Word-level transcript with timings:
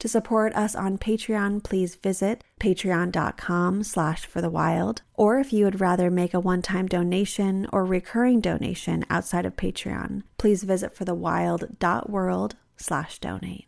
To 0.00 0.08
support 0.08 0.54
us 0.54 0.74
on 0.74 0.98
Patreon, 0.98 1.62
please 1.62 1.94
visit 1.94 2.44
patreon.com 2.60 3.82
slash 3.84 4.26
for 4.26 4.40
the 4.40 4.50
wild. 4.50 5.02
Or 5.14 5.38
if 5.38 5.52
you 5.52 5.64
would 5.64 5.80
rather 5.80 6.10
make 6.10 6.34
a 6.34 6.40
one-time 6.40 6.86
donation 6.86 7.66
or 7.72 7.84
recurring 7.84 8.40
donation 8.40 9.04
outside 9.08 9.46
of 9.46 9.56
Patreon, 9.56 10.22
please 10.36 10.64
visit 10.64 10.94
forthewild.world 10.94 12.56
slash 12.76 13.18
donate. 13.18 13.66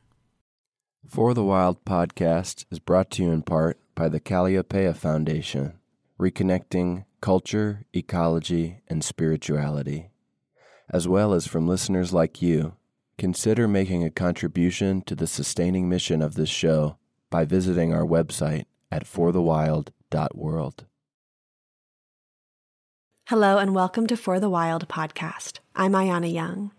For 1.07 1.35
the 1.35 1.45
Wild 1.45 1.85
podcast 1.85 2.65
is 2.71 2.81
brought 2.81 3.13
to 3.13 3.23
you 3.23 3.31
in 3.31 3.43
part 3.43 3.79
by 3.95 4.09
the 4.09 4.19
Kalliopeia 4.19 4.95
Foundation, 4.95 5.75
reconnecting 6.21 7.05
culture, 7.21 7.87
ecology, 7.95 8.81
and 8.89 9.05
spirituality, 9.05 10.11
as 10.91 11.07
well 11.07 11.33
as 11.33 11.47
from 11.47 11.69
listeners 11.69 12.13
like 12.13 12.43
you 12.43 12.75
Consider 13.19 13.67
making 13.67 14.05
a 14.05 14.11
contribution 14.11 15.01
to 15.03 15.15
the 15.15 15.27
sustaining 15.27 15.89
mission 15.89 16.21
of 16.21 16.35
this 16.35 16.51
show 16.51 16.99
by 17.31 17.47
visiting 17.47 17.95
our 17.95 18.05
website 18.05 18.67
at 18.93 19.05
forthewild.world. 19.05 20.85
Hello, 23.29 23.57
and 23.57 23.75
welcome 23.75 24.07
to 24.07 24.19
For 24.19 24.39
the 24.39 24.51
Wild 24.51 24.87
podcast. 24.89 25.61
I'm 25.75 25.93
Ayana 25.93 26.31
Young. 26.31 26.73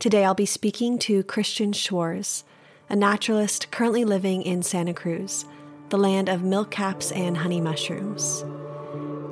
Today 0.00 0.24
I'll 0.24 0.34
be 0.34 0.46
speaking 0.46 0.98
to 0.98 1.22
Christian 1.22 1.72
Schwarz, 1.72 2.42
a 2.90 2.96
naturalist 2.96 3.70
currently 3.70 4.04
living 4.04 4.42
in 4.42 4.64
Santa 4.64 4.94
Cruz, 4.94 5.44
the 5.90 5.96
land 5.96 6.28
of 6.28 6.42
milk 6.42 6.72
caps 6.72 7.12
and 7.12 7.36
honey 7.36 7.60
mushrooms. 7.60 8.44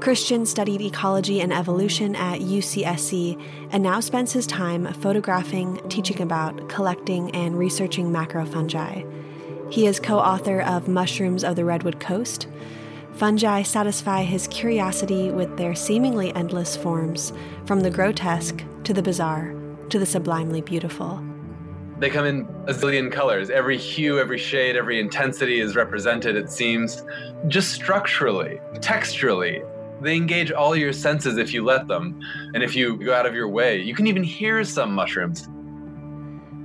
Christian 0.00 0.44
studied 0.44 0.82
ecology 0.82 1.40
and 1.40 1.52
evolution 1.52 2.14
at 2.14 2.40
UCSC 2.40 3.40
and 3.70 3.82
now 3.82 4.00
spends 4.00 4.32
his 4.32 4.46
time 4.46 4.92
photographing, 4.94 5.80
teaching 5.88 6.20
about, 6.20 6.68
collecting, 6.68 7.30
and 7.34 7.58
researching 7.58 8.10
macrofungi. 8.10 9.04
He 9.72 9.86
is 9.86 9.98
co 9.98 10.18
author 10.18 10.60
of 10.60 10.86
Mushrooms 10.86 11.42
of 11.42 11.56
the 11.56 11.64
Redwood 11.64 11.98
Coast. 11.98 12.46
Fungi 13.14 13.62
satisfy 13.62 14.22
his 14.22 14.46
curiosity 14.48 15.30
with 15.30 15.56
their 15.56 15.74
seemingly 15.74 16.32
endless 16.34 16.76
forms, 16.76 17.32
from 17.64 17.80
the 17.80 17.90
grotesque 17.90 18.62
to 18.84 18.92
the 18.92 19.02
bizarre 19.02 19.54
to 19.90 19.98
the 19.98 20.06
sublimely 20.06 20.60
beautiful. 20.60 21.24
They 21.98 22.10
come 22.10 22.26
in 22.26 22.42
a 22.66 22.74
zillion 22.74 23.10
colors. 23.10 23.48
Every 23.48 23.78
hue, 23.78 24.18
every 24.18 24.36
shade, 24.36 24.76
every 24.76 25.00
intensity 25.00 25.60
is 25.60 25.74
represented, 25.74 26.36
it 26.36 26.50
seems, 26.50 27.02
just 27.48 27.72
structurally, 27.72 28.60
texturally, 28.74 29.64
they 30.00 30.16
engage 30.16 30.50
all 30.50 30.76
your 30.76 30.92
senses 30.92 31.38
if 31.38 31.54
you 31.54 31.64
let 31.64 31.88
them. 31.88 32.20
And 32.54 32.62
if 32.62 32.76
you 32.76 32.96
go 32.96 33.14
out 33.14 33.26
of 33.26 33.34
your 33.34 33.48
way, 33.48 33.80
you 33.80 33.94
can 33.94 34.06
even 34.06 34.22
hear 34.22 34.62
some 34.64 34.92
mushrooms. 34.92 35.48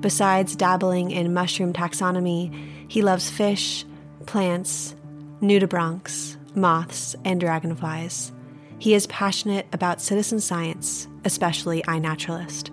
Besides 0.02 0.56
dabbling 0.56 1.12
in 1.12 1.34
mushroom 1.34 1.74
taxonomy, 1.74 2.54
he 2.88 3.02
loves 3.02 3.30
fish, 3.30 3.86
plants, 4.26 4.96
nudibranchs, 5.42 6.38
moths, 6.56 7.16
and 7.24 7.40
dragonflies. 7.40 8.32
He 8.80 8.94
is 8.96 9.06
passionate 9.08 9.68
about 9.74 10.02
citizen 10.02 10.40
science, 10.40 11.08
especially 11.24 11.84
iNaturalist. 11.84 12.72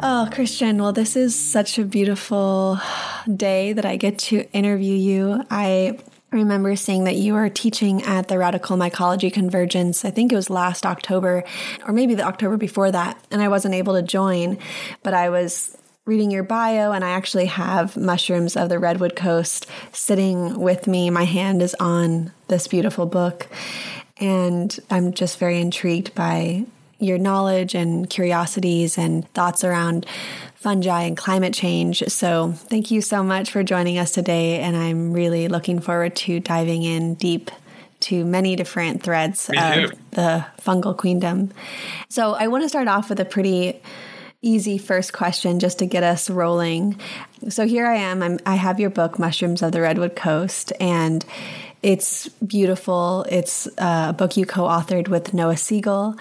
Oh, 0.00 0.28
Christian, 0.32 0.80
well, 0.80 0.92
this 0.92 1.16
is 1.16 1.34
such 1.34 1.76
a 1.76 1.84
beautiful 1.84 2.78
day 3.36 3.72
that 3.72 3.84
I 3.84 3.96
get 3.96 4.18
to 4.20 4.48
interview 4.52 4.94
you. 4.94 5.42
I 5.50 5.98
remember 6.30 6.76
seeing 6.76 7.04
that 7.04 7.16
you 7.16 7.34
were 7.34 7.48
teaching 7.48 8.02
at 8.02 8.28
the 8.28 8.38
Radical 8.38 8.76
Mycology 8.76 9.32
Convergence. 9.32 10.04
I 10.04 10.10
think 10.10 10.32
it 10.32 10.36
was 10.36 10.50
last 10.50 10.84
October, 10.84 11.44
or 11.86 11.92
maybe 11.92 12.14
the 12.14 12.24
October 12.24 12.56
before 12.56 12.90
that, 12.90 13.22
and 13.30 13.40
I 13.40 13.48
wasn't 13.48 13.74
able 13.74 13.94
to 13.94 14.02
join, 14.02 14.58
but 15.02 15.14
I 15.14 15.30
was 15.30 15.76
reading 16.04 16.30
your 16.30 16.42
bio, 16.42 16.92
and 16.92 17.04
I 17.04 17.10
actually 17.10 17.46
have 17.46 17.96
mushrooms 17.96 18.56
of 18.56 18.68
the 18.68 18.78
Redwood 18.78 19.14
Coast 19.14 19.66
sitting 19.92 20.58
with 20.58 20.86
me. 20.86 21.10
My 21.10 21.24
hand 21.24 21.62
is 21.62 21.76
on 21.78 22.32
this 22.48 22.66
beautiful 22.66 23.06
book, 23.06 23.46
and 24.18 24.78
I'm 24.90 25.12
just 25.12 25.38
very 25.38 25.60
intrigued 25.60 26.14
by 26.14 26.64
your 26.98 27.18
knowledge 27.18 27.74
and 27.74 28.08
curiosities 28.08 28.98
and 28.98 29.28
thoughts 29.32 29.62
around 29.64 30.06
fungi 30.56 31.02
and 31.02 31.16
climate 31.16 31.54
change. 31.54 32.02
So, 32.08 32.52
thank 32.52 32.90
you 32.90 33.00
so 33.00 33.22
much 33.22 33.50
for 33.52 33.62
joining 33.62 33.98
us 33.98 34.12
today. 34.12 34.58
And 34.58 34.76
I'm 34.76 35.12
really 35.12 35.48
looking 35.48 35.80
forward 35.80 36.16
to 36.16 36.40
diving 36.40 36.82
in 36.82 37.14
deep 37.14 37.50
to 38.00 38.24
many 38.24 38.56
different 38.56 39.02
threads 39.02 39.48
of 39.48 39.92
the 40.12 40.46
fungal 40.60 40.96
queendom. 40.96 41.52
So, 42.08 42.34
I 42.34 42.48
want 42.48 42.64
to 42.64 42.68
start 42.68 42.88
off 42.88 43.08
with 43.08 43.20
a 43.20 43.24
pretty 43.24 43.80
easy 44.42 44.78
first 44.78 45.12
question 45.12 45.58
just 45.58 45.80
to 45.80 45.86
get 45.86 46.02
us 46.02 46.28
rolling. 46.28 46.98
So, 47.48 47.66
here 47.66 47.86
I 47.86 47.96
am. 47.96 48.22
I'm, 48.24 48.38
I 48.44 48.56
have 48.56 48.80
your 48.80 48.90
book, 48.90 49.20
Mushrooms 49.20 49.62
of 49.62 49.70
the 49.70 49.80
Redwood 49.80 50.16
Coast. 50.16 50.72
And 50.80 51.24
it's 51.82 52.28
beautiful. 52.28 53.24
It's 53.28 53.66
uh, 53.78 54.06
a 54.08 54.12
book 54.12 54.36
you 54.36 54.44
co 54.44 54.62
authored 54.62 55.08
with 55.08 55.32
Noah 55.32 55.56
Siegel, 55.56 56.16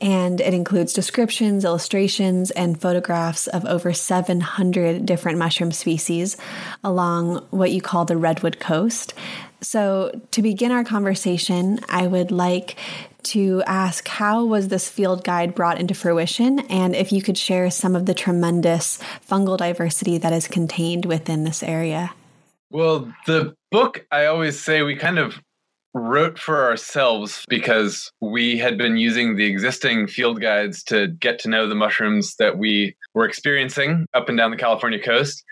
and 0.00 0.40
it 0.40 0.54
includes 0.54 0.92
descriptions, 0.92 1.64
illustrations, 1.64 2.50
and 2.52 2.80
photographs 2.80 3.46
of 3.46 3.64
over 3.66 3.92
700 3.92 5.04
different 5.04 5.38
mushroom 5.38 5.70
species 5.72 6.36
along 6.82 7.46
what 7.50 7.72
you 7.72 7.82
call 7.82 8.06
the 8.06 8.16
Redwood 8.16 8.58
Coast. 8.58 9.12
So, 9.60 10.18
to 10.30 10.42
begin 10.42 10.72
our 10.72 10.82
conversation, 10.82 11.80
I 11.88 12.06
would 12.06 12.30
like 12.30 12.76
to 13.24 13.62
ask 13.66 14.08
how 14.08 14.44
was 14.44 14.68
this 14.68 14.88
field 14.88 15.24
guide 15.24 15.54
brought 15.54 15.78
into 15.78 15.94
fruition 15.94 16.58
and 16.68 16.96
if 16.96 17.12
you 17.12 17.22
could 17.22 17.38
share 17.38 17.70
some 17.70 17.94
of 17.94 18.06
the 18.06 18.14
tremendous 18.14 18.98
fungal 19.28 19.56
diversity 19.56 20.18
that 20.18 20.32
is 20.32 20.48
contained 20.48 21.04
within 21.04 21.44
this 21.44 21.62
area. 21.62 22.12
Well, 22.72 23.12
the 23.26 23.54
book, 23.70 24.06
I 24.10 24.24
always 24.24 24.58
say 24.58 24.80
we 24.80 24.96
kind 24.96 25.18
of 25.18 25.38
wrote 25.92 26.38
for 26.38 26.64
ourselves 26.64 27.44
because 27.50 28.10
we 28.22 28.56
had 28.56 28.78
been 28.78 28.96
using 28.96 29.36
the 29.36 29.44
existing 29.44 30.06
field 30.06 30.40
guides 30.40 30.82
to 30.84 31.08
get 31.08 31.38
to 31.40 31.50
know 31.50 31.68
the 31.68 31.74
mushrooms 31.74 32.34
that 32.38 32.56
we 32.56 32.96
were 33.12 33.26
experiencing 33.26 34.06
up 34.14 34.30
and 34.30 34.38
down 34.38 34.50
the 34.50 34.56
California 34.56 34.98
coast. 34.98 35.44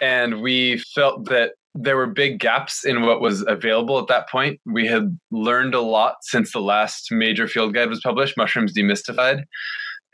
And 0.00 0.40
we 0.40 0.78
felt 0.94 1.28
that 1.30 1.54
there 1.74 1.96
were 1.96 2.06
big 2.06 2.38
gaps 2.38 2.84
in 2.84 3.02
what 3.02 3.20
was 3.20 3.44
available 3.48 3.98
at 3.98 4.06
that 4.06 4.28
point. 4.28 4.60
We 4.64 4.86
had 4.86 5.18
learned 5.32 5.74
a 5.74 5.80
lot 5.80 6.18
since 6.20 6.52
the 6.52 6.60
last 6.60 7.10
major 7.10 7.48
field 7.48 7.74
guide 7.74 7.88
was 7.88 8.00
published, 8.04 8.36
Mushrooms 8.36 8.72
Demystified. 8.72 9.42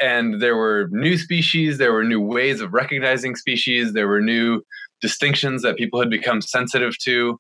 And 0.01 0.41
there 0.41 0.57
were 0.57 0.89
new 0.93 1.19
species, 1.19 1.77
there 1.77 1.93
were 1.93 2.05
new 2.05 2.23
ways 2.23 2.63
of 2.63 2.73
recognizing 2.73 3.37
species, 3.37 3.93
there 3.93 4.09
were 4.09 4.23
new 4.23 4.63
distinctions 5.01 5.63
that 5.63 5.77
people 5.77 6.01
had 6.01 6.11
become 6.11 6.41
sensitive 6.41 6.97
to. 7.05 7.39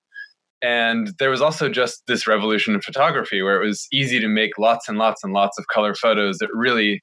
And 0.63 1.13
there 1.19 1.31
was 1.31 1.43
also 1.43 1.69
just 1.69 2.03
this 2.07 2.27
revolution 2.27 2.75
in 2.75 2.81
photography 2.81 3.43
where 3.43 3.63
it 3.63 3.67
was 3.67 3.87
easy 3.93 4.19
to 4.21 4.29
make 4.29 4.59
lots 4.59 4.89
and 4.89 4.99
lots 4.99 5.23
and 5.23 5.33
lots 5.33 5.59
of 5.59 5.67
color 5.67 5.95
photos 5.95 6.39
that 6.39 6.49
really 6.53 7.03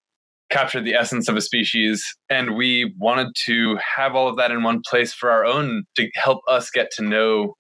captured 0.50 0.84
the 0.84 0.94
essence 0.94 1.30
of 1.30 1.38
a 1.38 1.42
species. 1.42 2.04
And 2.30 2.56
we 2.56 2.94
wanted 2.98 3.28
to 3.46 3.78
have 3.96 4.16
all 4.16 4.28
of 4.28 4.38
that 4.38 4.52
in 4.52 4.64
one 4.64 4.82
place 4.88 5.14
for 5.14 5.32
our 5.32 5.46
own 5.46 5.84
to 5.96 6.10
help 6.16 6.42
us 6.48 6.70
get 6.70 6.92
to 6.98 7.04
know 7.04 7.56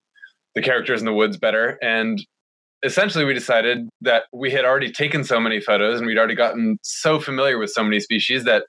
the 0.55 0.61
characters 0.61 1.01
in 1.01 1.05
the 1.05 1.13
woods 1.13 1.37
better. 1.37 1.77
And 1.81 2.19
essentially, 2.83 3.23
we 3.23 3.33
decided 3.33 3.87
that 4.01 4.23
we 4.33 4.51
had 4.51 4.65
already 4.65 4.91
taken 4.91 5.23
so 5.23 5.39
many 5.39 5.61
photos 5.61 5.99
and 5.99 6.07
we'd 6.07 6.17
already 6.17 6.35
gotten 6.35 6.77
so 6.83 7.19
familiar 7.19 7.57
with 7.57 7.71
so 7.71 7.83
many 7.83 7.99
species 7.99 8.43
that 8.43 8.63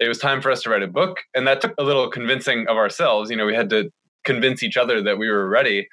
it 0.00 0.08
was 0.08 0.18
time 0.18 0.40
for 0.40 0.50
us 0.50 0.62
to 0.62 0.70
write 0.70 0.82
a 0.82 0.88
book. 0.88 1.18
And 1.34 1.46
that 1.46 1.60
took 1.60 1.74
a 1.78 1.82
little 1.82 2.10
convincing 2.10 2.66
of 2.68 2.76
ourselves. 2.76 3.30
You 3.30 3.36
know, 3.36 3.46
we 3.46 3.54
had 3.54 3.70
to 3.70 3.90
convince 4.24 4.62
each 4.62 4.76
other 4.76 5.02
that 5.02 5.18
we 5.18 5.28
were 5.28 5.48
ready. 5.48 5.88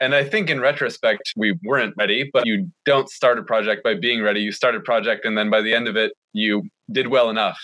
And 0.00 0.14
I 0.14 0.24
think 0.24 0.50
in 0.50 0.60
retrospect, 0.60 1.32
we 1.36 1.58
weren't 1.64 1.94
ready, 1.96 2.28
but 2.32 2.46
you 2.46 2.70
don't 2.84 3.08
start 3.08 3.38
a 3.38 3.42
project 3.42 3.82
by 3.82 3.94
being 3.94 4.22
ready. 4.22 4.40
You 4.40 4.52
start 4.52 4.74
a 4.74 4.80
project, 4.80 5.24
and 5.24 5.38
then 5.38 5.48
by 5.48 5.62
the 5.62 5.74
end 5.74 5.88
of 5.88 5.96
it, 5.96 6.12
you 6.34 6.64
did 6.92 7.08
well 7.08 7.30
enough. 7.30 7.58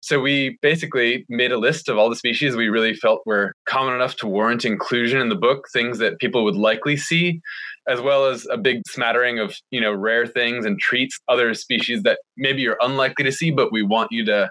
So 0.00 0.20
we 0.20 0.58
basically 0.62 1.24
made 1.28 1.52
a 1.52 1.58
list 1.58 1.88
of 1.88 1.96
all 1.96 2.10
the 2.10 2.16
species 2.16 2.54
we 2.54 2.68
really 2.68 2.94
felt 2.94 3.22
were 3.24 3.52
common 3.66 3.94
enough 3.94 4.16
to 4.16 4.26
warrant 4.26 4.64
inclusion 4.64 5.20
in 5.20 5.28
the 5.28 5.36
book, 5.36 5.66
things 5.72 5.98
that 5.98 6.18
people 6.18 6.44
would 6.44 6.54
likely 6.54 6.96
see, 6.96 7.40
as 7.88 8.00
well 8.00 8.26
as 8.26 8.46
a 8.50 8.58
big 8.58 8.82
smattering 8.88 9.38
of, 9.38 9.56
you 9.70 9.80
know, 9.80 9.92
rare 9.92 10.26
things 10.26 10.64
and 10.64 10.78
treats, 10.78 11.18
other 11.28 11.54
species 11.54 12.02
that 12.02 12.18
maybe 12.36 12.62
you're 12.62 12.78
unlikely 12.80 13.24
to 13.24 13.32
see, 13.32 13.50
but 13.50 13.72
we 13.72 13.82
want 13.82 14.12
you 14.12 14.24
to 14.24 14.50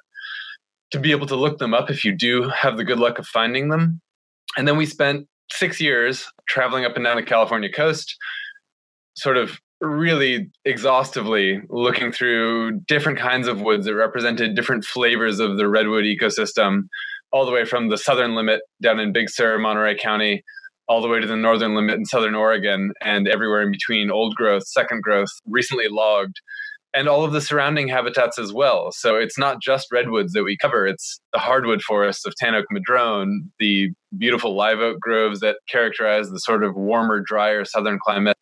to 0.95 1.01
be 1.01 1.11
able 1.11 1.27
to 1.27 1.35
look 1.35 1.59
them 1.59 1.73
up 1.73 1.89
if 1.89 2.03
you 2.03 2.13
do 2.13 2.49
have 2.49 2.77
the 2.77 2.83
good 2.83 2.99
luck 2.99 3.19
of 3.19 3.27
finding 3.27 3.69
them. 3.69 4.01
And 4.57 4.67
then 4.67 4.77
we 4.77 4.85
spent 4.85 5.27
six 5.51 5.79
years 5.79 6.25
traveling 6.47 6.85
up 6.85 6.95
and 6.95 7.05
down 7.05 7.17
the 7.17 7.23
California 7.23 7.71
coast, 7.71 8.15
sort 9.15 9.37
of 9.37 9.59
really 9.81 10.49
exhaustively 10.63 11.61
looking 11.69 12.11
through 12.11 12.79
different 12.87 13.19
kinds 13.19 13.47
of 13.47 13.61
woods 13.61 13.85
that 13.85 13.95
represented 13.95 14.55
different 14.55 14.85
flavors 14.85 15.39
of 15.39 15.57
the 15.57 15.67
redwood 15.67 16.05
ecosystem, 16.05 16.83
all 17.31 17.45
the 17.45 17.51
way 17.51 17.65
from 17.65 17.89
the 17.89 17.97
southern 17.97 18.33
limit 18.33 18.61
down 18.81 18.99
in 18.99 19.11
Big 19.11 19.29
Sur, 19.29 19.59
Monterey 19.59 19.97
County, 19.97 20.43
all 20.87 21.01
the 21.01 21.09
way 21.09 21.19
to 21.19 21.27
the 21.27 21.35
northern 21.35 21.75
limit 21.75 21.95
in 21.95 22.05
southern 22.05 22.35
Oregon, 22.35 22.93
and 23.01 23.27
everywhere 23.27 23.61
in 23.61 23.71
between 23.71 24.09
old 24.09 24.35
growth, 24.35 24.65
second 24.65 25.01
growth, 25.01 25.29
recently 25.45 25.87
logged 25.89 26.39
and 26.95 27.09
all 27.09 27.25
of 27.25 27.33
the 27.33 27.41
surrounding 27.41 27.89
habitats 27.89 28.39
as 28.39 28.53
well. 28.53 28.91
So 28.91 29.17
it's 29.17 29.37
not 29.37 29.61
just 29.61 29.91
redwoods 29.91 30.31
that 30.31 30.43
we 30.43 30.57
cover, 30.57 30.87
it's 30.87 31.19
the 31.33 31.39
hardwood 31.39 31.81
forests 31.81 32.25
of 32.25 32.33
tan 32.35 32.55
oak 32.55 32.65
madrone, 32.71 33.51
the 33.59 33.89
beautiful 34.17 34.55
live 34.55 34.79
oak 34.79 34.99
groves 35.01 35.41
that 35.41 35.57
characterize 35.69 36.29
the 36.29 36.39
sort 36.39 36.63
of 36.63 36.75
warmer, 36.75 37.19
drier 37.19 37.65
southern 37.65 37.99
climate, 38.01 38.37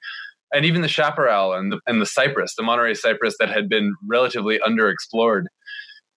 and 0.53 0.65
even 0.65 0.81
the 0.81 0.87
chaparral 0.87 1.53
and 1.53 1.71
the, 1.71 1.79
and 1.87 1.99
the 1.99 2.05
cypress, 2.05 2.53
the 2.55 2.63
Monterey 2.63 2.93
cypress 2.93 3.35
that 3.39 3.49
had 3.49 3.67
been 3.67 3.95
relatively 4.07 4.59
underexplored. 4.59 5.45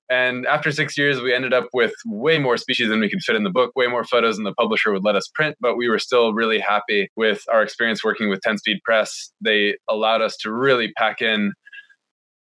And 0.09 0.47
after 0.47 0.71
six 0.71 0.97
years, 0.97 1.21
we 1.21 1.35
ended 1.35 1.53
up 1.53 1.69
with 1.73 1.93
way 2.05 2.39
more 2.39 2.59
species 2.59 2.89
than 2.89 3.01
we 3.01 3.09
could 3.09 3.23
fit 3.23 3.35
in 3.35 3.43
the 3.43 3.51
book, 3.51 3.73
way 3.75 3.89
more 3.89 4.05
photos 4.05 4.37
than 4.37 4.45
the 4.45 4.55
publisher 4.55 4.93
would 4.93 5.05
let 5.05 5.17
us 5.17 5.29
print. 5.35 5.57
But 5.59 5.77
we 5.77 5.89
were 5.89 5.99
still 5.99 6.33
really 6.33 6.61
happy 6.61 7.09
with 7.17 7.43
our 7.51 7.63
experience 7.63 8.05
working 8.05 8.29
with 8.29 8.41
10 8.43 8.59
Speed 8.59 8.79
Press. 8.85 9.33
They 9.41 9.79
allowed 9.89 10.23
us 10.23 10.37
to 10.43 10.53
really 10.53 10.93
pack 10.97 11.23
in 11.23 11.55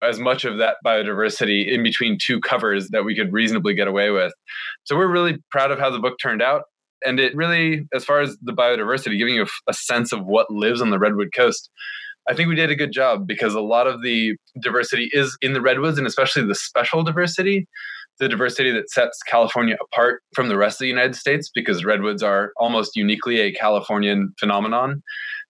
as 0.06 0.18
much 0.18 0.44
of 0.44 0.58
that 0.58 0.76
biodiversity 0.84 1.70
in 1.70 1.82
between 1.82 2.18
two 2.20 2.40
covers 2.40 2.88
that 2.90 3.04
we 3.04 3.14
could 3.14 3.32
reasonably 3.32 3.74
get 3.74 3.88
away 3.88 4.10
with. 4.10 4.32
So 4.84 4.96
we're 4.96 5.10
really 5.10 5.38
proud 5.50 5.70
of 5.70 5.78
how 5.78 5.90
the 5.90 5.98
book 5.98 6.18
turned 6.20 6.42
out. 6.42 6.62
And 7.04 7.20
it 7.20 7.34
really, 7.36 7.86
as 7.94 8.04
far 8.04 8.20
as 8.20 8.36
the 8.42 8.52
biodiversity, 8.52 9.18
giving 9.18 9.34
you 9.34 9.46
a, 9.68 9.74
sense 9.74 10.12
of 10.12 10.24
what 10.24 10.50
lives 10.50 10.80
on 10.80 10.90
the 10.90 10.98
Redwood 10.98 11.28
Coast, 11.34 11.70
I 12.28 12.34
think 12.34 12.48
we 12.48 12.54
did 12.54 12.70
a 12.70 12.76
good 12.76 12.92
job 12.92 13.26
because 13.26 13.54
a 13.54 13.60
lot 13.60 13.86
of 13.86 14.02
the 14.02 14.36
diversity 14.60 15.10
is 15.12 15.36
in 15.42 15.52
the 15.52 15.60
redwoods 15.60 15.98
and 15.98 16.06
especially 16.06 16.44
the 16.44 16.54
special 16.54 17.04
diversity, 17.04 17.68
the 18.18 18.28
diversity 18.28 18.72
that 18.72 18.90
sets 18.90 19.22
California 19.28 19.76
apart 19.80 20.22
from 20.34 20.48
the 20.48 20.56
rest 20.56 20.76
of 20.76 20.84
the 20.84 20.88
United 20.88 21.14
States 21.14 21.50
because 21.54 21.84
redwoods 21.84 22.22
are 22.22 22.52
almost 22.56 22.96
uniquely 22.96 23.40
a 23.40 23.52
Californian 23.52 24.32
phenomenon 24.40 25.02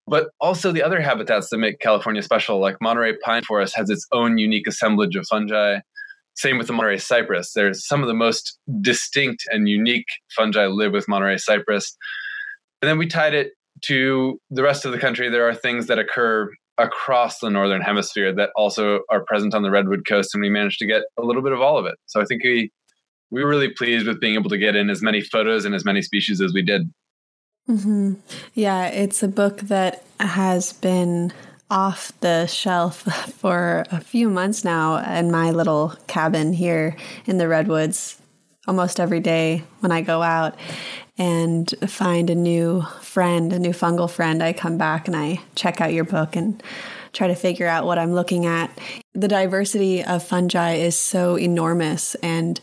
but 0.06 0.28
also 0.40 0.72
the 0.72 0.82
other 0.82 1.00
habitats 1.00 1.50
that 1.50 1.58
make 1.58 1.80
California 1.80 2.22
special, 2.22 2.60
like 2.60 2.76
Monterey 2.80 3.16
pine 3.24 3.42
forest 3.42 3.76
has 3.76 3.90
its 3.90 4.06
own 4.12 4.38
unique 4.38 4.66
assemblage 4.66 5.16
of 5.16 5.26
fungi. 5.28 5.78
Same 6.34 6.58
with 6.58 6.66
the 6.66 6.72
Monterey 6.72 6.98
cypress. 6.98 7.52
There's 7.54 7.86
some 7.86 8.02
of 8.02 8.08
the 8.08 8.14
most 8.14 8.58
distinct 8.80 9.44
and 9.50 9.68
unique 9.68 10.06
fungi 10.36 10.66
live 10.66 10.92
with 10.92 11.08
Monterey 11.08 11.38
cypress. 11.38 11.96
And 12.82 12.88
then 12.88 12.98
we 12.98 13.06
tied 13.06 13.34
it 13.34 13.52
to 13.82 14.38
the 14.50 14.62
rest 14.62 14.84
of 14.84 14.92
the 14.92 14.98
country. 14.98 15.28
There 15.28 15.48
are 15.48 15.54
things 15.54 15.86
that 15.86 15.98
occur 15.98 16.50
across 16.78 17.38
the 17.38 17.50
northern 17.50 17.80
hemisphere 17.80 18.34
that 18.34 18.50
also 18.54 19.00
are 19.10 19.24
present 19.24 19.54
on 19.54 19.62
the 19.62 19.70
redwood 19.70 20.06
coast, 20.06 20.34
and 20.34 20.42
we 20.42 20.50
managed 20.50 20.78
to 20.80 20.86
get 20.86 21.02
a 21.18 21.22
little 21.22 21.42
bit 21.42 21.52
of 21.52 21.60
all 21.60 21.78
of 21.78 21.86
it. 21.86 21.94
So 22.06 22.20
I 22.20 22.24
think 22.24 22.44
we 22.44 22.70
we 23.30 23.42
were 23.42 23.50
really 23.50 23.70
pleased 23.70 24.06
with 24.06 24.20
being 24.20 24.34
able 24.34 24.50
to 24.50 24.58
get 24.58 24.76
in 24.76 24.88
as 24.88 25.02
many 25.02 25.20
photos 25.20 25.64
and 25.64 25.74
as 25.74 25.84
many 25.84 26.00
species 26.00 26.40
as 26.40 26.52
we 26.52 26.62
did. 26.62 26.88
Mm-hmm. 27.68 28.14
Yeah, 28.54 28.86
it's 28.86 29.22
a 29.22 29.28
book 29.28 29.60
that 29.62 30.04
has 30.20 30.72
been 30.72 31.32
off 31.68 32.12
the 32.20 32.46
shelf 32.46 33.02
for 33.38 33.84
a 33.90 34.00
few 34.00 34.30
months 34.30 34.64
now 34.64 34.96
in 35.18 35.30
my 35.30 35.50
little 35.50 35.94
cabin 36.06 36.52
here 36.52 36.96
in 37.24 37.38
the 37.38 37.48
Redwoods 37.48 38.20
almost 38.68 39.00
every 39.00 39.20
day 39.20 39.62
when 39.80 39.92
I 39.92 40.00
go 40.00 40.22
out 40.22 40.56
and 41.18 41.72
find 41.86 42.30
a 42.30 42.34
new 42.34 42.82
friend, 43.00 43.52
a 43.52 43.58
new 43.58 43.70
fungal 43.70 44.10
friend. 44.10 44.42
I 44.42 44.52
come 44.52 44.76
back 44.76 45.08
and 45.08 45.16
I 45.16 45.40
check 45.54 45.80
out 45.80 45.92
your 45.92 46.04
book 46.04 46.36
and 46.36 46.62
try 47.12 47.26
to 47.28 47.34
figure 47.34 47.66
out 47.66 47.86
what 47.86 47.98
I'm 47.98 48.12
looking 48.12 48.44
at. 48.44 48.76
The 49.14 49.28
diversity 49.28 50.04
of 50.04 50.22
fungi 50.22 50.74
is 50.74 50.98
so 50.98 51.38
enormous, 51.38 52.14
and 52.16 52.60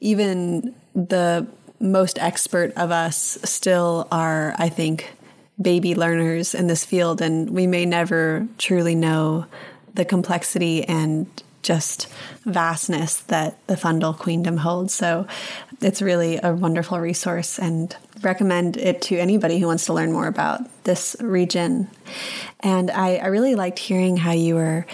even 0.00 0.74
the 0.94 1.46
most 1.80 2.18
expert 2.18 2.72
of 2.76 2.90
us 2.90 3.38
still 3.44 4.08
are, 4.10 4.54
I 4.58 4.68
think, 4.68 5.12
baby 5.60 5.94
learners 5.94 6.54
in 6.54 6.66
this 6.66 6.84
field, 6.84 7.20
and 7.20 7.50
we 7.50 7.66
may 7.66 7.84
never 7.84 8.46
truly 8.58 8.94
know 8.94 9.46
the 9.94 10.04
complexity 10.04 10.84
and 10.84 11.26
just 11.62 12.06
vastness 12.44 13.20
that 13.22 13.58
the 13.66 13.74
fungal 13.74 14.16
queendom 14.16 14.58
holds. 14.58 14.94
So 14.94 15.26
it's 15.80 16.00
really 16.00 16.38
a 16.42 16.54
wonderful 16.54 16.98
resource 17.00 17.58
and 17.58 17.94
recommend 18.22 18.76
it 18.76 19.02
to 19.02 19.16
anybody 19.16 19.58
who 19.58 19.66
wants 19.66 19.86
to 19.86 19.92
learn 19.92 20.12
more 20.12 20.28
about 20.28 20.60
this 20.84 21.16
region. 21.20 21.88
And 22.60 22.90
I, 22.90 23.16
I 23.16 23.26
really 23.26 23.54
liked 23.54 23.78
hearing 23.78 24.16
how 24.16 24.32
you 24.32 24.54
were 24.54 24.86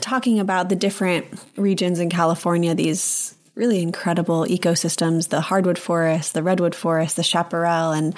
talking 0.00 0.40
about 0.40 0.68
the 0.68 0.76
different 0.76 1.26
regions 1.56 2.00
in 2.00 2.10
California, 2.10 2.74
these 2.74 3.31
really 3.54 3.82
incredible 3.82 4.44
ecosystems 4.44 5.28
the 5.28 5.40
hardwood 5.40 5.78
forest, 5.78 6.34
the 6.34 6.42
redwood 6.42 6.74
forest, 6.74 7.16
the 7.16 7.22
chaparral. 7.22 7.92
And 7.92 8.14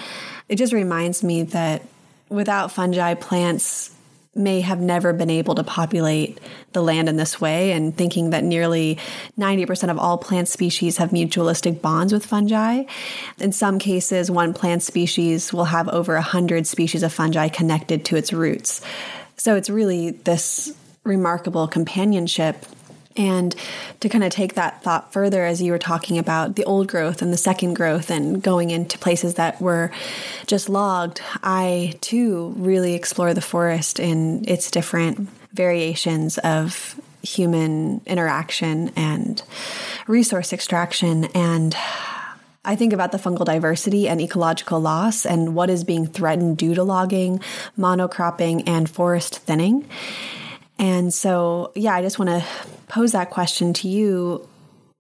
it 0.49 0.57
just 0.57 0.73
reminds 0.73 1.23
me 1.23 1.43
that 1.45 1.83
without 2.29 2.71
fungi, 2.71 3.15
plants 3.15 3.91
may 4.37 4.61
have 4.61 4.81
never 4.81 5.13
been 5.13 5.31
able 5.31 5.55
to 5.55 5.63
populate 5.63 6.41
the 6.73 6.83
land 6.83 7.09
in 7.09 7.17
this 7.17 7.41
way 7.41 7.71
and 7.73 7.97
thinking 7.97 8.31
that 8.31 8.43
nearly 8.43 8.99
90% 9.39 9.91
of 9.91 9.99
all 9.99 10.19
plant 10.19 10.49
species 10.49 10.97
have 10.97 11.11
mutualistic 11.11 11.81
bonds 11.81 12.13
with 12.13 12.27
fungi. 12.27 12.83
In 13.39 13.53
some 13.53 13.79
cases, 13.79 14.31
one 14.31 14.53
plant 14.53 14.83
species 14.83 15.53
will 15.53 15.67
have 15.67 15.89
over 15.89 16.15
100 16.15 16.67
species 16.67 17.03
of 17.05 17.13
fungi 17.13 17.49
connected 17.49 18.05
to 18.07 18.17
its 18.17 18.33
roots. 18.33 18.81
So 19.37 19.55
it's 19.55 19.71
really 19.71 20.11
this 20.11 20.75
remarkable 21.05 21.69
companionship 21.69 22.65
and 23.17 23.55
to 24.01 24.09
kind 24.09 24.25
of 24.25 24.31
take 24.31 24.55
that 24.55 24.83
thought 24.83 25.13
further, 25.13 25.45
as 25.45 25.63
you 25.63 25.73
were 25.73 25.79
talking 25.79 26.19
about 26.19 26.57
the 26.57 26.65
old 26.65 26.89
growth 26.89 27.23
and 27.23 27.33
the 27.33 27.37
second 27.37 27.75
growth 27.75 28.11
and 28.11 28.43
going 28.43 28.71
into 28.71 28.99
places 28.99 29.35
that 29.35 29.61
were 29.61 29.91
just 30.47 30.69
logged, 30.69 31.21
I 31.43 31.95
too 32.01 32.55
really 32.57 32.95
explore 32.95 33.33
the 33.33 33.41
forest 33.41 34.01
in 34.01 34.45
its 34.49 34.71
different 34.71 35.29
variations 35.53 36.39
of 36.39 37.01
human 37.23 38.01
interaction 38.07 38.91
and 38.97 39.43
resource 40.07 40.53
extraction. 40.53 41.25
And 41.35 41.77
I 42.65 42.77
think 42.77 42.93
about 42.93 43.13
the 43.13 43.19
fungal 43.19 43.45
diversity 43.45 44.09
and 44.09 44.21
ecological 44.21 44.81
loss 44.81 45.25
and 45.25 45.55
what 45.55 45.71
is 45.71 45.85
being 45.85 46.07
threatened 46.07 46.59
due 46.59 46.75
to 46.75 46.83
logging, 46.83 47.41
monocropping, 47.79 48.65
and 48.67 48.91
forest 48.91 49.39
thinning. 49.39 49.89
And 50.79 51.13
so, 51.13 51.73
yeah, 51.75 51.95
I 51.95 52.03
just 52.03 52.19
want 52.19 52.31
to 52.31 52.45
pose 52.89 53.13
that 53.13 53.31
question 53.31 53.73
to 53.75 53.89
you 53.89 54.49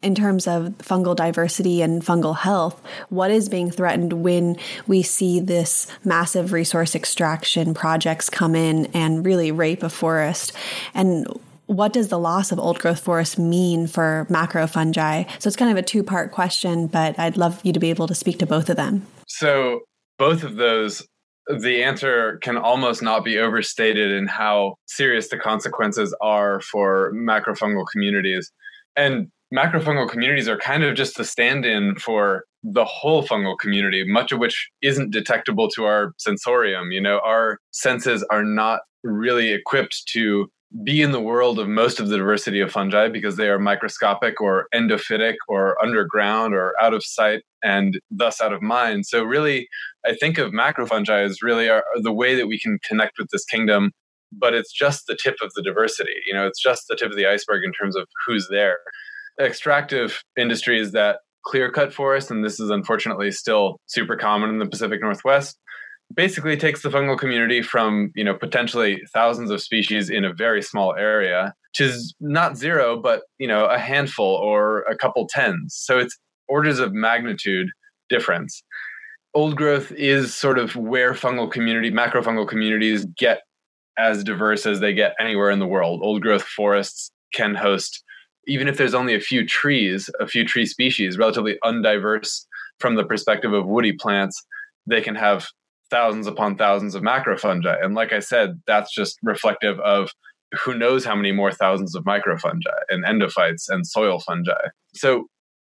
in 0.02 0.14
terms 0.14 0.46
of 0.46 0.64
fungal 0.78 1.16
diversity 1.16 1.80
and 1.80 2.04
fungal 2.04 2.36
health. 2.36 2.80
What 3.08 3.30
is 3.30 3.48
being 3.48 3.70
threatened 3.70 4.12
when 4.12 4.56
we 4.86 5.02
see 5.02 5.40
this 5.40 5.86
massive 6.04 6.52
resource 6.52 6.94
extraction 6.94 7.72
projects 7.74 8.28
come 8.28 8.54
in 8.54 8.86
and 8.94 9.24
really 9.24 9.50
rape 9.50 9.82
a 9.82 9.88
forest? 9.88 10.52
And 10.92 11.26
what 11.66 11.94
does 11.94 12.08
the 12.08 12.18
loss 12.18 12.52
of 12.52 12.58
old 12.58 12.78
growth 12.78 13.00
forest 13.00 13.38
mean 13.38 13.86
for 13.86 14.26
macrofungi? 14.28 15.28
So 15.40 15.48
it's 15.48 15.56
kind 15.56 15.70
of 15.70 15.78
a 15.78 15.82
two 15.82 16.02
part 16.02 16.30
question, 16.30 16.86
but 16.86 17.18
I'd 17.18 17.38
love 17.38 17.60
you 17.64 17.72
to 17.72 17.80
be 17.80 17.90
able 17.90 18.06
to 18.08 18.14
speak 18.14 18.38
to 18.40 18.46
both 18.46 18.68
of 18.68 18.76
them. 18.76 19.06
So, 19.26 19.80
both 20.18 20.44
of 20.44 20.56
those 20.56 21.04
the 21.46 21.82
answer 21.82 22.38
can 22.38 22.56
almost 22.56 23.02
not 23.02 23.24
be 23.24 23.38
overstated 23.38 24.10
in 24.10 24.26
how 24.26 24.76
serious 24.86 25.28
the 25.28 25.38
consequences 25.38 26.14
are 26.20 26.60
for 26.60 27.12
macrofungal 27.14 27.84
communities. 27.92 28.50
And 28.96 29.30
macrofungal 29.54 30.08
communities 30.08 30.48
are 30.48 30.58
kind 30.58 30.84
of 30.84 30.94
just 30.94 31.16
the 31.16 31.24
stand 31.24 31.64
in 31.64 31.96
for 31.96 32.44
the 32.62 32.84
whole 32.84 33.22
fungal 33.22 33.58
community, 33.58 34.04
much 34.06 34.32
of 34.32 34.38
which 34.38 34.70
isn't 34.82 35.10
detectable 35.10 35.68
to 35.70 35.84
our 35.84 36.12
sensorium. 36.18 36.92
You 36.92 37.00
know, 37.00 37.20
our 37.24 37.58
senses 37.72 38.24
are 38.30 38.44
not 38.44 38.80
really 39.02 39.52
equipped 39.52 40.04
to 40.12 40.50
be 40.82 41.02
in 41.02 41.12
the 41.12 41.20
world 41.20 41.58
of 41.58 41.68
most 41.68 42.00
of 42.00 42.08
the 42.08 42.16
diversity 42.16 42.60
of 42.60 42.72
fungi 42.72 43.08
because 43.08 43.36
they 43.36 43.48
are 43.48 43.60
microscopic 43.60 44.40
or 44.40 44.66
endophytic 44.74 45.36
or 45.46 45.80
underground 45.80 46.52
or 46.52 46.74
out 46.82 46.94
of 46.94 47.04
sight 47.04 47.42
and 47.62 48.00
thus 48.10 48.40
out 48.40 48.52
of 48.52 48.60
mind. 48.60 49.06
So, 49.06 49.22
really, 49.22 49.68
I 50.06 50.14
think 50.14 50.38
of 50.38 50.52
macrofungi 50.52 51.24
as 51.24 51.42
really 51.42 51.68
the 52.02 52.12
way 52.12 52.34
that 52.34 52.46
we 52.46 52.58
can 52.58 52.78
connect 52.86 53.18
with 53.18 53.28
this 53.30 53.44
kingdom, 53.44 53.92
but 54.32 54.54
it's 54.54 54.72
just 54.72 55.06
the 55.06 55.16
tip 55.20 55.36
of 55.42 55.52
the 55.54 55.62
diversity. 55.62 56.14
You 56.26 56.34
know, 56.34 56.46
it's 56.46 56.62
just 56.62 56.84
the 56.88 56.96
tip 56.96 57.10
of 57.10 57.16
the 57.16 57.26
iceberg 57.26 57.64
in 57.64 57.72
terms 57.72 57.96
of 57.96 58.06
who's 58.26 58.48
there. 58.50 58.78
Extractive 59.40 60.22
industries 60.36 60.92
that 60.92 61.18
clear 61.44 61.70
cut 61.70 61.92
forests, 61.92 62.30
and 62.30 62.44
this 62.44 62.60
is 62.60 62.70
unfortunately 62.70 63.30
still 63.30 63.78
super 63.86 64.16
common 64.16 64.50
in 64.50 64.58
the 64.58 64.66
Pacific 64.66 65.00
Northwest, 65.00 65.58
basically 66.14 66.56
takes 66.56 66.82
the 66.82 66.88
fungal 66.88 67.18
community 67.18 67.62
from 67.62 68.10
you 68.14 68.24
know 68.24 68.34
potentially 68.34 69.02
thousands 69.12 69.50
of 69.50 69.60
species 69.60 70.10
in 70.10 70.24
a 70.24 70.32
very 70.32 70.62
small 70.62 70.94
area 70.94 71.54
to 71.74 71.92
not 72.20 72.56
zero, 72.56 73.00
but 73.00 73.22
you 73.38 73.48
know, 73.48 73.66
a 73.66 73.78
handful 73.78 74.26
or 74.26 74.82
a 74.82 74.96
couple 74.96 75.26
tens. 75.28 75.74
So 75.76 75.98
it's 75.98 76.16
orders 76.48 76.78
of 76.78 76.92
magnitude 76.92 77.68
difference. 78.08 78.62
Old 79.34 79.56
growth 79.56 79.90
is 79.92 80.34
sort 80.34 80.58
of 80.58 80.76
where 80.76 81.12
fungal 81.12 81.50
community, 81.50 81.90
macrofungal 81.90 82.48
communities 82.48 83.04
get 83.16 83.42
as 83.98 84.24
diverse 84.24 84.66
as 84.66 84.80
they 84.80 84.92
get 84.92 85.14
anywhere 85.18 85.50
in 85.50 85.58
the 85.58 85.66
world. 85.66 86.00
Old 86.02 86.22
growth 86.22 86.44
forests 86.44 87.10
can 87.32 87.54
host, 87.54 88.02
even 88.46 88.68
if 88.68 88.76
there's 88.76 88.94
only 88.94 89.14
a 89.14 89.20
few 89.20 89.46
trees, 89.46 90.08
a 90.20 90.26
few 90.26 90.44
tree 90.44 90.66
species, 90.66 91.18
relatively 91.18 91.58
undiverse 91.64 92.46
from 92.78 92.94
the 92.94 93.04
perspective 93.04 93.52
of 93.52 93.66
woody 93.66 93.92
plants, 93.92 94.44
they 94.86 95.00
can 95.00 95.14
have 95.14 95.48
thousands 95.90 96.26
upon 96.26 96.56
thousands 96.56 96.94
of 96.94 97.02
macrofungi. 97.02 97.84
And 97.84 97.94
like 97.94 98.12
I 98.12 98.18
said, 98.20 98.60
that's 98.66 98.92
just 98.92 99.18
reflective 99.22 99.78
of 99.80 100.10
who 100.64 100.76
knows 100.76 101.04
how 101.04 101.14
many 101.14 101.32
more 101.32 101.52
thousands 101.52 101.94
of 101.94 102.04
microfungi 102.04 102.62
and 102.88 103.04
endophytes 103.04 103.64
and 103.68 103.86
soil 103.86 104.20
fungi. 104.20 104.68
So, 104.94 105.26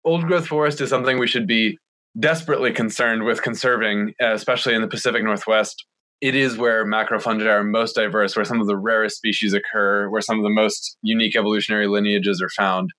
old 0.04 0.26
growth 0.26 0.48
forest 0.48 0.82
is 0.82 0.90
something 0.90 1.20
we 1.20 1.28
should 1.28 1.48
be 1.48 1.78
desperately 2.20 2.72
concerned 2.72 3.24
with 3.24 3.42
conserving, 3.42 4.14
uh, 4.22 4.34
especially 4.34 4.74
in 4.74 4.82
the 4.82 4.88
Pacific 4.88 5.24
Northwest. 5.24 5.86
It 6.20 6.36
is 6.36 6.58
where 6.58 6.86
macrofungi 6.86 7.48
are 7.48 7.64
most 7.64 7.96
diverse, 7.96 8.36
where 8.36 8.46
some 8.46 8.62
of 8.62 8.68
the 8.68 8.78
rarest 8.78 9.18
species 9.18 9.54
occur, 9.54 10.10
where 10.10 10.22
some 10.22 10.38
of 10.38 10.44
the 10.44 10.50
most 10.50 10.98
unique 11.02 11.36
evolutionary 11.36 11.88
lineages 11.88 12.42
are 12.42 12.50
found. 12.50 12.92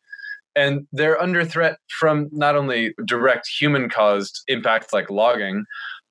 And 0.57 0.87
they're 0.93 1.21
under 1.21 1.45
threat 1.45 1.79
from 1.89 2.29
not 2.33 2.57
only 2.57 2.95
direct 3.07 3.49
human 3.59 3.89
caused 3.89 4.43
impacts 4.49 4.93
like 4.93 5.09
logging, 5.09 5.65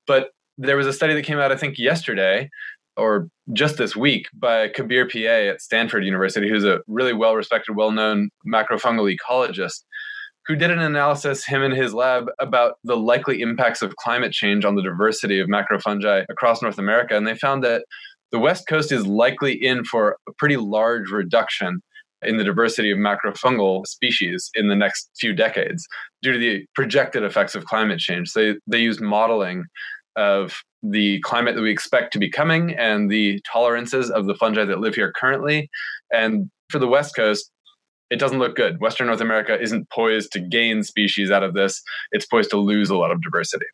but 0.06 0.30
there 0.58 0.76
was 0.76 0.86
a 0.86 0.92
study 0.92 1.14
that 1.14 1.24
came 1.24 1.38
out, 1.38 1.52
I 1.52 1.56
think, 1.56 1.78
yesterday 1.78 2.48
or 2.96 3.28
just 3.52 3.76
this 3.78 3.96
week 3.96 4.26
by 4.34 4.68
Kabir 4.68 5.06
Peay 5.06 5.50
at 5.50 5.60
Stanford 5.60 6.04
University, 6.04 6.48
who's 6.48 6.64
a 6.64 6.80
really 6.86 7.12
well 7.12 7.34
respected, 7.34 7.74
well 7.74 7.90
known 7.90 8.30
macrofungal 8.46 9.14
ecologist, 9.14 9.84
who 10.46 10.56
did 10.56 10.70
an 10.70 10.80
analysis, 10.80 11.44
him 11.44 11.62
and 11.62 11.74
his 11.74 11.94
lab, 11.94 12.26
about 12.38 12.74
the 12.84 12.96
likely 12.96 13.40
impacts 13.40 13.82
of 13.82 13.96
climate 13.96 14.32
change 14.32 14.64
on 14.64 14.74
the 14.74 14.82
diversity 14.82 15.38
of 15.38 15.48
macrofungi 15.48 16.24
across 16.28 16.62
North 16.62 16.78
America. 16.78 17.16
And 17.16 17.26
they 17.26 17.36
found 17.36 17.62
that 17.64 17.84
the 18.32 18.38
West 18.38 18.66
Coast 18.66 18.90
is 18.90 19.06
likely 19.06 19.52
in 19.52 19.84
for 19.84 20.16
a 20.28 20.32
pretty 20.32 20.56
large 20.56 21.10
reduction 21.10 21.80
in 22.22 22.38
the 22.38 22.44
diversity 22.44 22.90
of 22.90 22.98
macrofungal 22.98 23.86
species 23.86 24.50
in 24.54 24.68
the 24.68 24.76
next 24.76 25.10
few 25.18 25.32
decades 25.32 25.86
due 26.22 26.32
to 26.32 26.38
the 26.38 26.64
projected 26.74 27.22
effects 27.24 27.54
of 27.54 27.64
climate 27.64 27.98
change. 27.98 28.32
They, 28.32 28.56
they 28.66 28.78
used 28.78 29.00
modeling 29.00 29.64
of 30.16 30.62
the 30.82 31.20
climate 31.20 31.54
that 31.54 31.62
we 31.62 31.70
expect 31.70 32.12
to 32.12 32.18
be 32.18 32.30
coming 32.30 32.74
and 32.74 33.10
the 33.10 33.40
tolerances 33.50 34.10
of 34.10 34.26
the 34.26 34.34
fungi 34.34 34.64
that 34.64 34.80
live 34.80 34.94
here 34.94 35.12
currently. 35.12 35.68
And 36.12 36.50
for 36.70 36.78
the 36.78 36.88
West 36.88 37.14
Coast, 37.14 37.50
it 38.12 38.18
doesn't 38.18 38.38
look 38.38 38.54
good. 38.54 38.78
Western 38.78 39.06
North 39.06 39.22
America 39.22 39.58
isn't 39.58 39.88
poised 39.88 40.32
to 40.32 40.38
gain 40.38 40.82
species 40.82 41.30
out 41.30 41.42
of 41.42 41.54
this, 41.54 41.82
it's 42.10 42.26
poised 42.26 42.50
to 42.50 42.58
lose 42.58 42.90
a 42.90 42.96
lot 42.96 43.10
of 43.10 43.22
diversity. 43.22 43.64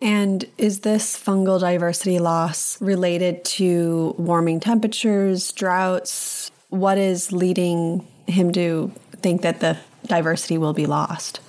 And 0.00 0.46
is 0.56 0.80
this 0.80 1.22
fungal 1.22 1.60
diversity 1.60 2.18
loss 2.18 2.80
related 2.80 3.44
to 3.44 4.14
warming 4.16 4.60
temperatures, 4.60 5.52
droughts? 5.52 6.50
What 6.70 6.96
is 6.96 7.30
leading 7.30 8.06
him 8.26 8.52
to 8.52 8.90
think 9.16 9.42
that 9.42 9.60
the 9.60 9.76
diversity 10.06 10.56
will 10.56 10.72
be 10.72 10.86
lost? 10.86 11.40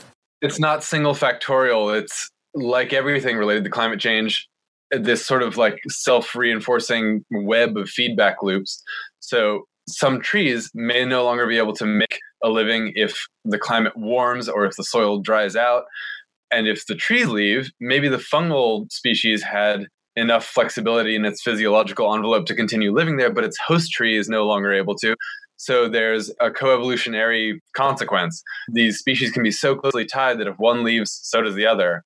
It's 0.42 0.60
not 0.60 0.84
single 0.84 1.13
factorial. 1.13 1.98
It's 1.98 2.30
like 2.54 2.92
everything 2.92 3.38
related 3.38 3.63
to 3.63 3.70
climate 3.70 4.01
change, 4.01 4.50
this 4.92 5.25
sort 5.25 5.42
of 5.42 5.56
like 5.56 5.80
self 5.88 6.36
reinforcing 6.36 7.24
web 7.32 7.77
of 7.77 7.89
feedback 7.89 8.44
loops. 8.44 8.84
So 9.22 9.68
some 9.88 10.22
trees 10.22 10.72
may 10.74 11.06
no 11.06 11.24
longer 11.24 11.48
be 11.48 11.58
able 11.58 11.74
to 11.74 11.86
make 11.86 12.20
a 12.44 12.50
living 12.50 12.92
if 12.96 13.27
the 13.44 13.60
climate 13.60 13.96
warms 13.96 14.50
or 14.50 14.65
if 14.65 14.75
the 14.75 14.84
soil 14.84 15.20
dries 15.20 15.56
out. 15.56 15.86
And 16.51 16.68
if 16.68 16.86
the 16.86 16.96
trees 16.96 17.27
leave, 17.27 17.72
maybe 17.80 18.08
the 18.08 18.18
fungal 18.18 18.92
species 18.92 19.44
had 19.44 19.88
enough 20.15 20.46
flexibility 20.46 21.15
in 21.15 21.25
its 21.25 21.42
physiological 21.42 22.13
envelope 22.13 22.46
to 22.46 22.56
continue 22.56 22.94
living 22.94 23.18
there, 23.18 23.32
but 23.32 23.44
its 23.44 23.58
host 23.60 23.92
tree 23.92 24.18
is 24.18 24.30
no 24.30 24.46
longer 24.46 24.74
able 24.74 24.96
to. 24.96 25.15
So 25.58 25.88
there's 25.88 26.30
a 26.39 26.50
coevolutionary 26.50 27.60
consequence. 27.75 28.42
These 28.72 29.00
species 29.00 29.32
can 29.32 29.44
be 29.44 29.51
so 29.51 29.75
closely 29.75 30.06
tied 30.06 30.39
that 30.39 30.48
if 30.48 30.58
one 30.58 30.84
leaves, 30.84 31.20
so 31.24 31.42
does 31.42 31.56
the 31.56 31.65
other. 31.65 32.04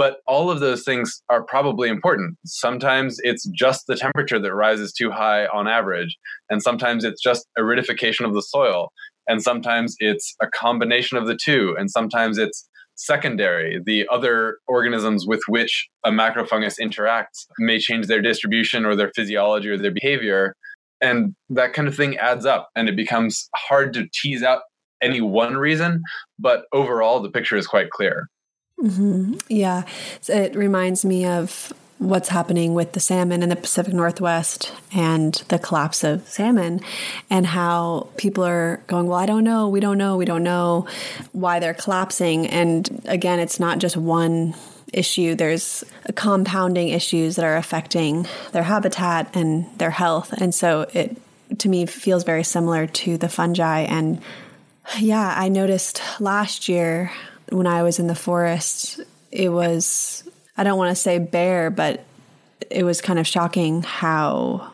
But 0.00 0.22
all 0.26 0.50
of 0.50 0.60
those 0.60 0.82
things 0.82 1.22
are 1.28 1.42
probably 1.42 1.90
important. 1.90 2.38
Sometimes 2.46 3.18
it's 3.22 3.46
just 3.50 3.86
the 3.86 3.96
temperature 3.96 4.38
that 4.38 4.54
rises 4.54 4.94
too 4.94 5.10
high 5.10 5.44
on 5.48 5.68
average, 5.68 6.16
and 6.48 6.62
sometimes 6.62 7.04
it's 7.04 7.22
just 7.22 7.46
aridification 7.58 8.24
of 8.24 8.32
the 8.32 8.40
soil, 8.40 8.92
and 9.28 9.42
sometimes 9.42 9.96
it's 9.98 10.34
a 10.40 10.46
combination 10.46 11.18
of 11.18 11.26
the 11.26 11.36
two, 11.36 11.76
and 11.78 11.90
sometimes 11.90 12.38
it's 12.38 12.66
secondary. 12.94 13.78
The 13.84 14.08
other 14.10 14.56
organisms 14.66 15.26
with 15.26 15.42
which 15.48 15.86
a 16.02 16.10
macrofungus 16.10 16.80
interacts 16.80 17.44
may 17.58 17.78
change 17.78 18.06
their 18.06 18.22
distribution 18.22 18.86
or 18.86 18.96
their 18.96 19.12
physiology 19.14 19.68
or 19.68 19.76
their 19.76 19.92
behavior. 19.92 20.54
And 21.02 21.34
that 21.50 21.74
kind 21.74 21.88
of 21.88 21.94
thing 21.94 22.16
adds 22.16 22.46
up, 22.46 22.70
and 22.74 22.88
it 22.88 22.96
becomes 22.96 23.50
hard 23.54 23.92
to 23.92 24.08
tease 24.14 24.42
out 24.42 24.62
any 25.02 25.20
one 25.20 25.58
reason, 25.58 26.02
but 26.38 26.64
overall, 26.72 27.20
the 27.20 27.30
picture 27.30 27.58
is 27.58 27.66
quite 27.66 27.90
clear. 27.90 28.28
Mm-hmm. 28.82 29.34
Yeah. 29.48 29.84
It 30.28 30.54
reminds 30.54 31.04
me 31.04 31.26
of 31.26 31.72
what's 32.00 32.30
happening 32.30 32.72
with 32.72 32.92
the 32.94 33.00
salmon 33.00 33.42
in 33.42 33.50
the 33.50 33.56
Pacific 33.56 33.92
Northwest 33.92 34.72
and 34.94 35.34
the 35.48 35.58
collapse 35.58 36.02
of 36.02 36.26
salmon, 36.26 36.80
and 37.28 37.44
how 37.44 38.08
people 38.16 38.42
are 38.42 38.82
going, 38.86 39.06
Well, 39.06 39.18
I 39.18 39.26
don't 39.26 39.44
know, 39.44 39.68
we 39.68 39.80
don't 39.80 39.98
know, 39.98 40.16
we 40.16 40.24
don't 40.24 40.42
know 40.42 40.86
why 41.32 41.60
they're 41.60 41.74
collapsing. 41.74 42.46
And 42.46 43.02
again, 43.04 43.38
it's 43.38 43.60
not 43.60 43.78
just 43.78 43.98
one 43.98 44.54
issue, 44.94 45.34
there's 45.34 45.84
compounding 46.14 46.88
issues 46.88 47.36
that 47.36 47.44
are 47.44 47.56
affecting 47.56 48.26
their 48.52 48.62
habitat 48.62 49.36
and 49.36 49.66
their 49.78 49.90
health. 49.90 50.32
And 50.32 50.54
so 50.54 50.88
it, 50.94 51.18
to 51.58 51.68
me, 51.68 51.84
feels 51.84 52.24
very 52.24 52.44
similar 52.44 52.86
to 52.86 53.18
the 53.18 53.28
fungi. 53.28 53.80
And 53.80 54.22
yeah, 54.98 55.34
I 55.36 55.50
noticed 55.50 56.00
last 56.18 56.66
year 56.66 57.12
when 57.50 57.66
I 57.66 57.82
was 57.82 57.98
in 57.98 58.06
the 58.06 58.14
forest, 58.14 59.00
it 59.30 59.50
was, 59.50 60.24
I 60.56 60.64
don't 60.64 60.78
want 60.78 60.90
to 60.90 61.00
say 61.00 61.18
bare, 61.18 61.70
but 61.70 62.04
it 62.70 62.84
was 62.84 63.00
kind 63.00 63.18
of 63.18 63.26
shocking 63.26 63.82
how 63.82 64.72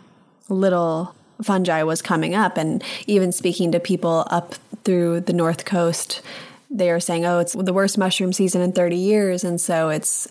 little 0.49 1.15
fungi 1.43 1.83
was 1.83 2.03
coming 2.03 2.35
up. 2.35 2.57
And 2.57 2.83
even 3.07 3.33
speaking 3.33 3.73
to 3.73 3.81
people 3.81 4.27
up 4.31 4.55
through 4.85 5.21
the 5.21 5.33
North 5.33 5.65
Coast, 5.65 6.23
they 6.71 6.91
are 6.91 7.01
saying, 7.01 7.25
oh, 7.25 7.39
it's 7.39 7.53
the 7.53 7.73
worst 7.73 7.99
mushroom 7.99 8.33
season 8.33 8.61
in 8.61 8.73
30 8.73 8.97
years. 8.97 9.45
And 9.45 9.61
so 9.61 9.89
it's 9.89 10.29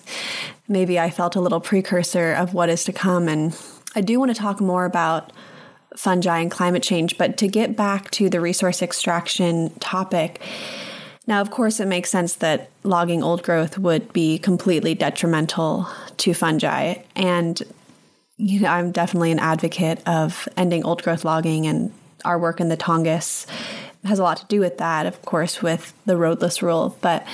maybe 0.67 0.99
I 0.99 1.09
felt 1.09 1.35
a 1.35 1.41
little 1.41 1.61
precursor 1.61 2.33
of 2.33 2.53
what 2.53 2.69
is 2.69 2.83
to 2.85 2.93
come. 2.93 3.27
And 3.27 3.57
I 3.95 4.01
do 4.01 4.19
want 4.19 4.35
to 4.35 4.39
talk 4.39 4.59
more 4.59 4.85
about 4.85 5.31
fungi 5.95 6.39
and 6.39 6.51
climate 6.51 6.83
change, 6.83 7.17
but 7.17 7.37
to 7.37 7.47
get 7.47 7.75
back 7.75 8.11
to 8.11 8.29
the 8.29 8.41
resource 8.41 8.81
extraction 8.81 9.69
topic, 9.79 10.41
now, 11.27 11.41
of 11.41 11.49
course, 11.51 11.79
it 11.79 11.87
makes 11.87 12.09
sense 12.09 12.35
that 12.35 12.69
logging 12.83 13.23
old 13.23 13.43
growth 13.43 13.77
would 13.77 14.13
be 14.13 14.37
completely 14.37 14.93
detrimental 14.93 15.87
to 16.17 16.33
fungi. 16.33 16.95
And 17.15 17.61
you 18.37 18.59
know, 18.59 18.69
I'm 18.69 18.91
definitely 18.91 19.31
an 19.31 19.39
advocate 19.39 20.01
of 20.05 20.47
ending 20.57 20.83
old 20.83 21.03
growth 21.03 21.23
logging, 21.23 21.67
and 21.67 21.91
our 22.25 22.37
work 22.37 22.59
in 22.59 22.69
the 22.69 22.77
Tongass 22.77 23.45
has 24.03 24.19
a 24.19 24.23
lot 24.23 24.37
to 24.37 24.45
do 24.47 24.59
with 24.59 24.77
that, 24.77 25.05
of 25.05 25.21
course, 25.23 25.61
with 25.61 25.93
the 26.05 26.17
roadless 26.17 26.61
rule. 26.61 26.97
But 27.01 27.25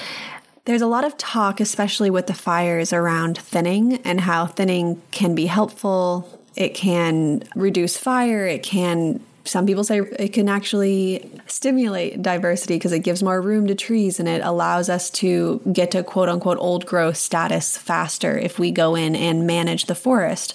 there's 0.66 0.82
a 0.82 0.88
lot 0.88 1.04
of 1.04 1.18
talk, 1.18 1.60
especially 1.60 2.10
with 2.10 2.28
the 2.28 2.34
fires, 2.34 2.94
around 2.94 3.38
thinning 3.38 3.96
and 4.04 4.22
how 4.22 4.46
thinning 4.46 5.02
can 5.12 5.34
be 5.34 5.48
helpful. 5.48 6.40
It 6.56 6.76
can 6.76 7.44
reduce 7.56 7.98
fire, 7.98 8.46
it 8.46 8.62
can 8.62 9.22
some 9.44 9.66
people 9.66 9.84
say 9.84 10.00
it 10.00 10.34
can 10.34 10.48
actually 10.48 11.30
stimulate 11.48 12.22
diversity 12.22 12.76
because 12.76 12.92
it 12.92 13.00
gives 13.00 13.24
more 13.24 13.42
room 13.42 13.68
to 13.68 13.76
trees 13.76 14.20
and 14.20 14.30
it 14.30 14.42
allows 14.44 14.90
us 14.90 15.10
to 15.10 15.62
get 15.72 15.92
to 15.92 16.04
quote 16.04 16.30
unquote 16.30 16.58
old 16.60 16.86
growth 16.86 17.18
status 17.18 17.78
faster 17.78 18.38
if 18.38 18.60
we 18.60 18.72
go 18.72 18.96
in 18.96 19.16
and 19.16 19.48
manage 19.48 19.86
the 19.86 19.96
forest. 19.96 20.54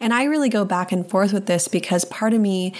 And 0.00 0.14
I 0.14 0.24
really 0.24 0.48
go 0.48 0.64
back 0.64 0.92
and 0.92 1.08
forth 1.08 1.32
with 1.32 1.46
this 1.46 1.68
because 1.68 2.04
part 2.04 2.32
of 2.32 2.40
me 2.40 2.74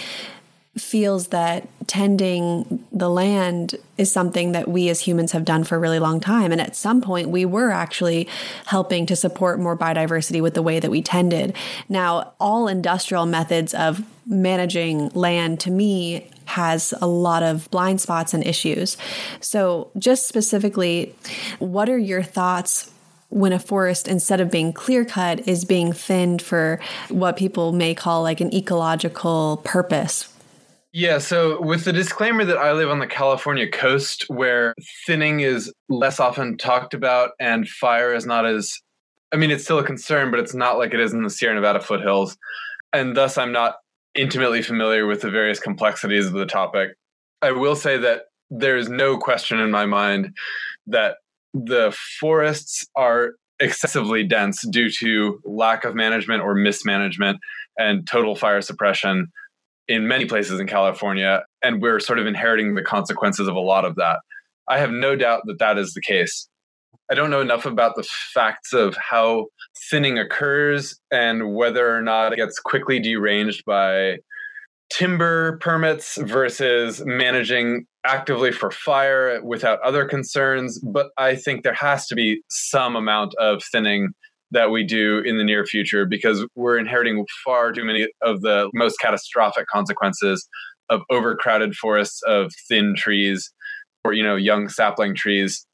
feels 0.80 1.28
that 1.28 1.68
tending 1.86 2.84
the 2.92 3.08
land 3.08 3.74
is 3.96 4.12
something 4.12 4.52
that 4.52 4.68
we 4.68 4.88
as 4.88 5.00
humans 5.00 5.32
have 5.32 5.44
done 5.44 5.64
for 5.64 5.76
a 5.76 5.78
really 5.78 5.98
long 5.98 6.20
time. 6.20 6.52
And 6.52 6.60
at 6.60 6.76
some 6.76 7.00
point, 7.00 7.30
we 7.30 7.44
were 7.44 7.70
actually 7.70 8.28
helping 8.66 9.06
to 9.06 9.16
support 9.16 9.58
more 9.58 9.76
biodiversity 9.76 10.42
with 10.42 10.54
the 10.54 10.62
way 10.62 10.78
that 10.80 10.90
we 10.90 11.02
tended. 11.02 11.56
Now, 11.88 12.32
all 12.38 12.68
industrial 12.68 13.26
methods 13.26 13.74
of 13.74 14.04
managing 14.26 15.08
land 15.10 15.60
to 15.60 15.70
me 15.70 16.30
has 16.44 16.94
a 17.00 17.06
lot 17.06 17.42
of 17.42 17.70
blind 17.70 18.00
spots 18.00 18.34
and 18.34 18.46
issues. 18.46 18.96
So, 19.40 19.90
just 19.98 20.28
specifically, 20.28 21.14
what 21.58 21.88
are 21.88 21.98
your 21.98 22.22
thoughts 22.22 22.90
when 23.30 23.52
a 23.52 23.58
forest, 23.58 24.08
instead 24.08 24.40
of 24.40 24.50
being 24.50 24.72
clear 24.72 25.04
cut, 25.04 25.46
is 25.46 25.64
being 25.64 25.92
thinned 25.92 26.40
for 26.40 26.80
what 27.10 27.36
people 27.36 27.72
may 27.72 27.94
call 27.94 28.22
like 28.22 28.40
an 28.40 28.54
ecological 28.54 29.60
purpose? 29.64 30.32
Yeah, 30.92 31.18
so 31.18 31.60
with 31.60 31.84
the 31.84 31.92
disclaimer 31.92 32.44
that 32.46 32.56
I 32.56 32.72
live 32.72 32.88
on 32.88 32.98
the 32.98 33.06
California 33.06 33.68
coast 33.68 34.24
where 34.28 34.74
thinning 35.06 35.40
is 35.40 35.72
less 35.88 36.18
often 36.18 36.56
talked 36.56 36.94
about 36.94 37.32
and 37.38 37.68
fire 37.68 38.14
is 38.14 38.24
not 38.24 38.46
as 38.46 38.80
I 39.32 39.36
mean 39.36 39.50
it's 39.50 39.64
still 39.64 39.78
a 39.78 39.84
concern 39.84 40.30
but 40.30 40.40
it's 40.40 40.54
not 40.54 40.78
like 40.78 40.94
it 40.94 41.00
is 41.00 41.12
in 41.12 41.22
the 41.22 41.30
Sierra 41.30 41.54
Nevada 41.54 41.80
foothills 41.80 42.38
and 42.94 43.14
thus 43.14 43.36
I'm 43.36 43.52
not 43.52 43.76
intimately 44.14 44.62
familiar 44.62 45.06
with 45.06 45.20
the 45.20 45.30
various 45.30 45.60
complexities 45.60 46.26
of 46.26 46.32
the 46.32 46.46
topic. 46.46 46.90
I 47.42 47.52
will 47.52 47.76
say 47.76 47.98
that 47.98 48.22
there's 48.50 48.88
no 48.88 49.18
question 49.18 49.60
in 49.60 49.70
my 49.70 49.84
mind 49.84 50.34
that 50.86 51.16
the 51.52 51.94
forests 52.18 52.86
are 52.96 53.32
excessively 53.60 54.24
dense 54.24 54.66
due 54.68 54.90
to 54.90 55.40
lack 55.44 55.84
of 55.84 55.94
management 55.94 56.42
or 56.42 56.54
mismanagement 56.54 57.38
and 57.76 58.06
total 58.06 58.34
fire 58.34 58.62
suppression 58.62 59.30
in 59.88 60.06
many 60.06 60.26
places 60.26 60.60
in 60.60 60.66
California. 60.66 61.42
And 61.62 61.80
we're 61.80 62.00
sort 62.00 62.18
of 62.18 62.26
inheriting 62.26 62.74
the 62.74 62.82
consequences 62.82 63.48
of 63.48 63.56
a 63.56 63.60
lot 63.60 63.84
of 63.84 63.96
that. 63.96 64.20
I 64.68 64.78
have 64.78 64.90
no 64.90 65.16
doubt 65.16 65.42
that 65.46 65.58
that 65.58 65.78
is 65.78 65.94
the 65.94 66.02
case. 66.02 66.48
I 67.10 67.14
don't 67.14 67.30
know 67.30 67.40
enough 67.40 67.64
about 67.64 67.96
the 67.96 68.06
facts 68.34 68.74
of 68.74 68.96
how 68.96 69.46
thinning 69.90 70.18
occurs 70.18 70.98
and 71.10 71.54
whether 71.54 71.94
or 71.94 72.02
not 72.02 72.34
it 72.34 72.36
gets 72.36 72.58
quickly 72.58 73.00
deranged 73.00 73.64
by 73.64 74.18
timber 74.90 75.58
permits 75.58 76.18
versus 76.20 77.02
managing 77.04 77.86
actively 78.04 78.52
for 78.52 78.70
fire 78.70 79.40
without 79.42 79.80
other 79.80 80.04
concerns. 80.04 80.78
But 80.80 81.08
I 81.16 81.34
think 81.34 81.62
there 81.62 81.74
has 81.74 82.06
to 82.08 82.14
be 82.14 82.42
some 82.50 82.96
amount 82.96 83.34
of 83.38 83.62
thinning 83.70 84.10
that 84.50 84.70
we 84.70 84.84
do 84.84 85.18
in 85.18 85.36
the 85.36 85.44
near 85.44 85.64
future 85.64 86.06
because 86.06 86.46
we're 86.54 86.78
inheriting 86.78 87.24
far 87.44 87.72
too 87.72 87.84
many 87.84 88.08
of 88.22 88.40
the 88.40 88.70
most 88.74 88.96
catastrophic 89.00 89.66
consequences 89.66 90.48
of 90.90 91.02
overcrowded 91.10 91.74
forests 91.74 92.22
of 92.26 92.52
thin 92.68 92.94
trees 92.96 93.52
or 94.04 94.12
you 94.12 94.22
know 94.22 94.36
young 94.36 94.68
sapling 94.68 95.14
trees. 95.14 95.66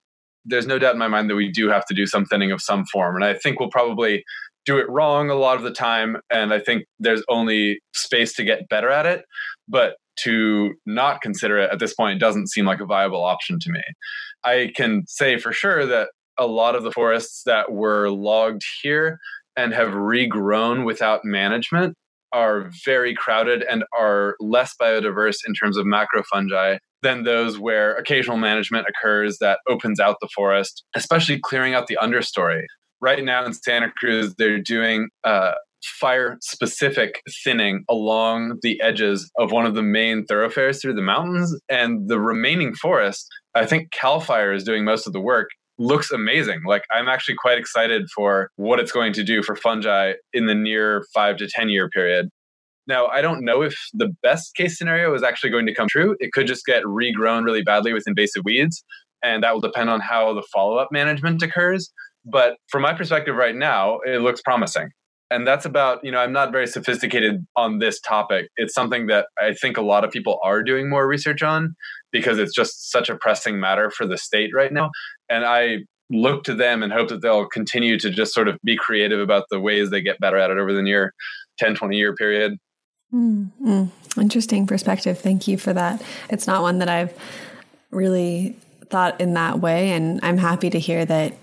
There's 0.44 0.66
no 0.66 0.78
doubt 0.78 0.94
in 0.94 0.98
my 0.98 1.08
mind 1.08 1.30
that 1.30 1.36
we 1.36 1.50
do 1.50 1.68
have 1.70 1.86
to 1.86 1.94
do 1.94 2.06
some 2.06 2.24
thinning 2.24 2.52
of 2.52 2.60
some 2.60 2.84
form 2.86 3.16
and 3.16 3.24
i 3.24 3.32
think 3.32 3.58
we'll 3.58 3.70
probably 3.70 4.24
do 4.66 4.76
it 4.78 4.88
wrong 4.90 5.30
a 5.30 5.34
lot 5.34 5.56
of 5.56 5.62
the 5.62 5.70
time 5.70 6.18
and 6.30 6.52
i 6.52 6.58
think 6.58 6.84
there's 6.98 7.22
only 7.30 7.80
space 7.94 8.34
to 8.34 8.44
get 8.44 8.68
better 8.68 8.90
at 8.90 9.06
it 9.06 9.24
but 9.68 9.94
to 10.16 10.74
not 10.86 11.20
consider 11.20 11.58
it 11.58 11.70
at 11.70 11.78
this 11.78 11.94
point 11.94 12.20
doesn't 12.20 12.50
seem 12.50 12.66
like 12.66 12.80
a 12.80 12.86
viable 12.86 13.24
option 13.24 13.58
to 13.60 13.70
me. 13.70 13.82
I 14.44 14.72
can 14.74 15.02
say 15.06 15.38
for 15.38 15.52
sure 15.52 15.86
that 15.86 16.08
a 16.38 16.46
lot 16.46 16.74
of 16.74 16.82
the 16.82 16.92
forests 16.92 17.42
that 17.46 17.72
were 17.72 18.10
logged 18.10 18.62
here 18.82 19.18
and 19.56 19.72
have 19.72 19.90
regrown 19.90 20.84
without 20.84 21.24
management 21.24 21.94
are 22.32 22.70
very 22.84 23.14
crowded 23.14 23.62
and 23.62 23.84
are 23.96 24.34
less 24.40 24.74
biodiverse 24.80 25.36
in 25.46 25.54
terms 25.54 25.76
of 25.76 25.86
macrofungi 25.86 26.78
than 27.02 27.22
those 27.22 27.58
where 27.58 27.94
occasional 27.94 28.36
management 28.36 28.86
occurs 28.88 29.38
that 29.38 29.60
opens 29.68 30.00
out 30.00 30.16
the 30.20 30.28
forest, 30.34 30.82
especially 30.96 31.38
clearing 31.38 31.74
out 31.74 31.86
the 31.86 31.98
understory. 32.02 32.62
Right 33.00 33.22
now 33.22 33.44
in 33.44 33.52
Santa 33.52 33.92
Cruz, 33.96 34.34
they're 34.36 34.60
doing 34.60 35.08
uh, 35.22 35.52
fire 35.84 36.38
specific 36.40 37.22
thinning 37.44 37.84
along 37.88 38.58
the 38.62 38.80
edges 38.80 39.30
of 39.38 39.52
one 39.52 39.66
of 39.66 39.74
the 39.74 39.82
main 39.82 40.24
thoroughfares 40.24 40.80
through 40.80 40.94
the 40.94 41.02
mountains. 41.02 41.56
And 41.68 42.08
the 42.08 42.18
remaining 42.18 42.74
forest, 42.74 43.28
I 43.54 43.66
think 43.66 43.92
Cal 43.92 44.20
Fire 44.20 44.52
is 44.52 44.64
doing 44.64 44.84
most 44.84 45.06
of 45.06 45.12
the 45.12 45.20
work, 45.20 45.50
looks 45.78 46.10
amazing. 46.10 46.62
Like 46.66 46.82
I'm 46.90 47.08
actually 47.08 47.36
quite 47.36 47.58
excited 47.58 48.08
for 48.14 48.50
what 48.56 48.78
it's 48.78 48.92
going 48.92 49.12
to 49.14 49.24
do 49.24 49.42
for 49.42 49.56
fungi 49.56 50.12
in 50.32 50.46
the 50.46 50.54
near 50.54 51.04
five 51.12 51.36
to 51.38 51.48
10 51.48 51.68
year 51.68 51.88
period. 51.88 52.28
Now, 52.86 53.06
I 53.06 53.22
don't 53.22 53.44
know 53.44 53.62
if 53.62 53.74
the 53.94 54.12
best 54.22 54.54
case 54.54 54.76
scenario 54.76 55.14
is 55.14 55.22
actually 55.22 55.50
going 55.50 55.66
to 55.66 55.74
come 55.74 55.88
true. 55.88 56.16
It 56.20 56.32
could 56.32 56.46
just 56.46 56.66
get 56.66 56.84
regrown 56.84 57.44
really 57.44 57.62
badly 57.62 57.94
with 57.94 58.04
invasive 58.06 58.42
weeds, 58.44 58.84
and 59.22 59.42
that 59.42 59.54
will 59.54 59.62
depend 59.62 59.88
on 59.88 60.00
how 60.00 60.34
the 60.34 60.42
follow 60.52 60.76
up 60.76 60.88
management 60.92 61.42
occurs. 61.42 61.90
But 62.26 62.56
from 62.68 62.82
my 62.82 62.92
perspective 62.92 63.36
right 63.36 63.56
now, 63.56 64.00
it 64.04 64.20
looks 64.20 64.42
promising. 64.42 64.90
And 65.30 65.46
that's 65.46 65.64
about, 65.64 66.04
you 66.04 66.12
know, 66.12 66.18
I'm 66.18 66.32
not 66.32 66.52
very 66.52 66.66
sophisticated 66.66 67.46
on 67.56 67.78
this 67.78 67.98
topic. 68.00 68.48
It's 68.56 68.74
something 68.74 69.06
that 69.06 69.26
I 69.40 69.54
think 69.54 69.76
a 69.76 69.82
lot 69.82 70.04
of 70.04 70.10
people 70.10 70.38
are 70.44 70.62
doing 70.62 70.88
more 70.88 71.08
research 71.08 71.42
on 71.42 71.74
because 72.12 72.38
it's 72.38 72.54
just 72.54 72.92
such 72.92 73.08
a 73.08 73.16
pressing 73.16 73.58
matter 73.58 73.90
for 73.90 74.06
the 74.06 74.18
state 74.18 74.50
right 74.54 74.72
now. 74.72 74.90
And 75.28 75.44
I 75.44 75.78
look 76.10 76.44
to 76.44 76.54
them 76.54 76.82
and 76.82 76.92
hope 76.92 77.08
that 77.08 77.22
they'll 77.22 77.46
continue 77.46 77.98
to 77.98 78.10
just 78.10 78.34
sort 78.34 78.48
of 78.48 78.58
be 78.62 78.76
creative 78.76 79.20
about 79.20 79.44
the 79.50 79.60
ways 79.60 79.90
they 79.90 80.02
get 80.02 80.20
better 80.20 80.36
at 80.36 80.50
it 80.50 80.58
over 80.58 80.72
the 80.72 80.82
near 80.82 81.14
10, 81.58 81.74
20 81.74 81.96
year 81.96 82.14
period. 82.14 82.58
Mm-hmm. 83.12 84.20
Interesting 84.20 84.66
perspective. 84.66 85.18
Thank 85.18 85.48
you 85.48 85.56
for 85.56 85.72
that. 85.72 86.02
It's 86.30 86.46
not 86.46 86.62
one 86.62 86.78
that 86.78 86.88
I've 86.88 87.16
really 87.90 88.56
thought 88.90 89.20
in 89.20 89.34
that 89.34 89.60
way. 89.60 89.92
And 89.92 90.20
I'm 90.22 90.38
happy 90.38 90.70
to 90.70 90.78
hear 90.78 91.04
that 91.04 91.34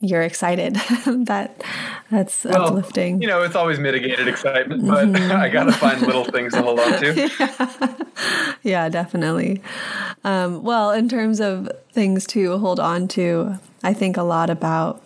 you're 0.00 0.22
excited. 0.22 0.74
that 1.06 1.62
that's 2.10 2.44
well, 2.44 2.66
uplifting. 2.66 3.22
You 3.22 3.28
know, 3.28 3.42
it's 3.42 3.54
always 3.54 3.78
mitigated 3.78 4.28
excitement, 4.28 4.86
but 4.86 5.08
mm-hmm. 5.08 5.32
I 5.36 5.48
got 5.48 5.64
to 5.64 5.72
find 5.72 6.02
little 6.02 6.24
things 6.36 6.52
to 6.52 6.62
hold 6.62 6.78
on 6.80 7.00
to. 7.00 7.30
yeah, 7.38 7.96
yeah 8.62 8.88
definitely. 8.88 9.62
Um, 10.24 10.62
well, 10.62 10.90
in 10.90 11.08
terms 11.08 11.40
of 11.40 11.70
things 11.92 12.26
to 12.28 12.58
hold 12.58 12.80
on 12.80 13.08
to, 13.08 13.58
I 13.82 13.94
think 13.94 14.16
a 14.16 14.22
lot 14.22 14.50
about 14.50 15.04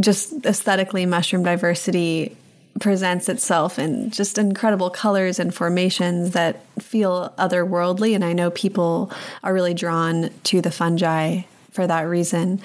just 0.00 0.44
aesthetically 0.44 1.06
mushroom 1.06 1.42
diversity 1.44 2.36
presents 2.80 3.28
itself 3.28 3.78
in 3.78 4.10
just 4.10 4.36
incredible 4.36 4.90
colors 4.90 5.38
and 5.38 5.54
formations 5.54 6.32
that 6.32 6.60
feel 6.80 7.32
otherworldly. 7.38 8.14
And 8.14 8.24
I 8.24 8.32
know 8.32 8.50
people 8.50 9.12
are 9.44 9.54
really 9.54 9.74
drawn 9.74 10.30
to 10.44 10.60
the 10.60 10.72
fungi 10.72 11.42
for 11.70 11.86
that 11.86 12.02
reason. 12.02 12.60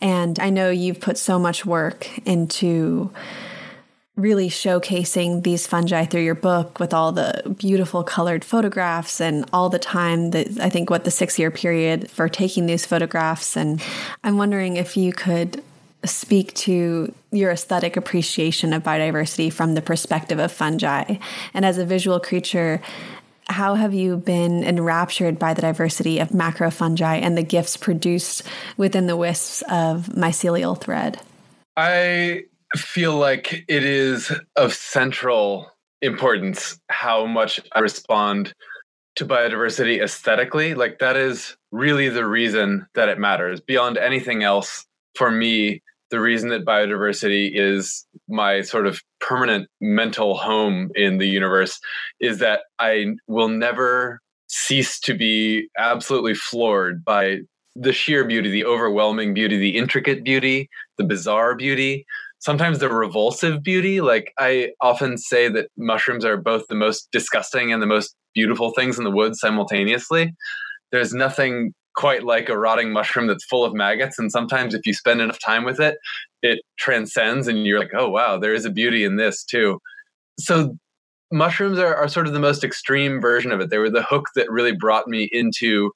And 0.00 0.38
I 0.38 0.50
know 0.50 0.70
you've 0.70 1.00
put 1.00 1.18
so 1.18 1.38
much 1.38 1.66
work 1.66 2.08
into 2.26 3.10
really 4.18 4.48
showcasing 4.48 5.44
these 5.44 5.66
fungi 5.66 6.04
through 6.04 6.22
your 6.22 6.34
book 6.34 6.80
with 6.80 6.92
all 6.92 7.12
the 7.12 7.54
beautiful 7.56 8.02
colored 8.02 8.44
photographs 8.44 9.20
and 9.20 9.48
all 9.52 9.68
the 9.68 9.78
time 9.78 10.32
that 10.32 10.58
I 10.60 10.68
think 10.68 10.90
what 10.90 11.04
the 11.04 11.10
six 11.10 11.38
year 11.38 11.52
period 11.52 12.10
for 12.10 12.28
taking 12.28 12.66
these 12.66 12.84
photographs. 12.84 13.56
And 13.56 13.80
I'm 14.24 14.36
wondering 14.36 14.76
if 14.76 14.96
you 14.96 15.12
could 15.12 15.62
speak 16.04 16.54
to 16.54 17.12
your 17.30 17.50
aesthetic 17.50 17.96
appreciation 17.96 18.72
of 18.72 18.82
biodiversity 18.82 19.52
from 19.52 19.74
the 19.74 19.82
perspective 19.82 20.38
of 20.38 20.50
fungi. 20.50 21.16
And 21.54 21.64
as 21.64 21.78
a 21.78 21.84
visual 21.84 22.18
creature, 22.18 22.80
how 23.48 23.74
have 23.74 23.94
you 23.94 24.16
been 24.16 24.62
enraptured 24.62 25.38
by 25.38 25.54
the 25.54 25.62
diversity 25.62 26.18
of 26.18 26.30
macrofungi 26.30 27.20
and 27.22 27.36
the 27.36 27.42
gifts 27.42 27.76
produced 27.76 28.42
within 28.76 29.06
the 29.06 29.16
wisps 29.16 29.62
of 29.70 30.06
mycelial 30.08 30.78
thread? 30.78 31.20
I 31.76 32.44
feel 32.76 33.16
like 33.16 33.64
it 33.68 33.84
is 33.84 34.32
of 34.56 34.74
central 34.74 35.70
importance 36.02 36.78
how 36.88 37.26
much 37.26 37.60
I 37.72 37.80
respond 37.80 38.52
to 39.16 39.26
biodiversity 39.26 40.02
aesthetically. 40.02 40.74
Like, 40.74 40.98
that 41.00 41.16
is 41.16 41.56
really 41.72 42.08
the 42.08 42.26
reason 42.26 42.86
that 42.94 43.08
it 43.08 43.18
matters. 43.18 43.60
Beyond 43.60 43.98
anything 43.98 44.42
else, 44.42 44.86
for 45.14 45.30
me, 45.30 45.82
the 46.10 46.20
reason 46.20 46.50
that 46.50 46.64
biodiversity 46.64 47.50
is 47.52 48.06
my 48.28 48.60
sort 48.62 48.86
of 48.86 49.02
permanent 49.20 49.68
mental 49.80 50.36
home 50.36 50.90
in 50.94 51.18
the 51.18 51.28
universe 51.28 51.78
is 52.20 52.38
that 52.38 52.60
I 52.78 53.14
will 53.26 53.48
never 53.48 54.20
cease 54.48 54.98
to 55.00 55.14
be 55.14 55.68
absolutely 55.76 56.34
floored 56.34 57.04
by 57.04 57.38
the 57.76 57.92
sheer 57.92 58.24
beauty, 58.24 58.50
the 58.50 58.64
overwhelming 58.64 59.34
beauty, 59.34 59.56
the 59.56 59.76
intricate 59.76 60.24
beauty, 60.24 60.68
the 60.96 61.04
bizarre 61.04 61.54
beauty, 61.54 62.04
sometimes 62.38 62.78
the 62.78 62.88
revulsive 62.88 63.62
beauty. 63.62 64.00
Like 64.00 64.32
I 64.38 64.70
often 64.80 65.18
say 65.18 65.48
that 65.48 65.68
mushrooms 65.76 66.24
are 66.24 66.36
both 66.36 66.64
the 66.68 66.74
most 66.74 67.08
disgusting 67.12 67.72
and 67.72 67.82
the 67.82 67.86
most 67.86 68.16
beautiful 68.34 68.72
things 68.72 68.98
in 68.98 69.04
the 69.04 69.10
woods 69.10 69.40
simultaneously. 69.40 70.34
There's 70.90 71.12
nothing 71.12 71.74
quite 71.98 72.22
like 72.22 72.48
a 72.48 72.56
rotting 72.56 72.92
mushroom 72.92 73.26
that's 73.26 73.44
full 73.44 73.64
of 73.64 73.74
maggots. 73.74 74.20
And 74.20 74.30
sometimes 74.30 74.72
if 74.72 74.86
you 74.86 74.94
spend 74.94 75.20
enough 75.20 75.40
time 75.40 75.64
with 75.64 75.80
it, 75.80 75.98
it 76.42 76.60
transcends 76.78 77.48
and 77.48 77.66
you're 77.66 77.80
like, 77.80 77.90
oh, 77.92 78.08
wow, 78.08 78.38
there 78.38 78.54
is 78.54 78.64
a 78.64 78.70
beauty 78.70 79.02
in 79.02 79.16
this 79.16 79.42
too. 79.42 79.80
So 80.38 80.78
mushrooms 81.32 81.76
are, 81.76 81.96
are 81.96 82.06
sort 82.06 82.28
of 82.28 82.34
the 82.34 82.38
most 82.38 82.62
extreme 82.62 83.20
version 83.20 83.50
of 83.50 83.60
it. 83.60 83.70
They 83.70 83.78
were 83.78 83.90
the 83.90 84.04
hook 84.04 84.26
that 84.36 84.48
really 84.48 84.70
brought 84.70 85.08
me 85.08 85.28
into 85.32 85.90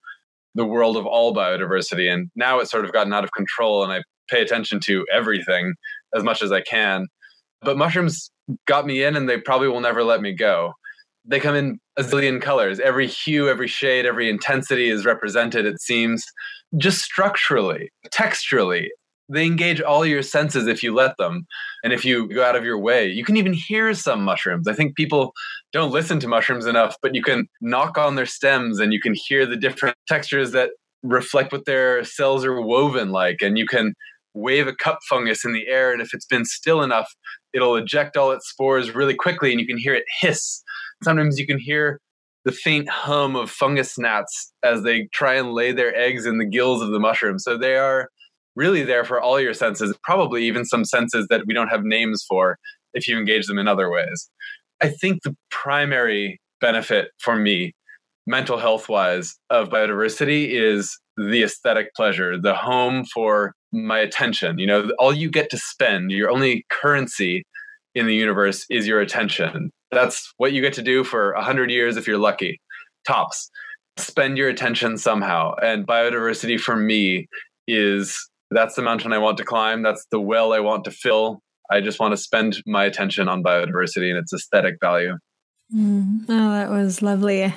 the 0.57 0.67
world 0.67 0.97
of 0.97 1.07
all 1.07 1.33
biodiversity. 1.33 2.13
And 2.13 2.33
now 2.35 2.59
it's 2.59 2.73
sort 2.73 2.85
of 2.85 2.93
gotten 2.93 3.13
out 3.13 3.23
of 3.23 3.31
control 3.31 3.85
and 3.85 3.93
I 3.93 4.03
pay 4.29 4.43
attention 4.43 4.81
to 4.87 5.07
everything 5.13 5.75
as 6.17 6.25
much 6.25 6.43
as 6.43 6.51
I 6.51 6.63
can. 6.63 7.07
But 7.61 7.79
mushrooms 7.79 8.29
got 8.67 8.87
me 8.87 9.05
in 9.05 9.15
and 9.15 9.29
they 9.29 9.39
probably 9.39 9.69
will 9.69 9.81
never 9.81 10.03
let 10.03 10.21
me 10.21 10.35
go 10.35 10.73
they 11.25 11.41
come 11.41 11.55
in 11.55 11.79
a 11.99 12.03
zillion 12.03 12.41
colors. 12.41 12.81
Every 12.81 13.07
hue, 13.07 13.49
every 13.49 13.69
shade, 13.69 14.07
every 14.07 14.29
intensity 14.31 14.89
is 14.89 15.05
represented, 15.05 15.67
it 15.67 15.81
seems, 15.81 16.25
just 16.79 17.03
structurally, 17.03 17.91
texturally. 18.15 18.89
they 19.29 19.47
engage 19.47 19.81
all 19.81 20.05
your 20.05 20.23
senses 20.23 20.67
if 20.67 20.83
you 20.83 20.93
let 20.95 21.17
them 21.17 21.47
and 21.85 21.93
if 21.93 22.05
you 22.05 22.29
go 22.29 22.45
out 22.45 22.57
of 22.57 22.65
your 22.65 22.79
way 22.79 23.09
you 23.09 23.25
can 23.25 23.37
even 23.37 23.53
hear 23.53 23.95
some 23.95 24.23
mushrooms 24.23 24.67
i 24.69 24.75
think 24.75 24.97
people 24.97 25.33
don't 25.73 25.93
listen 25.93 26.19
to 26.21 26.29
mushrooms 26.29 26.67
enough 26.67 26.97
but 27.01 27.15
you 27.15 27.23
can 27.23 27.47
knock 27.61 27.97
on 27.97 28.15
their 28.17 28.27
stems 28.27 28.81
and 28.81 28.93
you 28.93 29.01
can 29.01 29.15
hear 29.15 29.47
the 29.47 29.57
different 29.57 29.97
textures 30.09 30.51
that 30.53 30.71
reflect 31.03 31.53
what 31.53 31.65
their 31.67 32.05
cells 32.05 32.45
are 32.45 32.61
woven 32.61 33.11
like 33.11 33.39
and 33.41 33.57
you 33.57 33.67
can 33.67 33.95
wave 34.35 34.67
a 34.67 34.75
cup 34.75 34.99
fungus 35.09 35.45
in 35.45 35.53
the 35.53 35.67
air 35.69 35.93
and 35.93 36.03
if 36.03 36.13
it's 36.13 36.27
been 36.27 36.45
still 36.45 36.83
enough 36.83 37.15
it'll 37.55 37.77
eject 37.77 38.17
all 38.17 38.31
its 38.31 38.49
spores 38.49 38.95
really 38.95 39.15
quickly 39.15 39.51
and 39.51 39.61
you 39.61 39.67
can 39.67 39.79
hear 39.79 39.95
it 39.95 40.05
hiss 40.21 40.63
sometimes 41.03 41.39
you 41.39 41.47
can 41.47 41.59
hear 41.59 42.01
the 42.45 42.53
faint 42.53 42.89
hum 42.89 43.37
of 43.37 43.51
fungus 43.51 43.99
gnats 43.99 44.53
as 44.63 44.83
they 44.83 45.09
try 45.13 45.35
and 45.35 45.53
lay 45.53 45.73
their 45.73 45.95
eggs 45.95 46.27
in 46.27 46.39
the 46.39 46.45
gills 46.45 46.83
of 46.83 46.91
the 46.91 46.99
mushroom. 46.99 47.39
So 47.39 47.57
they 47.57 47.77
are 47.77 48.09
really 48.57 48.83
there 48.83 49.05
for 49.05 49.21
all 49.21 49.41
your 49.41 49.55
senses, 49.55 49.97
probably 50.03 50.45
even 50.45 50.65
some 50.65 50.85
senses 50.85 51.27
that 51.31 51.43
we 51.47 51.55
don't 51.55 51.69
have 51.69 51.85
names 51.85 52.25
for 52.29 52.59
if 52.95 53.07
you 53.07 53.17
engage 53.17 53.47
them 53.47 53.59
in 53.59 53.69
other 53.69 53.91
ways. 53.91 54.29
I 54.83 54.89
think 54.89 55.23
the 55.23 55.37
primary 55.51 56.41
benefit 56.61 57.09
for 57.19 57.37
me, 57.37 57.75
mental 58.27 58.59
health 58.59 58.89
wise, 58.89 59.37
of 59.49 59.69
biodiversity 59.69 60.49
is 60.51 60.99
the 61.17 61.45
aesthetic 61.45 61.95
pleasure, 61.95 62.39
the 62.41 62.55
home 62.55 63.05
for 63.05 63.55
my 63.73 63.99
attention. 63.99 64.59
You 64.59 64.67
know, 64.67 64.91
all 64.99 65.13
you 65.13 65.31
get 65.31 65.51
to 65.51 65.59
spend, 65.59 66.11
your 66.11 66.31
only 66.31 66.65
currency 66.69 67.45
in 67.95 68.07
the 68.07 68.15
universe 68.15 68.67
is 68.71 68.87
your 68.87 69.01
attention. 69.01 69.71
That's 69.91 70.33
what 70.37 70.53
you 70.53 70.63
get 70.63 70.73
to 70.75 70.83
do 70.83 71.05
for 71.05 71.35
100 71.35 71.71
years 71.71 71.97
if 71.97 72.07
you're 72.07 72.19
lucky. 72.19 72.61
Tops. 73.07 73.51
Spend 73.99 74.39
your 74.39 74.49
attention 74.49 74.97
somehow. 74.97 75.55
And 75.63 75.87
biodiversity 75.87 76.59
for 76.59 76.77
me 76.77 77.29
is 77.67 78.17
that's 78.51 78.75
the 78.75 78.83
mountain 78.83 79.13
I 79.13 79.19
want 79.19 79.37
to 79.39 79.45
climb. 79.45 79.83
That's 79.83 80.07
the 80.11 80.21
well 80.21 80.53
I 80.53 80.61
want 80.61 80.85
to 80.85 80.91
fill. 80.91 81.41
I 81.71 81.81
just 81.81 82.01
want 82.01 82.13
to 82.13 82.17
spend 82.17 82.63
my 82.67 82.85
attention 82.85 83.29
on 83.29 83.43
biodiversity 83.43 84.11
and 84.11 84.19
its 84.19 84.33
aesthetic 84.33 84.77
value. 84.81 85.17
Mm. 85.75 86.25
Oh, 86.29 86.51
that 86.51 86.71
was 86.71 87.01
lovely. 87.01 87.55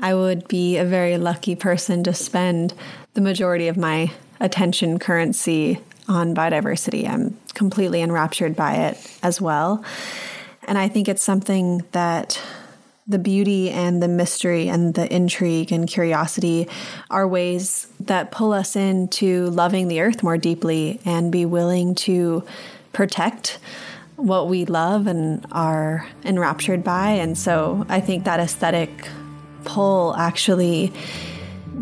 I 0.00 0.14
would 0.14 0.48
be 0.48 0.76
a 0.78 0.84
very 0.84 1.16
lucky 1.16 1.54
person 1.54 2.02
to 2.04 2.14
spend 2.14 2.74
the 3.14 3.20
majority 3.20 3.68
of 3.68 3.76
my 3.76 4.10
attention 4.42 4.98
currency 4.98 5.80
on 6.08 6.34
biodiversity. 6.34 7.08
I'm 7.08 7.38
completely 7.54 8.02
enraptured 8.02 8.54
by 8.54 8.74
it 8.74 9.18
as 9.22 9.40
well. 9.40 9.84
And 10.64 10.76
I 10.76 10.88
think 10.88 11.08
it's 11.08 11.22
something 11.22 11.84
that 11.92 12.40
the 13.06 13.18
beauty 13.18 13.70
and 13.70 14.02
the 14.02 14.08
mystery 14.08 14.68
and 14.68 14.94
the 14.94 15.12
intrigue 15.12 15.72
and 15.72 15.88
curiosity 15.88 16.68
are 17.10 17.26
ways 17.26 17.88
that 18.00 18.30
pull 18.30 18.52
us 18.52 18.76
into 18.76 19.46
loving 19.50 19.88
the 19.88 20.00
earth 20.00 20.22
more 20.22 20.38
deeply 20.38 21.00
and 21.04 21.32
be 21.32 21.44
willing 21.44 21.94
to 21.94 22.44
protect 22.92 23.58
what 24.16 24.48
we 24.48 24.64
love 24.64 25.06
and 25.06 25.44
are 25.50 26.06
enraptured 26.24 26.84
by. 26.84 27.10
And 27.10 27.36
so 27.36 27.84
I 27.88 28.00
think 28.00 28.24
that 28.24 28.38
aesthetic 28.38 29.08
pull 29.64 30.14
actually 30.16 30.92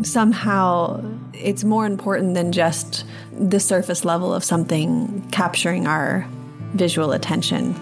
somehow 0.01 1.03
it's 1.41 1.63
more 1.63 1.85
important 1.85 2.33
than 2.33 2.51
just 2.51 3.03
the 3.31 3.59
surface 3.59 4.05
level 4.05 4.33
of 4.33 4.43
something 4.43 5.27
capturing 5.31 5.87
our 5.87 6.27
visual 6.73 7.11
attention. 7.11 7.75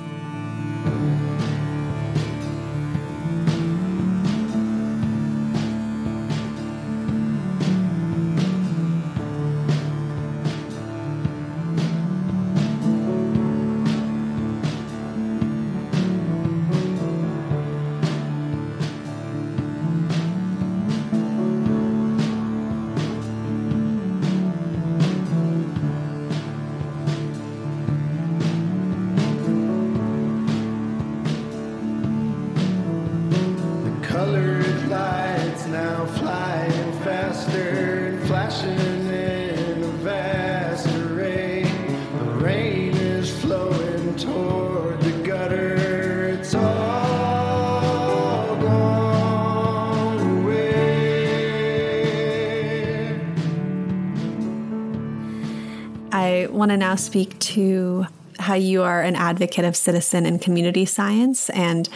Now 56.80 56.96
speak 56.96 57.38
to 57.40 58.08
how 58.40 58.56
you 58.56 58.84
are 58.84 59.02
an 59.02 59.16
advocate 59.16 59.66
of 59.66 59.76
citizen 59.76 60.26
and 60.26 60.42
community 60.42 60.86
science 60.86 61.50
and 61.50 61.90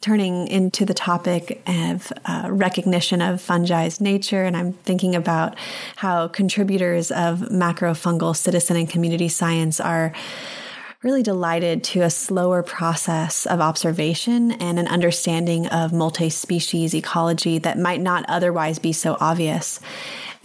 turning 0.00 0.48
into 0.48 0.84
the 0.84 0.94
topic 0.94 1.62
of 1.66 2.12
uh, 2.24 2.48
recognition 2.50 3.22
of 3.22 3.40
fungi's 3.40 4.00
nature. 4.00 4.44
And 4.44 4.56
I'm 4.56 4.72
thinking 4.72 5.14
about 5.14 5.56
how 5.96 6.28
contributors 6.28 7.10
of 7.10 7.38
macrofungal 7.38 8.36
citizen 8.36 8.76
and 8.76 8.88
community 8.88 9.28
science 9.28 9.80
are 9.80 10.12
really 11.02 11.22
delighted 11.22 11.82
to 11.82 12.02
a 12.02 12.10
slower 12.10 12.62
process 12.62 13.46
of 13.46 13.60
observation 13.60 14.52
and 14.52 14.78
an 14.78 14.86
understanding 14.88 15.66
of 15.68 15.92
multi 15.92 16.30
species 16.30 16.94
ecology 16.94 17.58
that 17.58 17.78
might 17.78 18.00
not 18.00 18.24
otherwise 18.28 18.78
be 18.78 18.92
so 18.92 19.16
obvious. 19.20 19.80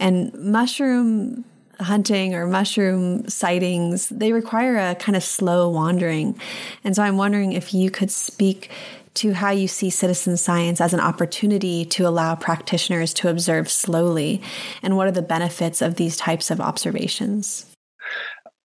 And 0.00 0.32
mushroom 0.34 1.44
hunting 1.80 2.34
or 2.34 2.46
mushroom 2.46 3.28
sightings, 3.28 4.08
they 4.08 4.32
require 4.32 4.76
a 4.76 4.94
kind 4.94 5.16
of 5.16 5.22
slow 5.22 5.68
wandering. 5.68 6.38
And 6.84 6.94
so 6.96 7.02
I'm 7.02 7.16
wondering 7.16 7.52
if 7.52 7.72
you 7.72 7.90
could 7.90 8.10
speak 8.10 8.70
to 9.14 9.32
how 9.32 9.50
you 9.50 9.66
see 9.66 9.90
citizen 9.90 10.36
science 10.36 10.80
as 10.80 10.94
an 10.94 11.00
opportunity 11.00 11.84
to 11.84 12.06
allow 12.06 12.36
practitioners 12.36 13.12
to 13.14 13.28
observe 13.28 13.68
slowly, 13.68 14.40
and 14.82 14.96
what 14.96 15.08
are 15.08 15.12
the 15.12 15.22
benefits 15.22 15.82
of 15.82 15.96
these 15.96 16.16
types 16.16 16.50
of 16.50 16.60
observations? 16.60 17.66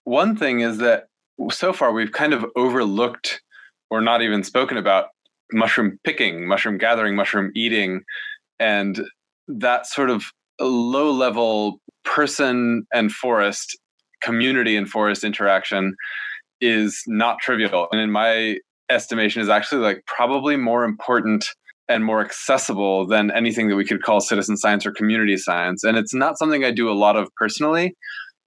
One 0.04 0.36
thing 0.36 0.60
is 0.60 0.78
that 0.78 1.08
so 1.50 1.74
far 1.74 1.92
we've 1.92 2.12
kind 2.12 2.34
of 2.34 2.46
overlooked 2.56 3.42
or 3.90 4.02
not 4.02 4.22
even 4.22 4.44
spoken 4.44 4.78
about 4.78 5.08
mushroom 5.52 6.00
picking, 6.04 6.48
mushroom 6.48 6.78
gathering, 6.78 7.16
mushroom 7.16 7.52
eating, 7.56 8.04
and 8.60 9.02
that 9.48 9.88
sort 9.88 10.10
of 10.10 10.26
low 10.60 11.12
level 11.12 11.80
person 12.04 12.86
and 12.94 13.12
forest, 13.12 13.78
community 14.22 14.76
and 14.76 14.90
forest 14.90 15.24
interaction 15.24 15.96
is 16.62 17.02
not 17.08 17.40
trivial. 17.40 17.88
And 17.92 18.00
in 18.00 18.12
my 18.12 18.58
estimation, 18.90 19.42
is 19.42 19.50
actually 19.50 19.82
like 19.82 20.04
probably 20.06 20.56
more 20.56 20.84
important 20.84 21.46
and 21.90 22.06
more 22.06 22.24
accessible 22.24 23.06
than 23.06 23.32
anything 23.32 23.68
that 23.68 23.76
we 23.76 23.86
could 23.86 24.02
call 24.02 24.22
citizen 24.22 24.56
science 24.56 24.86
or 24.86 24.92
community 24.92 25.38
science. 25.38 25.84
And 25.84 25.98
it's 25.98 26.14
not 26.14 26.38
something 26.38 26.64
I 26.64 26.72
do 26.72 26.90
a 26.90 26.94
lot 26.94 27.18
of 27.18 27.30
personally, 27.36 27.96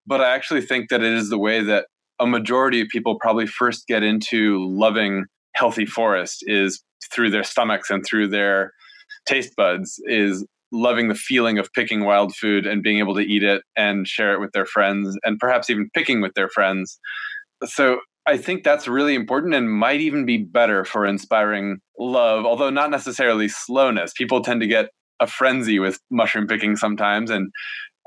but 0.07 0.21
I 0.21 0.35
actually 0.35 0.63
think 0.63 0.89
that 0.89 1.03
it 1.03 1.13
is 1.13 1.29
the 1.29 1.39
way 1.39 1.63
that 1.63 1.87
a 2.19 2.27
majority 2.27 2.81
of 2.81 2.89
people 2.89 3.19
probably 3.21 3.47
first 3.47 3.87
get 3.87 4.03
into 4.03 4.67
loving 4.67 5.27
healthy 5.55 5.85
forest 5.85 6.43
is 6.47 6.83
through 7.13 7.31
their 7.31 7.45
stomachs 7.45 7.91
and 7.91 8.05
through 8.05 8.29
their 8.29 8.73
taste 9.27 9.55
buds 9.57 10.01
is 10.07 10.47
loving 10.73 11.09
the 11.09 11.15
feeling 11.15 11.59
of 11.59 11.73
picking 11.73 12.05
wild 12.05 12.35
food 12.35 12.67
and 12.67 12.83
being 12.83 12.99
able 12.99 13.15
to 13.15 13.21
eat 13.21 13.43
it 13.43 13.63
and 13.77 14.07
share 14.07 14.33
it 14.33 14.41
with 14.41 14.53
their 14.53 14.67
friends 14.67 15.17
and 15.23 15.39
perhaps 15.39 15.71
even 15.71 15.89
picking 15.95 16.21
with 16.21 16.35
their 16.35 16.49
friends. 16.49 16.99
So 17.65 18.01
I 18.27 18.37
think 18.37 18.65
that's 18.65 18.89
really 18.89 19.15
important 19.15 19.55
and 19.55 19.71
might 19.71 20.01
even 20.01 20.27
be 20.27 20.39
better 20.39 20.85
for 20.85 21.07
inspiring 21.07 21.79
love, 21.99 22.45
although 22.45 22.71
not 22.71 22.91
necessarily 22.91 23.49
slowness. 23.49 24.13
People 24.17 24.43
tend 24.43 24.61
to 24.61 24.67
get 24.67 24.87
a 25.21 25.27
frenzy 25.27 25.79
with 25.79 26.01
mushroom 26.11 26.47
picking 26.47 26.77
sometimes. 26.77 27.31
And 27.31 27.51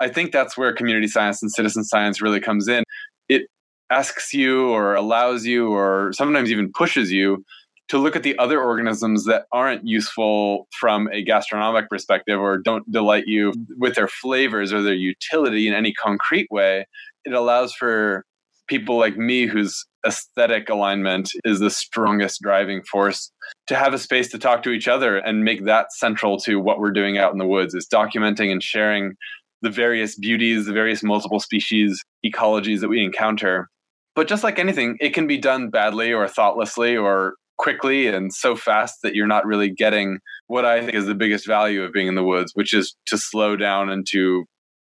I 0.01 0.09
think 0.09 0.31
that's 0.31 0.57
where 0.57 0.73
community 0.73 1.07
science 1.07 1.41
and 1.41 1.51
citizen 1.51 1.83
science 1.83 2.21
really 2.21 2.41
comes 2.41 2.67
in. 2.67 2.83
It 3.29 3.43
asks 3.89 4.33
you 4.33 4.69
or 4.69 4.93
allows 4.93 5.45
you 5.45 5.69
or 5.69 6.11
sometimes 6.13 6.51
even 6.51 6.71
pushes 6.77 7.11
you 7.11 7.43
to 7.89 7.97
look 7.97 8.15
at 8.15 8.23
the 8.23 8.37
other 8.37 8.61
organisms 8.61 9.25
that 9.25 9.45
aren't 9.51 9.85
useful 9.85 10.67
from 10.79 11.09
a 11.11 11.23
gastronomic 11.23 11.89
perspective 11.89 12.39
or 12.39 12.57
don't 12.57 12.89
delight 12.91 13.25
you 13.25 13.51
with 13.77 13.95
their 13.95 14.07
flavors 14.07 14.71
or 14.71 14.81
their 14.81 14.93
utility 14.93 15.67
in 15.67 15.73
any 15.73 15.91
concrete 15.93 16.47
way, 16.51 16.85
it 17.25 17.33
allows 17.33 17.73
for 17.73 18.25
people 18.67 18.97
like 18.97 19.17
me 19.17 19.47
whose 19.47 19.85
aesthetic 20.05 20.69
alignment 20.69 21.31
is 21.43 21.59
the 21.59 21.71
strongest 21.71 22.41
driving 22.41 22.83
force 22.83 23.31
to 23.67 23.75
have 23.75 23.93
a 23.93 23.97
space 23.97 24.29
to 24.29 24.37
talk 24.37 24.61
to 24.61 24.69
each 24.69 24.87
other 24.87 25.17
and 25.17 25.43
make 25.43 25.65
that 25.65 25.91
central 25.91 26.37
to 26.37 26.59
what 26.59 26.79
we're 26.79 26.91
doing 26.91 27.17
out 27.17 27.33
in 27.33 27.39
the 27.39 27.47
woods 27.47 27.73
is 27.73 27.87
documenting 27.91 28.51
and 28.51 28.61
sharing 28.61 29.15
the 29.61 29.69
various 29.71 30.15
beauties, 30.15 30.67
the 30.67 30.73
various 30.73 31.03
multiple 31.03 31.39
species 31.39 32.01
ecologies 32.23 32.79
that 32.79 32.87
we 32.87 33.03
encounter. 33.03 33.67
But 34.15 34.27
just 34.27 34.43
like 34.43 34.59
anything, 34.59 34.97
it 35.01 35.13
can 35.13 35.27
be 35.27 35.37
done 35.37 35.69
badly 35.69 36.13
or 36.13 36.27
thoughtlessly 36.27 36.95
or 36.95 37.33
quickly 37.59 38.07
and 38.07 38.33
so 38.33 38.55
fast 38.55 38.99
that 39.03 39.13
you're 39.13 39.27
not 39.27 39.45
really 39.45 39.69
getting 39.69 40.19
what 40.47 40.65
I 40.65 40.79
think 40.79 40.95
is 40.95 41.05
the 41.05 41.13
biggest 41.13 41.45
value 41.45 41.83
of 41.83 41.91
being 41.91 42.07
in 42.07 42.15
the 42.15 42.23
woods, 42.23 42.53
which 42.55 42.73
is 42.73 42.95
to 43.07 43.17
slow 43.17 43.55
down 43.55 43.89
and 43.89 44.07
to 44.11 44.45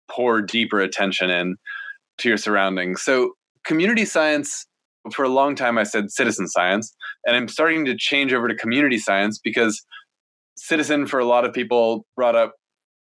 pour 0.10 0.42
deeper 0.42 0.80
attention 0.80 1.30
in 1.30 1.58
to 2.20 2.30
your 2.30 2.38
surroundings. 2.38 3.02
So, 3.02 3.34
community 3.66 4.06
science, 4.06 4.66
for 5.12 5.26
a 5.26 5.30
long 5.30 5.56
time, 5.56 5.78
I 5.78 5.84
said 5.84 6.12
citizen 6.12 6.48
science, 6.48 6.96
and 7.26 7.36
I'm 7.36 7.48
starting 7.48 7.86
to 7.86 7.98
change 7.98 8.34
over 8.34 8.48
to 8.48 8.56
community 8.56 9.00
science 9.00 9.40
because 9.44 9.84
citizen, 10.56 11.08
for 11.08 11.20
a 11.20 11.26
lot 11.26 11.46
of 11.46 11.54
people, 11.54 12.06
brought 12.16 12.36
up 12.36 12.54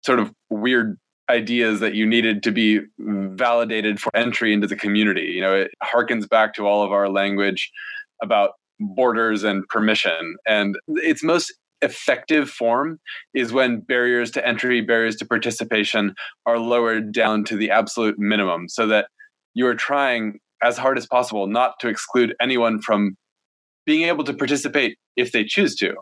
sort 0.03 0.19
of 0.19 0.31
weird 0.49 0.97
ideas 1.29 1.79
that 1.79 1.93
you 1.93 2.07
needed 2.07 2.41
to 2.43 2.51
be 2.51 2.79
validated 2.97 3.99
for 3.99 4.15
entry 4.15 4.51
into 4.51 4.65
the 4.65 4.75
community. 4.75 5.31
You 5.33 5.41
know, 5.41 5.53
it 5.53 5.71
harkens 5.83 6.27
back 6.27 6.55
to 6.55 6.65
all 6.65 6.83
of 6.83 6.91
our 6.91 7.07
language 7.07 7.71
about 8.23 8.51
borders 8.79 9.43
and 9.43 9.67
permission. 9.67 10.35
And 10.47 10.77
its 10.87 11.23
most 11.23 11.53
effective 11.81 12.49
form 12.49 12.99
is 13.33 13.53
when 13.53 13.79
barriers 13.79 14.31
to 14.31 14.45
entry, 14.45 14.81
barriers 14.81 15.15
to 15.17 15.25
participation 15.25 16.13
are 16.45 16.59
lowered 16.59 17.13
down 17.13 17.43
to 17.45 17.55
the 17.55 17.71
absolute 17.71 18.19
minimum 18.19 18.67
so 18.67 18.87
that 18.87 19.07
you 19.53 19.65
are 19.67 19.75
trying 19.75 20.39
as 20.61 20.77
hard 20.77 20.97
as 20.97 21.07
possible 21.07 21.47
not 21.47 21.73
to 21.79 21.87
exclude 21.87 22.35
anyone 22.41 22.81
from 22.81 23.15
being 23.85 24.07
able 24.07 24.23
to 24.25 24.33
participate 24.33 24.97
if 25.15 25.31
they 25.31 25.43
choose 25.43 25.75
to. 25.75 25.95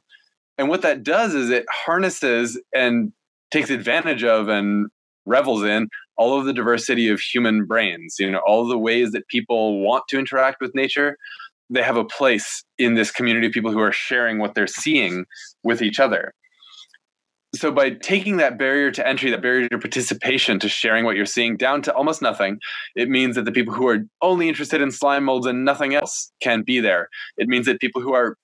And 0.57 0.69
what 0.69 0.81
that 0.81 1.03
does 1.03 1.35
is 1.35 1.49
it 1.49 1.65
harnesses 1.71 2.59
and 2.73 3.13
takes 3.51 3.69
advantage 3.69 4.23
of 4.23 4.47
and 4.47 4.87
revels 5.25 5.63
in 5.63 5.87
all 6.17 6.39
of 6.39 6.45
the 6.45 6.53
diversity 6.53 7.09
of 7.09 7.19
human 7.19 7.65
brains, 7.65 8.15
you 8.19 8.29
know, 8.31 8.41
all 8.45 8.67
the 8.67 8.77
ways 8.77 9.11
that 9.11 9.27
people 9.27 9.83
want 9.83 10.03
to 10.09 10.17
interact 10.17 10.57
with 10.59 10.73
nature. 10.73 11.17
They 11.69 11.83
have 11.83 11.97
a 11.97 12.05
place 12.05 12.63
in 12.77 12.95
this 12.95 13.11
community 13.11 13.47
of 13.47 13.53
people 13.53 13.71
who 13.71 13.79
are 13.79 13.91
sharing 13.91 14.39
what 14.39 14.55
they're 14.55 14.67
seeing 14.67 15.25
with 15.63 15.81
each 15.81 15.99
other. 15.99 16.33
So, 17.55 17.71
by 17.71 17.91
taking 17.91 18.37
that 18.37 18.59
barrier 18.59 18.91
to 18.91 19.07
entry, 19.07 19.31
that 19.31 19.41
barrier 19.41 19.69
to 19.69 19.79
participation, 19.79 20.59
to 20.59 20.69
sharing 20.69 21.05
what 21.05 21.15
you're 21.15 21.25
seeing 21.25 21.55
down 21.55 21.81
to 21.83 21.93
almost 21.93 22.21
nothing, 22.21 22.59
it 22.95 23.09
means 23.09 23.35
that 23.35 23.45
the 23.45 23.51
people 23.51 23.73
who 23.73 23.87
are 23.87 23.99
only 24.21 24.49
interested 24.49 24.81
in 24.81 24.91
slime 24.91 25.23
molds 25.23 25.47
and 25.47 25.63
nothing 25.63 25.95
else 25.95 26.31
can 26.41 26.63
be 26.63 26.79
there. 26.79 27.09
It 27.37 27.47
means 27.47 27.65
that 27.65 27.79
people 27.79 28.01
who 28.01 28.13
are 28.13 28.37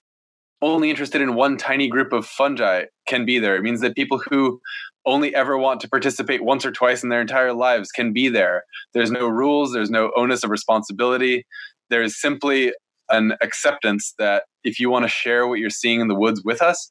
only 0.61 0.89
interested 0.89 1.21
in 1.21 1.35
one 1.35 1.57
tiny 1.57 1.89
group 1.89 2.13
of 2.13 2.25
fungi 2.25 2.85
can 3.05 3.25
be 3.25 3.39
there. 3.39 3.57
It 3.57 3.61
means 3.61 3.81
that 3.81 3.95
people 3.95 4.21
who 4.29 4.61
only 5.05 5.35
ever 5.35 5.57
want 5.57 5.81
to 5.81 5.89
participate 5.89 6.43
once 6.43 6.65
or 6.65 6.71
twice 6.71 7.03
in 7.03 7.09
their 7.09 7.21
entire 7.21 7.53
lives 7.53 7.91
can 7.91 8.13
be 8.13 8.29
there. 8.29 8.63
There's 8.93 9.11
no 9.11 9.27
rules, 9.27 9.73
there's 9.73 9.91
no 9.91 10.11
onus 10.15 10.43
of 10.45 10.49
responsibility. 10.49 11.45
There's 11.89 12.19
simply 12.19 12.73
an 13.13 13.33
acceptance 13.41 14.13
that 14.17 14.43
if 14.63 14.79
you 14.79 14.89
want 14.89 15.03
to 15.03 15.09
share 15.09 15.47
what 15.47 15.59
you're 15.59 15.69
seeing 15.69 16.01
in 16.01 16.07
the 16.07 16.19
woods 16.19 16.41
with 16.43 16.61
us, 16.61 16.89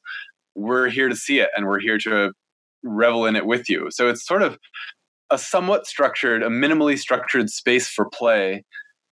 we're 0.55 0.89
here 0.89 1.09
to 1.09 1.15
see 1.15 1.39
it 1.39 1.49
and 1.55 1.65
we're 1.65 1.79
here 1.79 1.97
to 1.97 2.31
revel 2.83 3.25
in 3.25 3.35
it 3.35 3.45
with 3.45 3.69
you. 3.69 3.87
So 3.91 4.09
it's 4.09 4.25
sort 4.25 4.41
of 4.41 4.57
a 5.29 5.37
somewhat 5.37 5.87
structured, 5.87 6.43
a 6.43 6.49
minimally 6.49 6.97
structured 6.97 7.49
space 7.49 7.87
for 7.87 8.09
play 8.09 8.63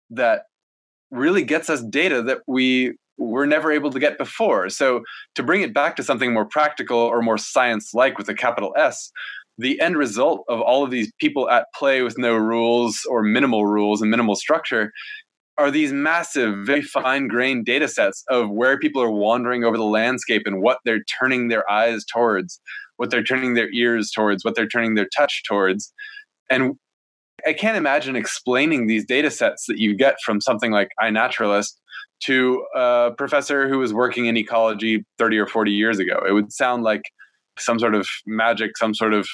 that 0.09 0.43
really 1.11 1.43
gets 1.43 1.69
us 1.69 1.83
data 1.83 2.21
that 2.23 2.39
we 2.47 2.95
were 3.17 3.45
never 3.45 3.71
able 3.71 3.91
to 3.91 3.99
get 3.99 4.17
before. 4.17 4.69
So 4.69 5.01
to 5.35 5.43
bring 5.43 5.61
it 5.61 5.73
back 5.73 5.95
to 5.95 6.03
something 6.03 6.33
more 6.33 6.45
practical 6.45 6.97
or 6.97 7.21
more 7.21 7.37
science 7.37 7.93
like 7.93 8.17
with 8.17 8.29
a 8.29 8.33
capital 8.33 8.73
S, 8.77 9.11
the 9.57 9.79
end 9.79 9.97
result 9.97 10.43
of 10.49 10.59
all 10.59 10.83
of 10.83 10.91
these 10.91 11.11
people 11.19 11.49
at 11.49 11.67
play 11.73 12.01
with 12.01 12.17
no 12.17 12.35
rules 12.35 13.01
or 13.09 13.23
minimal 13.23 13.65
rules 13.65 14.01
and 14.01 14.11
minimal 14.11 14.35
structure 14.35 14.91
are 15.57 15.71
these 15.71 15.93
massive, 15.93 16.65
very 16.65 16.81
fine 16.81 17.27
grained 17.27 17.65
data 17.65 17.87
sets 17.87 18.23
of 18.29 18.49
where 18.49 18.77
people 18.77 19.01
are 19.01 19.11
wandering 19.11 19.63
over 19.63 19.77
the 19.77 19.83
landscape 19.83 20.43
and 20.45 20.61
what 20.61 20.79
they're 20.83 21.03
turning 21.19 21.47
their 21.47 21.69
eyes 21.69 22.03
towards, 22.05 22.59
what 22.97 23.09
they're 23.09 23.23
turning 23.23 23.53
their 23.53 23.71
ears 23.71 24.11
towards, 24.11 24.43
what 24.43 24.55
they're 24.55 24.67
turning 24.67 24.95
their 24.95 25.07
touch 25.15 25.43
towards. 25.47 25.93
And 26.49 26.75
I 27.45 27.53
can't 27.53 27.77
imagine 27.77 28.15
explaining 28.15 28.87
these 28.87 29.05
data 29.05 29.31
sets 29.31 29.65
that 29.67 29.77
you 29.77 29.95
get 29.95 30.17
from 30.25 30.41
something 30.41 30.71
like 30.71 30.89
iNaturalist 31.01 31.73
to 32.23 32.65
a 32.75 33.11
professor 33.17 33.67
who 33.69 33.79
was 33.79 33.93
working 33.93 34.25
in 34.25 34.37
ecology 34.37 35.05
30 35.17 35.37
or 35.37 35.47
40 35.47 35.71
years 35.71 35.99
ago. 35.99 36.21
It 36.27 36.31
would 36.31 36.51
sound 36.51 36.83
like 36.83 37.03
some 37.57 37.79
sort 37.79 37.95
of 37.95 38.07
magic, 38.25 38.77
some 38.77 38.93
sort 38.93 39.13
of 39.13 39.27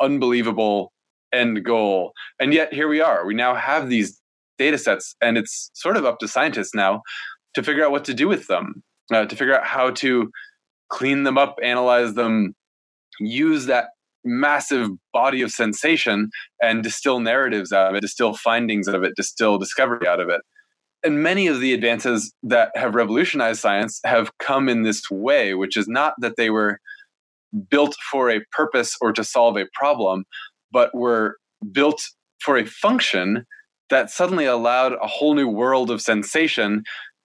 unbelievable 0.00 0.92
end 1.32 1.64
goal. 1.64 2.12
And 2.40 2.52
yet 2.52 2.72
here 2.72 2.88
we 2.88 3.00
are. 3.00 3.26
We 3.26 3.34
now 3.34 3.54
have 3.54 3.88
these 3.88 4.20
data 4.58 4.78
sets, 4.78 5.14
and 5.20 5.36
it's 5.36 5.70
sort 5.74 5.96
of 5.96 6.04
up 6.04 6.18
to 6.18 6.28
scientists 6.28 6.74
now 6.74 7.02
to 7.54 7.62
figure 7.62 7.84
out 7.84 7.90
what 7.90 8.04
to 8.04 8.14
do 8.14 8.28
with 8.28 8.46
them, 8.46 8.82
uh, 9.12 9.24
to 9.24 9.36
figure 9.36 9.56
out 9.56 9.66
how 9.66 9.90
to 9.90 10.30
clean 10.90 11.22
them 11.24 11.38
up, 11.38 11.56
analyze 11.62 12.14
them, 12.14 12.54
use 13.20 13.66
that 13.66 13.88
massive 14.24 14.88
body 15.12 15.42
of 15.42 15.50
sensation 15.50 16.30
and 16.62 16.82
distill 16.82 17.20
narratives 17.20 17.72
out 17.72 17.90
of 17.90 17.96
it, 17.96 18.00
distill 18.00 18.34
findings 18.34 18.88
out 18.88 18.94
of 18.94 19.04
it, 19.04 19.12
distill 19.16 19.58
discovery 19.58 20.06
out 20.06 20.20
of 20.20 20.28
it. 20.28 20.40
And 21.02 21.22
many 21.22 21.46
of 21.46 21.60
the 21.60 21.74
advances 21.74 22.32
that 22.42 22.70
have 22.74 22.94
revolutionized 22.94 23.60
science 23.60 24.00
have 24.06 24.30
come 24.38 24.70
in 24.70 24.82
this 24.82 25.10
way, 25.10 25.52
which 25.52 25.76
is 25.76 25.86
not 25.86 26.14
that 26.20 26.36
they 26.36 26.48
were 26.48 26.78
built 27.70 27.94
for 28.10 28.30
a 28.30 28.40
purpose 28.52 28.96
or 29.00 29.12
to 29.12 29.22
solve 29.22 29.56
a 29.58 29.66
problem, 29.74 30.24
but 30.72 30.94
were 30.94 31.36
built 31.70 32.02
for 32.40 32.56
a 32.56 32.64
function 32.64 33.44
that 33.94 34.10
suddenly 34.10 34.44
allowed 34.44 34.92
a 34.94 35.06
whole 35.06 35.34
new 35.34 35.46
world 35.46 35.88
of 35.88 36.00
sensation 36.00 36.82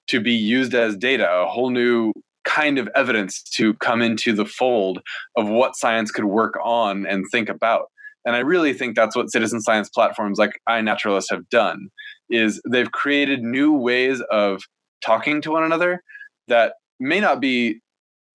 to 0.08 0.20
be 0.20 0.34
used 0.34 0.76
as 0.76 0.96
data, 0.96 1.28
a 1.28 1.48
whole 1.48 1.72
new 1.72 2.14
kind 2.46 2.78
of 2.78 2.88
evidence 2.96 3.42
to 3.42 3.74
come 3.76 4.04
into 4.04 4.34
the 4.34 4.46
fold 4.46 5.00
of 5.36 5.50
what 5.50 5.76
science 5.76 6.12
could 6.12 6.26
work 6.26 6.54
on 6.64 7.08
and 7.08 7.26
think 7.32 7.50
about. 7.50 7.86
And 8.24 8.36
I 8.36 8.40
really 8.40 8.74
think 8.74 8.96
that's 8.96 9.16
what 9.16 9.32
citizen 9.32 9.62
science 9.62 9.90
platforms 9.90 10.38
like 10.38 10.60
iNaturalist 10.70 11.32
have 11.32 11.50
done 11.50 11.90
is 12.30 12.62
they've 12.70 12.92
created 12.92 13.42
new 13.42 13.74
ways 13.74 14.22
of 14.30 14.62
talking 15.04 15.42
to 15.42 15.52
one 15.52 15.64
another 15.64 16.04
that 16.50 16.74
may 17.00 17.20
not 17.20 17.40
be 17.40 17.80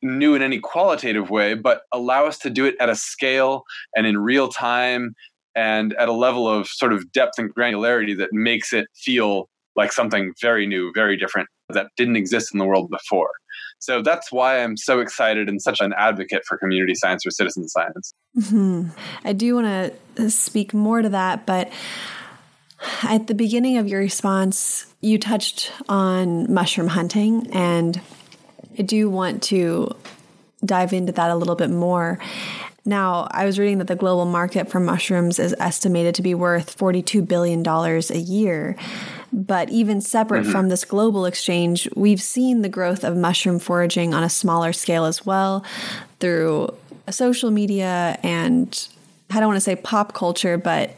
new 0.03 0.35
in 0.35 0.43
any 0.43 0.59
qualitative 0.59 1.31
way, 1.31 1.55
but 1.55 1.83
allow 1.93 2.27
us 2.27 2.39
to 2.39 2.51
do 2.51 2.65
it 2.65 2.75
at 2.81 2.89
a 2.89 2.97
scale 2.97 3.63
and 3.95 4.07
in 4.07 4.19
real 4.19 4.49
time 4.49 5.15
and 5.55 5.95
at 5.95 6.09
a 6.09 6.13
level 6.13 6.49
of 6.49 6.67
sort 6.69 6.93
of 6.93 7.11
depth 7.13 7.39
and 7.39 7.55
granularity 7.55 8.17
that 8.19 8.33
makes 8.33 8.73
it 8.73 8.87
feel 8.95 9.49
like 9.77 9.93
something 9.93 10.33
very 10.41 10.67
new, 10.67 10.93
very 10.95 11.17
different 11.17 11.49
that 11.69 11.89
didn't 11.97 12.17
exist 12.17 12.53
in 12.53 12.59
the 12.59 12.65
world 12.65 12.91
before. 12.91 13.31
So 13.79 14.03
that's 14.03 14.31
why 14.31 14.63
I'm 14.63 14.77
so 14.77 15.01
excited 15.01 15.49
and 15.49 15.61
such 15.61 15.81
an 15.81 15.93
advocate 15.97 16.43
for 16.47 16.57
community 16.57 16.95
science 16.95 17.27
or 17.27 17.31
citizen 17.31 17.69
science. 17.69 18.15
Mm-hmm. 18.37 18.89
I 19.25 19.33
do 19.33 19.55
want 19.57 19.95
to 20.17 20.31
speak 20.31 20.73
more 20.73 21.03
to 21.03 21.09
that, 21.11 21.45
but 21.47 21.71
at 23.03 23.27
the 23.27 23.35
beginning 23.35 23.79
of 23.79 23.89
your 23.89 24.01
response, 24.01 24.87
you 25.01 25.19
touched 25.19 25.73
on 25.89 26.53
mushroom 26.53 26.89
hunting, 26.89 27.51
and 27.53 28.01
I 28.79 28.83
do 28.83 29.11
want 29.11 29.43
to 29.45 29.95
dive 30.65 30.93
into 30.93 31.13
that 31.13 31.31
a 31.31 31.37
little 31.37 31.57
bit 31.57 31.71
more. 31.71 32.19
Now, 32.87 33.29
I 33.31 33.47
was 33.47 33.59
reading 33.59 33.79
that 33.79 33.87
the 33.87 33.97
global 33.97 34.27
market 34.27 34.69
for 34.69 34.79
mushrooms 34.79 35.39
is 35.39 35.55
estimated 35.59 36.15
to 36.17 36.23
be 36.23 36.35
worth 36.35 36.77
$42 36.77 37.27
billion 37.27 37.67
a 37.67 38.19
year. 38.19 38.77
But 39.33 39.71
even 39.71 40.01
separate 40.01 40.43
mm-hmm. 40.43 40.53
from 40.53 40.69
this 40.69 40.85
global 40.85 41.25
exchange, 41.25 41.89
we've 41.97 42.23
seen 42.23 42.63
the 42.63 42.69
growth 42.69 43.03
of 43.03 43.17
mushroom 43.17 43.59
foraging 43.59 44.13
on 44.13 44.23
a 44.23 44.29
smaller 44.29 44.73
scale 44.73 45.07
as 45.07 45.25
well 45.25 45.65
through 46.21 46.75
social 47.11 47.51
media 47.51 48.19
and 48.23 48.89
I 49.31 49.41
don't 49.41 49.49
want 49.49 49.57
to 49.57 49.63
say 49.63 49.77
pop 49.77 50.15
culture, 50.15 50.57
but 50.57 50.95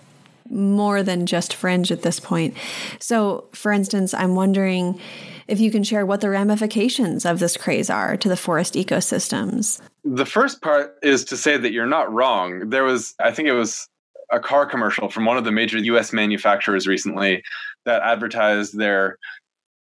more 0.50 1.02
than 1.02 1.26
just 1.26 1.54
fringe 1.54 1.90
at 1.90 2.02
this 2.02 2.20
point. 2.20 2.54
So, 2.98 3.44
for 3.52 3.72
instance, 3.72 4.12
I'm 4.14 4.34
wondering 4.34 5.00
if 5.48 5.60
you 5.60 5.70
can 5.70 5.84
share 5.84 6.04
what 6.04 6.20
the 6.20 6.30
ramifications 6.30 7.24
of 7.24 7.38
this 7.38 7.56
craze 7.56 7.88
are 7.88 8.16
to 8.16 8.28
the 8.28 8.36
forest 8.36 8.74
ecosystems. 8.74 9.80
The 10.08 10.26
first 10.26 10.62
part 10.62 10.94
is 11.02 11.24
to 11.26 11.36
say 11.36 11.56
that 11.56 11.72
you're 11.72 11.86
not 11.86 12.12
wrong. 12.12 12.70
There 12.70 12.84
was, 12.84 13.14
I 13.20 13.32
think 13.32 13.48
it 13.48 13.52
was 13.54 13.88
a 14.30 14.38
car 14.38 14.64
commercial 14.64 15.08
from 15.08 15.24
one 15.24 15.36
of 15.36 15.44
the 15.44 15.50
major 15.50 15.78
US 15.78 16.12
manufacturers 16.12 16.86
recently 16.86 17.42
that 17.86 18.02
advertised 18.02 18.78
their 18.78 19.18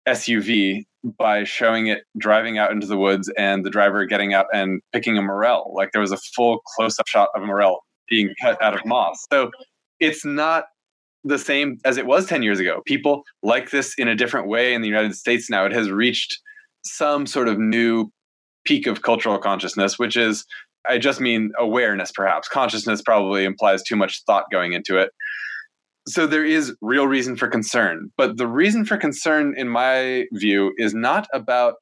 SUV 0.09 0.85
by 1.16 1.44
showing 1.44 1.87
it 1.87 2.03
driving 2.18 2.59
out 2.59 2.73
into 2.73 2.87
the 2.88 2.96
woods 2.96 3.31
and 3.38 3.64
the 3.64 3.70
driver 3.70 4.05
getting 4.05 4.35
out 4.35 4.46
and 4.53 4.81
picking 4.92 5.16
a 5.16 5.23
morel. 5.23 5.73
Like 5.77 5.92
there 5.92 6.01
was 6.01 6.12
a 6.12 6.18
full 6.35 6.61
close 6.77 6.99
up 6.99 7.07
shot 7.07 7.29
of 7.37 7.42
a 7.42 7.46
morel 7.46 7.85
being 8.09 8.35
cut 8.40 8.61
out 8.61 8.75
of 8.75 8.85
moss. 8.85 9.25
So 9.33 9.51
it's 10.01 10.25
not 10.25 10.64
the 11.23 11.38
same 11.38 11.79
as 11.85 11.96
it 11.96 12.07
was 12.07 12.27
10 12.27 12.42
years 12.42 12.59
ago. 12.59 12.83
People 12.85 13.23
like 13.42 13.70
this 13.70 13.94
in 13.96 14.09
a 14.09 14.16
different 14.16 14.49
way 14.49 14.75
in 14.75 14.83
the 14.83 14.88
United 14.88 15.14
States 15.14 15.49
now. 15.49 15.64
It 15.66 15.73
has 15.73 15.90
reached 15.90 16.38
some 16.85 17.27
sort 17.27 17.46
of 17.46 17.59
new 17.59 18.11
peak 18.64 18.87
of 18.87 19.03
cultural 19.03 19.38
consciousness, 19.38 19.99
which 19.99 20.16
is 20.16 20.44
I 20.88 20.99
just 20.99 21.20
mean 21.20 21.53
awareness, 21.59 22.11
perhaps. 22.11 22.49
Consciousness 22.49 23.03
probably 23.03 23.44
implies 23.44 23.83
too 23.83 23.96
much 23.96 24.23
thought 24.25 24.44
going 24.51 24.73
into 24.73 24.99
it. 24.99 25.11
So 26.09 26.27
there 26.27 26.44
is 26.44 26.75
real 26.81 27.07
reason 27.07 27.37
for 27.37 27.49
concern. 27.49 28.11
But 28.16 28.38
the 28.38 28.46
reason 28.46 28.85
for 28.85 28.96
concern, 28.96 29.55
in 29.57 29.68
my 29.68 30.25
view, 30.33 30.73
is 30.79 30.94
not 30.94 31.27
about 31.35 31.75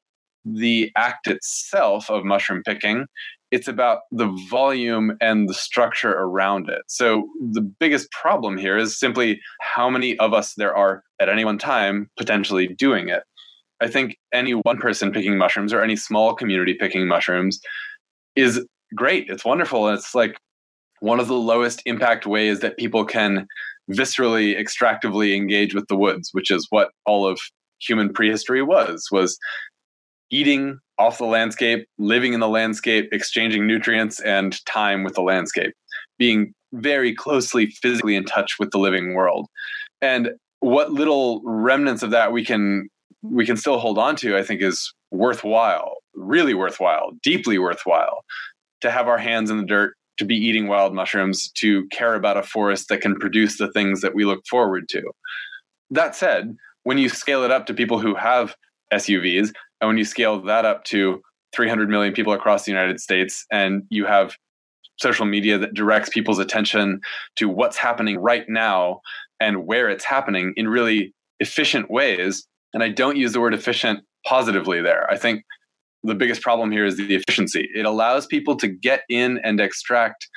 the 0.44 0.90
act 0.96 1.28
itself 1.28 2.10
of 2.10 2.24
mushroom 2.24 2.62
picking. 2.64 3.06
It's 3.50 3.68
about 3.68 4.00
the 4.10 4.28
volume 4.50 5.16
and 5.20 5.48
the 5.48 5.54
structure 5.54 6.12
around 6.12 6.68
it. 6.68 6.82
So 6.88 7.28
the 7.52 7.62
biggest 7.62 8.10
problem 8.10 8.58
here 8.58 8.76
is 8.76 8.98
simply 8.98 9.40
how 9.60 9.88
many 9.88 10.18
of 10.18 10.34
us 10.34 10.54
there 10.54 10.76
are 10.76 11.02
at 11.20 11.28
any 11.28 11.44
one 11.44 11.58
time 11.58 12.10
potentially 12.18 12.66
doing 12.66 13.08
it. 13.08 13.22
I 13.80 13.88
think 13.88 14.16
any 14.32 14.52
one 14.52 14.78
person 14.78 15.12
picking 15.12 15.38
mushrooms 15.38 15.72
or 15.72 15.82
any 15.82 15.96
small 15.96 16.34
community 16.34 16.74
picking 16.74 17.06
mushrooms 17.06 17.60
is 18.36 18.64
great. 18.94 19.26
It's 19.28 19.44
wonderful. 19.44 19.88
And 19.88 19.98
it's 19.98 20.14
like 20.14 20.36
one 21.00 21.20
of 21.20 21.28
the 21.28 21.34
lowest 21.34 21.82
impact 21.86 22.26
ways 22.26 22.60
that 22.60 22.76
people 22.76 23.04
can 23.04 23.46
viscerally, 23.90 24.58
extractively 24.58 25.34
engage 25.34 25.74
with 25.74 25.86
the 25.88 25.96
woods, 25.96 26.30
which 26.32 26.50
is 26.50 26.66
what 26.70 26.90
all 27.06 27.26
of 27.26 27.40
human 27.80 28.12
prehistory 28.12 28.62
was, 28.62 29.06
was 29.12 29.38
eating 30.30 30.78
off 30.98 31.18
the 31.18 31.24
landscape, 31.24 31.86
living 31.98 32.34
in 32.34 32.40
the 32.40 32.48
landscape, 32.48 33.08
exchanging 33.12 33.66
nutrients 33.66 34.20
and 34.20 34.64
time 34.66 35.04
with 35.04 35.14
the 35.14 35.22
landscape, 35.22 35.72
being 36.18 36.52
very 36.72 37.14
closely 37.14 37.66
physically 37.66 38.16
in 38.16 38.24
touch 38.24 38.56
with 38.58 38.70
the 38.72 38.78
living 38.78 39.14
world. 39.14 39.46
And 40.02 40.30
what 40.60 40.92
little 40.92 41.40
remnants 41.44 42.02
of 42.02 42.10
that 42.10 42.32
we 42.32 42.44
can 42.44 42.88
we 43.22 43.46
can 43.46 43.56
still 43.56 43.78
hold 43.78 43.98
on 43.98 44.16
to, 44.16 44.36
I 44.36 44.42
think 44.42 44.62
is 44.62 44.92
worthwhile, 45.10 45.96
really 46.14 46.54
worthwhile, 46.54 47.12
deeply 47.22 47.58
worthwhile 47.58 48.24
to 48.80 48.90
have 48.90 49.08
our 49.08 49.18
hands 49.18 49.50
in 49.50 49.58
the 49.58 49.66
dirt, 49.66 49.94
to 50.18 50.24
be 50.24 50.36
eating 50.36 50.68
wild 50.68 50.94
mushrooms, 50.94 51.50
to 51.52 51.86
care 51.88 52.14
about 52.14 52.36
a 52.36 52.42
forest 52.42 52.88
that 52.88 53.00
can 53.00 53.16
produce 53.16 53.58
the 53.58 53.70
things 53.72 54.00
that 54.00 54.14
we 54.14 54.24
look 54.24 54.40
forward 54.48 54.88
to. 54.90 55.02
That 55.90 56.14
said, 56.14 56.56
when 56.84 56.98
you 56.98 57.08
scale 57.08 57.44
it 57.44 57.50
up 57.50 57.66
to 57.66 57.74
people 57.74 57.98
who 57.98 58.14
have 58.14 58.54
SUVs, 58.92 59.52
and 59.80 59.88
when 59.88 59.98
you 59.98 60.04
scale 60.04 60.40
that 60.42 60.64
up 60.64 60.84
to 60.84 61.20
300 61.54 61.88
million 61.88 62.12
people 62.12 62.32
across 62.32 62.64
the 62.64 62.72
United 62.72 63.00
States, 63.00 63.44
and 63.50 63.82
you 63.90 64.04
have 64.04 64.34
social 64.98 65.26
media 65.26 65.58
that 65.58 65.74
directs 65.74 66.08
people's 66.08 66.38
attention 66.38 67.00
to 67.36 67.48
what's 67.48 67.76
happening 67.76 68.18
right 68.18 68.44
now 68.48 69.00
and 69.40 69.66
where 69.66 69.88
it's 69.88 70.04
happening 70.04 70.52
in 70.56 70.68
really 70.68 71.14
efficient 71.40 71.90
ways. 71.90 72.46
And 72.74 72.82
I 72.82 72.88
don't 72.88 73.16
use 73.16 73.32
the 73.32 73.40
word 73.40 73.54
efficient 73.54 74.00
positively 74.26 74.80
there. 74.80 75.10
I 75.10 75.16
think 75.16 75.44
the 76.04 76.14
biggest 76.14 76.42
problem 76.42 76.70
here 76.70 76.84
is 76.84 76.96
the 76.96 77.14
efficiency. 77.14 77.68
It 77.74 77.86
allows 77.86 78.26
people 78.26 78.56
to 78.56 78.68
get 78.68 79.02
in 79.08 79.38
and 79.42 79.60
extract 79.60 80.28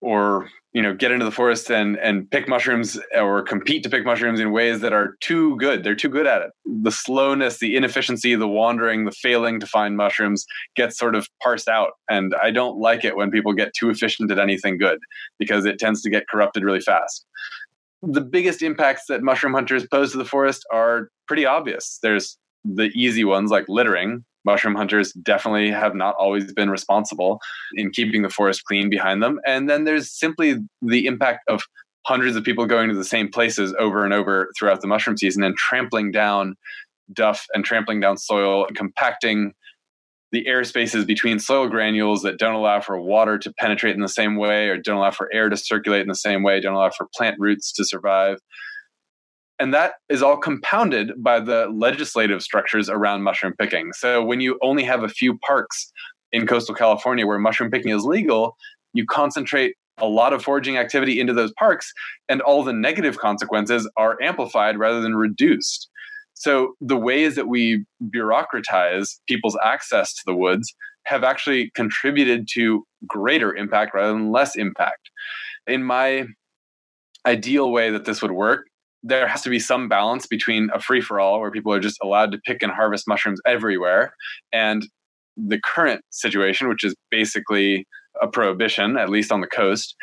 or 0.00 0.48
you 0.72 0.82
know 0.82 0.94
get 0.94 1.10
into 1.10 1.24
the 1.24 1.32
forest 1.32 1.70
and 1.70 1.98
and 1.98 2.30
pick 2.30 2.48
mushrooms 2.48 3.00
or 3.16 3.42
compete 3.42 3.82
to 3.82 3.90
pick 3.90 4.04
mushrooms 4.04 4.38
in 4.38 4.52
ways 4.52 4.80
that 4.80 4.92
are 4.92 5.16
too 5.20 5.56
good 5.56 5.82
they're 5.82 5.94
too 5.94 6.08
good 6.08 6.26
at 6.26 6.42
it 6.42 6.50
the 6.82 6.92
slowness 6.92 7.58
the 7.58 7.74
inefficiency 7.76 8.34
the 8.34 8.46
wandering 8.46 9.04
the 9.04 9.10
failing 9.10 9.58
to 9.58 9.66
find 9.66 9.96
mushrooms 9.96 10.44
gets 10.76 10.98
sort 10.98 11.14
of 11.14 11.26
parsed 11.42 11.68
out 11.68 11.92
and 12.08 12.34
i 12.42 12.50
don't 12.50 12.78
like 12.78 13.04
it 13.04 13.16
when 13.16 13.30
people 13.30 13.52
get 13.52 13.72
too 13.74 13.90
efficient 13.90 14.30
at 14.30 14.38
anything 14.38 14.78
good 14.78 14.98
because 15.38 15.64
it 15.64 15.78
tends 15.78 16.02
to 16.02 16.10
get 16.10 16.28
corrupted 16.28 16.62
really 16.62 16.80
fast 16.80 17.26
the 18.02 18.20
biggest 18.20 18.62
impacts 18.62 19.04
that 19.08 19.22
mushroom 19.22 19.54
hunters 19.54 19.86
pose 19.90 20.12
to 20.12 20.18
the 20.18 20.24
forest 20.24 20.64
are 20.72 21.10
pretty 21.26 21.44
obvious 21.44 21.98
there's 22.02 22.38
the 22.64 22.90
easy 22.94 23.24
ones 23.24 23.50
like 23.50 23.64
littering 23.68 24.24
mushroom 24.48 24.74
hunters 24.74 25.12
definitely 25.12 25.70
have 25.70 25.94
not 25.94 26.14
always 26.18 26.52
been 26.54 26.70
responsible 26.70 27.38
in 27.74 27.90
keeping 27.90 28.22
the 28.22 28.30
forest 28.30 28.64
clean 28.64 28.88
behind 28.88 29.22
them. 29.22 29.38
And 29.46 29.68
then 29.68 29.84
there's 29.84 30.10
simply 30.10 30.56
the 30.80 31.04
impact 31.04 31.40
of 31.48 31.62
hundreds 32.06 32.34
of 32.34 32.44
people 32.44 32.64
going 32.64 32.88
to 32.88 32.94
the 32.94 33.04
same 33.04 33.28
places 33.28 33.74
over 33.78 34.04
and 34.04 34.14
over 34.14 34.50
throughout 34.58 34.80
the 34.80 34.86
mushroom 34.86 35.18
season 35.18 35.42
and 35.42 35.54
trampling 35.56 36.10
down 36.10 36.54
duff 37.12 37.46
and 37.52 37.62
trampling 37.62 38.00
down 38.00 38.16
soil 38.16 38.66
and 38.66 38.74
compacting 38.74 39.52
the 40.32 40.46
air 40.46 40.62
spaces 40.64 41.04
between 41.04 41.38
soil 41.38 41.68
granules 41.68 42.22
that 42.22 42.38
don't 42.38 42.54
allow 42.54 42.80
for 42.80 43.00
water 43.00 43.38
to 43.38 43.52
penetrate 43.54 43.94
in 43.94 44.02
the 44.02 44.08
same 44.08 44.36
way 44.36 44.68
or 44.68 44.76
don't 44.76 44.98
allow 44.98 45.10
for 45.10 45.32
air 45.32 45.48
to 45.48 45.56
circulate 45.56 46.02
in 46.02 46.08
the 46.08 46.14
same 46.14 46.42
way, 46.42 46.60
don't 46.60 46.74
allow 46.74 46.90
for 46.90 47.08
plant 47.16 47.36
roots 47.38 47.72
to 47.72 47.84
survive. 47.84 48.38
And 49.58 49.74
that 49.74 49.94
is 50.08 50.22
all 50.22 50.36
compounded 50.36 51.12
by 51.16 51.40
the 51.40 51.66
legislative 51.72 52.42
structures 52.42 52.88
around 52.88 53.22
mushroom 53.22 53.54
picking. 53.58 53.92
So 53.92 54.22
when 54.22 54.40
you 54.40 54.58
only 54.62 54.84
have 54.84 55.02
a 55.02 55.08
few 55.08 55.38
parks 55.38 55.90
in 56.30 56.46
coastal 56.46 56.74
California 56.74 57.26
where 57.26 57.38
mushroom 57.38 57.70
picking 57.70 57.92
is 57.92 58.04
legal, 58.04 58.56
you 58.92 59.04
concentrate 59.06 59.74
a 60.00 60.06
lot 60.06 60.32
of 60.32 60.44
foraging 60.44 60.76
activity 60.76 61.18
into 61.18 61.32
those 61.32 61.52
parks, 61.58 61.92
and 62.28 62.40
all 62.40 62.62
the 62.62 62.72
negative 62.72 63.18
consequences 63.18 63.90
are 63.96 64.16
amplified 64.22 64.78
rather 64.78 65.00
than 65.00 65.16
reduced. 65.16 65.88
So 66.38 66.74
the 66.80 66.96
ways 66.96 67.34
that 67.36 67.48
we 67.48 67.84
bureaucratize 68.14 69.18
people's 69.28 69.58
access 69.62 70.14
to 70.14 70.22
the 70.26 70.34
woods 70.34 70.74
have 71.04 71.24
actually 71.24 71.70
contributed 71.74 72.46
to 72.54 72.84
greater 73.06 73.54
impact 73.54 73.94
rather 73.94 74.12
than 74.12 74.30
less 74.30 74.56
impact. 74.56 75.10
In 75.66 75.82
my 75.82 76.26
ideal 77.26 77.70
way 77.72 77.90
that 77.90 78.04
this 78.04 78.22
would 78.22 78.30
work 78.30 78.66
there 79.02 79.28
has 79.28 79.42
to 79.42 79.50
be 79.50 79.58
some 79.58 79.88
balance 79.88 80.26
between 80.26 80.70
a 80.74 80.80
free 80.80 81.00
for 81.00 81.20
all 81.20 81.40
where 81.40 81.50
people 81.50 81.72
are 81.72 81.80
just 81.80 81.98
allowed 82.02 82.32
to 82.32 82.38
pick 82.44 82.62
and 82.62 82.72
harvest 82.72 83.06
mushrooms 83.06 83.40
everywhere 83.46 84.12
and 84.52 84.86
the 85.36 85.60
current 85.60 86.02
situation, 86.10 86.68
which 86.68 86.82
is 86.82 86.94
basically 87.10 87.86
a 88.20 88.26
prohibition, 88.26 88.96
at 88.96 89.08
least 89.08 89.30
on 89.30 89.40
the 89.40 89.46
coast. 89.46 89.94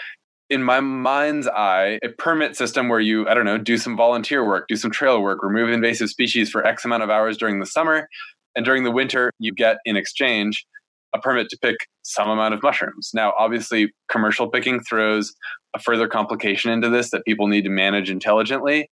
In 0.49 0.61
my 0.61 0.79
mind's 0.79 1.47
eye, 1.47 1.99
a 2.03 2.09
permit 2.09 2.55
system 2.55 2.87
where 2.87 2.99
you, 2.99 3.27
I 3.27 3.33
don't 3.33 3.45
know, 3.45 3.57
do 3.57 3.77
some 3.77 3.97
volunteer 3.97 4.45
work, 4.45 4.67
do 4.67 4.75
some 4.75 4.91
trail 4.91 5.21
work, 5.21 5.41
remove 5.41 5.69
invasive 5.69 6.09
species 6.09 6.49
for 6.49 6.65
X 6.65 6.85
amount 6.85 7.03
of 7.03 7.09
hours 7.09 7.37
during 7.37 7.59
the 7.59 7.65
summer. 7.65 8.07
And 8.55 8.63
during 8.63 8.83
the 8.83 8.91
winter, 8.91 9.31
you 9.39 9.53
get 9.53 9.77
in 9.85 9.97
exchange 9.97 10.65
a 11.13 11.19
permit 11.19 11.49
to 11.49 11.57
pick 11.61 11.75
some 12.03 12.29
amount 12.29 12.53
of 12.53 12.61
mushrooms. 12.61 13.11
Now, 13.13 13.33
obviously, 13.37 13.91
commercial 14.09 14.49
picking 14.49 14.81
throws 14.81 15.33
a 15.75 15.79
further 15.79 16.07
complication 16.07 16.71
into 16.71 16.89
this 16.89 17.09
that 17.11 17.25
people 17.25 17.47
need 17.47 17.63
to 17.63 17.69
manage 17.69 18.09
intelligently, 18.09 18.89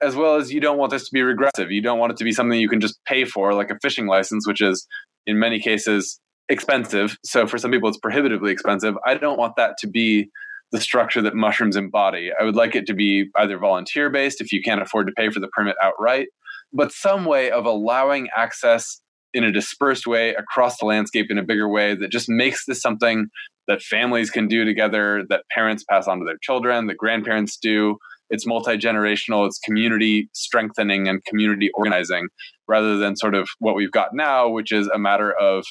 as 0.00 0.14
well 0.14 0.36
as 0.36 0.52
you 0.52 0.60
don't 0.60 0.78
want 0.78 0.90
this 0.92 1.04
to 1.08 1.12
be 1.12 1.22
regressive. 1.22 1.70
You 1.70 1.82
don't 1.82 1.98
want 1.98 2.12
it 2.12 2.18
to 2.18 2.24
be 2.24 2.32
something 2.32 2.58
you 2.58 2.68
can 2.68 2.80
just 2.80 2.98
pay 3.04 3.24
for, 3.24 3.52
like 3.52 3.70
a 3.70 3.78
fishing 3.82 4.06
license, 4.06 4.46
which 4.46 4.60
is 4.60 4.86
in 5.26 5.38
many 5.38 5.60
cases 5.60 6.20
expensive. 6.48 7.16
So 7.24 7.46
for 7.46 7.58
some 7.58 7.70
people, 7.70 7.88
it's 7.88 7.98
prohibitively 7.98 8.52
expensive. 8.52 8.94
I 9.06 9.14
don't 9.14 9.38
want 9.38 9.56
that 9.56 9.76
to 9.78 9.86
be 9.86 10.30
the 10.72 10.80
structure 10.80 11.22
that 11.22 11.34
mushrooms 11.34 11.76
embody. 11.76 12.30
I 12.38 12.44
would 12.44 12.56
like 12.56 12.74
it 12.74 12.86
to 12.86 12.94
be 12.94 13.30
either 13.36 13.58
volunteer 13.58 14.10
based 14.10 14.40
if 14.40 14.52
you 14.52 14.62
can't 14.62 14.82
afford 14.82 15.06
to 15.06 15.12
pay 15.16 15.30
for 15.30 15.40
the 15.40 15.48
permit 15.48 15.76
outright, 15.82 16.28
but 16.72 16.92
some 16.92 17.24
way 17.24 17.50
of 17.50 17.64
allowing 17.64 18.28
access 18.36 19.00
in 19.32 19.44
a 19.44 19.52
dispersed 19.52 20.06
way 20.06 20.34
across 20.34 20.78
the 20.78 20.86
landscape 20.86 21.26
in 21.30 21.38
a 21.38 21.42
bigger 21.42 21.68
way 21.68 21.94
that 21.94 22.10
just 22.10 22.28
makes 22.28 22.66
this 22.66 22.80
something 22.80 23.26
that 23.66 23.82
families 23.82 24.30
can 24.30 24.46
do 24.46 24.64
together, 24.64 25.24
that 25.28 25.44
parents 25.50 25.84
pass 25.88 26.06
on 26.06 26.18
to 26.18 26.24
their 26.24 26.38
children, 26.42 26.86
that 26.86 26.96
grandparents 26.96 27.56
do. 27.56 27.96
It's 28.30 28.46
multi 28.46 28.76
generational, 28.76 29.46
it's 29.46 29.58
community 29.58 30.28
strengthening 30.32 31.08
and 31.08 31.24
community 31.24 31.70
organizing 31.74 32.28
rather 32.66 32.96
than 32.96 33.16
sort 33.16 33.34
of 33.34 33.48
what 33.58 33.74
we've 33.74 33.90
got 33.90 34.08
now, 34.12 34.48
which 34.48 34.72
is 34.72 34.88
a 34.88 34.98
matter 34.98 35.32
of 35.32 35.64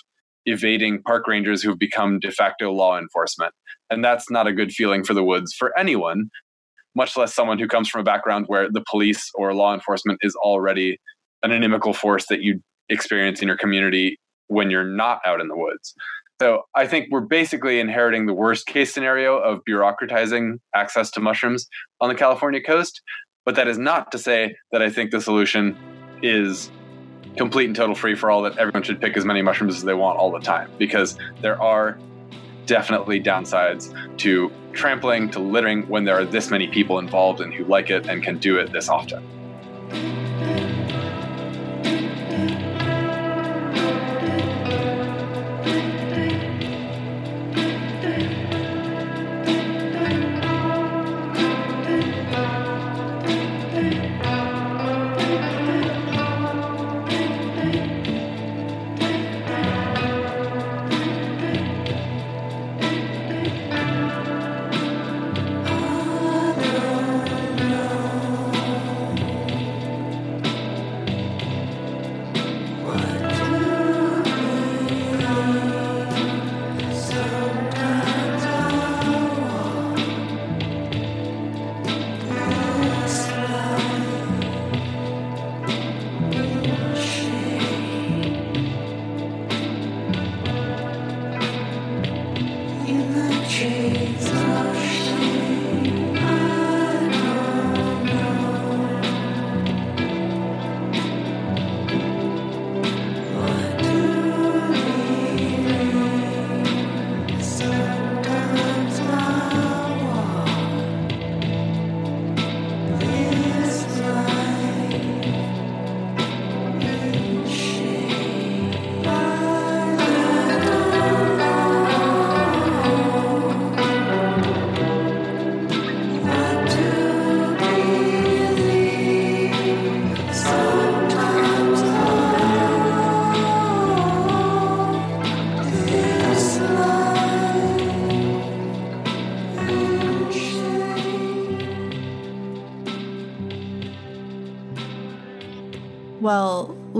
evading 0.45 1.01
park 1.03 1.27
rangers 1.27 1.62
who've 1.62 1.79
become 1.79 2.19
de 2.19 2.32
facto 2.32 2.71
law 2.71 2.97
enforcement. 2.97 3.53
And 3.89 4.03
that's 4.03 4.29
not 4.29 4.47
a 4.47 4.53
good 4.53 4.71
feeling 4.71 5.03
for 5.03 5.13
the 5.13 5.23
woods 5.23 5.53
for 5.53 5.77
anyone, 5.77 6.29
much 6.95 7.15
less 7.17 7.34
someone 7.34 7.60
who 7.60 7.67
comes 7.67 7.89
from 7.89 8.01
a 8.01 8.03
background 8.03 8.45
where 8.47 8.69
the 8.69 8.84
police 8.89 9.29
or 9.36 9.53
law 9.53 9.73
enforcement 9.73 10.19
is 10.21 10.36
already 10.36 10.99
an 11.43 11.51
inimical 11.51 11.93
force 11.93 12.27
that 12.27 12.41
you 12.41 12.62
experience 12.89 13.41
in 13.41 13.47
your 13.47 13.58
community 13.58 14.17
when 14.47 14.69
you're 14.69 14.84
not 14.84 15.19
out 15.25 15.41
in 15.41 15.47
the 15.47 15.58
woods. 15.58 15.93
So 16.41 16.63
I 16.75 16.88
think 16.88 17.08
we're 17.12 17.21
basically 17.21 17.79
inheriting 17.79 18.25
the 18.25 18.34
worst 18.34 18.65
case 18.65 18.93
scenario 18.93 19.38
of 19.38 19.60
bureaucratizing 19.69 20.60
access 20.75 21.10
to 21.12 21.19
mushrooms 21.19 21.67
on 22.01 22.10
the 22.10 22.15
California 22.15 22.62
coast. 22.62 23.01
But 23.45 23.56
that 23.56 23.67
is 23.67 23.77
not 23.77 24.12
to 24.12 24.17
say 24.17 24.56
that 24.71 24.82
I 24.82 24.89
think 24.89 25.12
the 25.12 25.21
solution 25.21 25.77
is 26.21 26.71
complete 27.38 27.65
and 27.65 27.76
total 27.76 27.96
free 27.96 28.15
for 28.15 28.30
all 28.30 28.43
that 28.43 28.58
everyone 28.58 28.84
should 28.84 29.02
pick 29.02 29.17
as 29.17 29.26
many 29.26 29.41
mushrooms 29.41 29.76
as 29.76 29.84
they 29.84 29.93
want 29.93 30.17
all 30.17 30.32
the 30.32 30.39
time 30.39 30.69
because 30.78 31.17
there 31.41 31.62
are 31.62 31.98
definitely 32.65 33.21
downsides 33.21 33.94
to 34.17 34.52
trampling 34.71 35.29
to 35.29 35.40
littering 35.40 35.84
when 35.88 36.04
there 36.04 36.17
are 36.17 36.25
this 36.25 36.50
many 36.50 36.67
people 36.67 37.00
involved 37.00 37.42
and 37.42 37.54
who 37.54 37.65
like 37.65 37.90
it 37.90 38.08
and 38.08 38.23
can 38.23 38.38
do 38.38 38.58
it 38.58 38.71
this 38.71 38.90
often. 38.90 40.33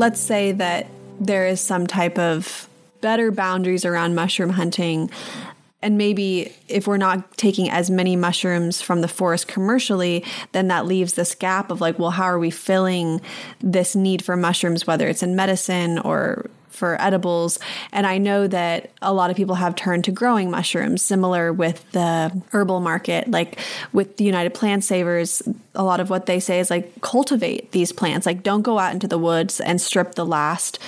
Let's 0.04 0.20
say 0.20 0.51
that 0.51 0.86
there 1.22 1.47
is 1.47 1.62
some 1.62 1.88
type 1.88 2.20
of 2.20 2.68
better 2.99 3.32
boundaries 3.32 3.86
around 3.86 4.16
mushroom 4.16 4.49
hunting. 4.49 5.10
And 5.82 5.97
maybe 5.97 6.54
if 6.68 6.88
we're 6.88 6.97
not 6.97 7.38
taking 7.38 7.70
as 7.70 7.89
many 7.89 8.18
mushrooms 8.18 8.82
from 8.82 8.99
the 8.99 9.08
forest 9.08 9.47
commercially, 9.47 10.26
then 10.51 10.68
that 10.68 10.86
leaves 10.86 11.14
this 11.14 11.34
gap 11.36 11.72
of 11.72 11.80
like, 11.80 11.99
well, 11.99 12.10
how 12.10 12.26
are 12.26 12.38
we 12.38 12.49
filling 12.49 13.22
this 13.62 13.95
need 13.95 14.22
for 14.26 14.36
mushrooms, 14.36 14.86
whether 14.86 15.08
it's 15.08 15.24
in 15.24 15.38
medicine 15.38 15.99
or 15.99 16.49
for 16.74 17.02
edibles. 17.02 17.60
And 17.92 18.06
I 18.06 18.18
know 18.18 18.48
that 18.48 18.90
a 19.02 19.14
lot 19.14 19.30
of 19.30 19.38
people 19.38 19.56
have 19.56 19.76
turned 19.76 20.04
to 20.06 20.12
growing 20.12 20.50
mushrooms, 20.52 21.02
similar 21.02 21.54
with 21.54 21.90
the 21.92 22.42
herbal 22.52 22.80
market. 22.80 23.30
Like 23.30 23.60
with 23.94 24.18
the 24.18 24.24
United 24.24 24.54
Plant 24.54 24.84
Savers, 24.84 25.42
a 25.76 25.84
lot 25.84 26.00
of 26.00 26.10
what 26.10 26.26
they 26.26 26.40
say 26.40 26.60
is 26.60 26.70
like 26.70 27.02
cultivate 27.02 27.72
these 27.72 27.92
plants. 27.92 28.26
Like 28.26 28.44
don't 28.44 28.64
go 28.64 28.80
out 28.80 28.94
into 28.94 29.08
the 29.08 29.18
woods 29.18 29.60
and 29.60 29.80
strip 29.80 30.16
the 30.16 30.26
last 30.26 30.80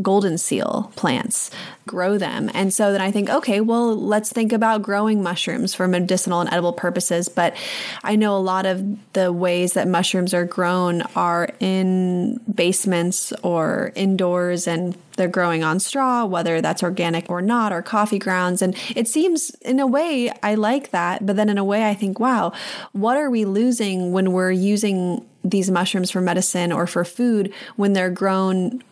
golden 0.00 0.38
seal 0.38 0.90
plants, 0.96 1.50
grow 1.86 2.16
them. 2.16 2.50
And 2.54 2.72
so 2.72 2.92
then 2.92 3.02
I 3.02 3.10
think, 3.10 3.28
okay, 3.28 3.60
well, 3.60 3.94
let's 3.94 4.32
think 4.32 4.52
about 4.52 4.82
growing 4.82 5.22
mushrooms 5.22 5.74
for 5.74 5.86
medicinal 5.86 6.40
and 6.40 6.50
edible 6.50 6.72
purposes. 6.72 7.28
But 7.28 7.54
I 8.02 8.16
know 8.16 8.34
a 8.34 8.38
lot 8.38 8.64
of 8.64 9.12
the 9.12 9.32
ways 9.32 9.74
that 9.74 9.86
mushrooms 9.86 10.32
are 10.32 10.46
grown 10.46 11.02
are 11.14 11.50
in 11.60 12.40
basements 12.52 13.34
or 13.42 13.92
indoors 13.94 14.66
and 14.66 14.96
they're 15.16 15.28
growing 15.28 15.62
on 15.62 15.78
straw, 15.78 16.24
whether 16.24 16.62
that's 16.62 16.82
organic 16.82 17.28
or 17.28 17.42
not, 17.42 17.70
or 17.70 17.82
coffee 17.82 18.18
grounds. 18.18 18.62
And 18.62 18.74
it 18.96 19.08
seems, 19.08 19.50
in 19.56 19.78
a 19.78 19.86
way, 19.86 20.32
I 20.42 20.54
like 20.54 20.90
that. 20.92 21.26
But 21.26 21.36
then 21.36 21.50
in 21.50 21.58
a 21.58 21.64
way, 21.64 21.86
I 21.86 21.92
think, 21.92 22.18
wow, 22.18 22.52
what 22.92 23.18
are 23.18 23.28
we 23.28 23.44
losing 23.44 24.12
when 24.12 24.32
we're 24.32 24.52
using 24.52 25.26
these 25.44 25.70
mushrooms 25.70 26.10
for 26.10 26.22
medicine 26.22 26.72
or 26.72 26.86
for 26.86 27.04
food 27.04 27.52
when 27.76 27.92
they're 27.92 28.10
grown 28.10 28.82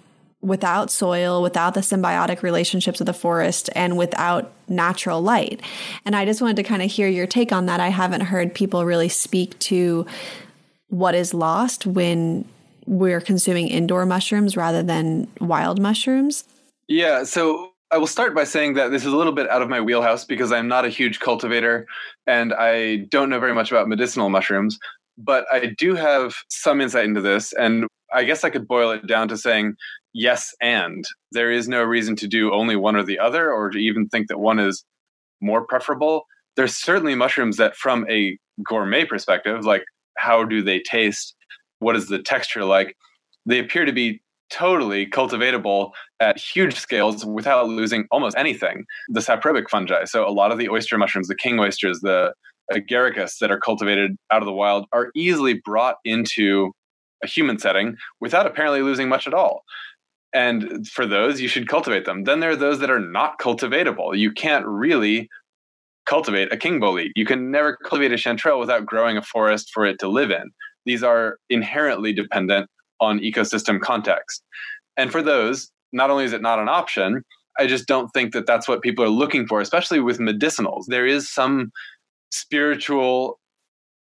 without 0.42 0.90
soil, 0.90 1.42
without 1.42 1.74
the 1.74 1.80
symbiotic 1.80 2.42
relationships 2.42 3.00
of 3.00 3.06
the 3.06 3.12
forest, 3.12 3.68
and 3.74 3.98
without 3.98 4.52
natural 4.68 5.20
light. 5.20 5.60
And 6.04 6.16
I 6.16 6.24
just 6.24 6.40
wanted 6.40 6.56
to 6.56 6.62
kind 6.62 6.82
of 6.82 6.90
hear 6.90 7.08
your 7.08 7.26
take 7.26 7.52
on 7.52 7.66
that. 7.66 7.80
I 7.80 7.88
haven't 7.88 8.22
heard 8.22 8.54
people 8.54 8.84
really 8.84 9.08
speak 9.08 9.58
to 9.60 10.06
what 10.88 11.14
is 11.14 11.34
lost 11.34 11.86
when 11.86 12.44
we're 12.86 13.20
consuming 13.20 13.68
indoor 13.68 14.06
mushrooms 14.06 14.56
rather 14.56 14.82
than 14.82 15.28
wild 15.40 15.80
mushrooms. 15.80 16.44
Yeah. 16.88 17.24
So 17.24 17.70
I 17.92 17.98
will 17.98 18.06
start 18.06 18.34
by 18.34 18.44
saying 18.44 18.74
that 18.74 18.90
this 18.90 19.04
is 19.04 19.12
a 19.12 19.16
little 19.16 19.32
bit 19.32 19.48
out 19.50 19.62
of 19.62 19.68
my 19.68 19.80
wheelhouse 19.80 20.24
because 20.24 20.52
I'm 20.52 20.68
not 20.68 20.84
a 20.84 20.88
huge 20.88 21.20
cultivator 21.20 21.86
and 22.26 22.52
I 22.52 22.96
don't 23.10 23.30
know 23.30 23.38
very 23.38 23.54
much 23.54 23.70
about 23.70 23.88
medicinal 23.88 24.28
mushrooms. 24.28 24.78
But 25.18 25.44
I 25.52 25.74
do 25.76 25.94
have 25.94 26.34
some 26.48 26.80
insight 26.80 27.04
into 27.04 27.20
this. 27.20 27.52
And 27.52 27.86
I 28.12 28.24
guess 28.24 28.42
I 28.42 28.50
could 28.50 28.66
boil 28.66 28.90
it 28.90 29.06
down 29.06 29.28
to 29.28 29.36
saying 29.36 29.76
yes 30.12 30.54
and. 30.60 31.04
There 31.32 31.50
is 31.50 31.68
no 31.68 31.82
reason 31.82 32.16
to 32.16 32.28
do 32.28 32.52
only 32.52 32.76
one 32.76 32.96
or 32.96 33.02
the 33.02 33.18
other 33.18 33.52
or 33.52 33.70
to 33.70 33.78
even 33.78 34.08
think 34.08 34.28
that 34.28 34.38
one 34.38 34.58
is 34.58 34.84
more 35.40 35.66
preferable. 35.66 36.24
There's 36.56 36.76
certainly 36.76 37.14
mushrooms 37.14 37.56
that 37.56 37.76
from 37.76 38.08
a 38.10 38.38
gourmet 38.64 39.04
perspective 39.04 39.64
like 39.64 39.84
how 40.16 40.44
do 40.44 40.62
they 40.62 40.80
taste? 40.80 41.34
What 41.78 41.96
is 41.96 42.08
the 42.08 42.18
texture 42.18 42.64
like? 42.64 42.94
They 43.46 43.58
appear 43.58 43.84
to 43.84 43.92
be 43.92 44.20
totally 44.50 45.06
cultivatable 45.06 45.92
at 46.18 46.38
huge 46.38 46.74
scales 46.74 47.24
without 47.24 47.68
losing 47.68 48.06
almost 48.10 48.36
anything. 48.36 48.84
The 49.08 49.20
saprobic 49.20 49.70
fungi 49.70 50.04
so 50.04 50.28
a 50.28 50.30
lot 50.30 50.52
of 50.52 50.58
the 50.58 50.68
oyster 50.68 50.98
mushrooms 50.98 51.28
the 51.28 51.36
king 51.36 51.58
oysters 51.58 52.00
the 52.00 52.34
agaricus 52.72 53.38
that 53.40 53.50
are 53.50 53.58
cultivated 53.58 54.16
out 54.30 54.42
of 54.42 54.46
the 54.46 54.52
wild 54.52 54.86
are 54.92 55.10
easily 55.14 55.54
brought 55.64 55.96
into 56.04 56.72
a 57.22 57.26
human 57.26 57.58
setting 57.58 57.96
without 58.20 58.46
apparently 58.46 58.82
losing 58.82 59.08
much 59.08 59.26
at 59.26 59.34
all 59.34 59.62
and 60.32 60.86
for 60.88 61.06
those, 61.06 61.40
you 61.40 61.48
should 61.48 61.68
cultivate 61.68 62.04
them. 62.04 62.24
Then 62.24 62.40
there 62.40 62.50
are 62.50 62.56
those 62.56 62.78
that 62.80 62.90
are 62.90 63.00
not 63.00 63.38
cultivatable. 63.38 64.16
You 64.16 64.32
can't 64.32 64.64
really 64.66 65.28
cultivate 66.06 66.52
a 66.52 66.56
king 66.56 66.80
bolete. 66.80 67.12
You 67.16 67.24
can 67.24 67.50
never 67.50 67.76
cultivate 67.76 68.12
a 68.12 68.16
chanterelle 68.16 68.60
without 68.60 68.86
growing 68.86 69.16
a 69.16 69.22
forest 69.22 69.70
for 69.72 69.84
it 69.84 69.98
to 70.00 70.08
live 70.08 70.30
in. 70.30 70.50
These 70.86 71.02
are 71.02 71.38
inherently 71.48 72.12
dependent 72.12 72.68
on 73.00 73.18
ecosystem 73.20 73.80
context. 73.80 74.42
And 74.96 75.10
for 75.10 75.22
those, 75.22 75.70
not 75.92 76.10
only 76.10 76.24
is 76.24 76.32
it 76.32 76.42
not 76.42 76.58
an 76.58 76.68
option, 76.68 77.22
I 77.58 77.66
just 77.66 77.86
don't 77.86 78.08
think 78.10 78.32
that 78.32 78.46
that's 78.46 78.68
what 78.68 78.82
people 78.82 79.04
are 79.04 79.08
looking 79.08 79.46
for, 79.46 79.60
especially 79.60 80.00
with 80.00 80.18
medicinals. 80.18 80.84
There 80.86 81.06
is 81.06 81.30
some 81.30 81.70
spiritual, 82.30 83.38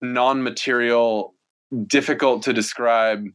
non 0.02 0.44
material, 0.44 1.34
difficult 1.88 2.44
to 2.44 2.54
describe 2.54 3.26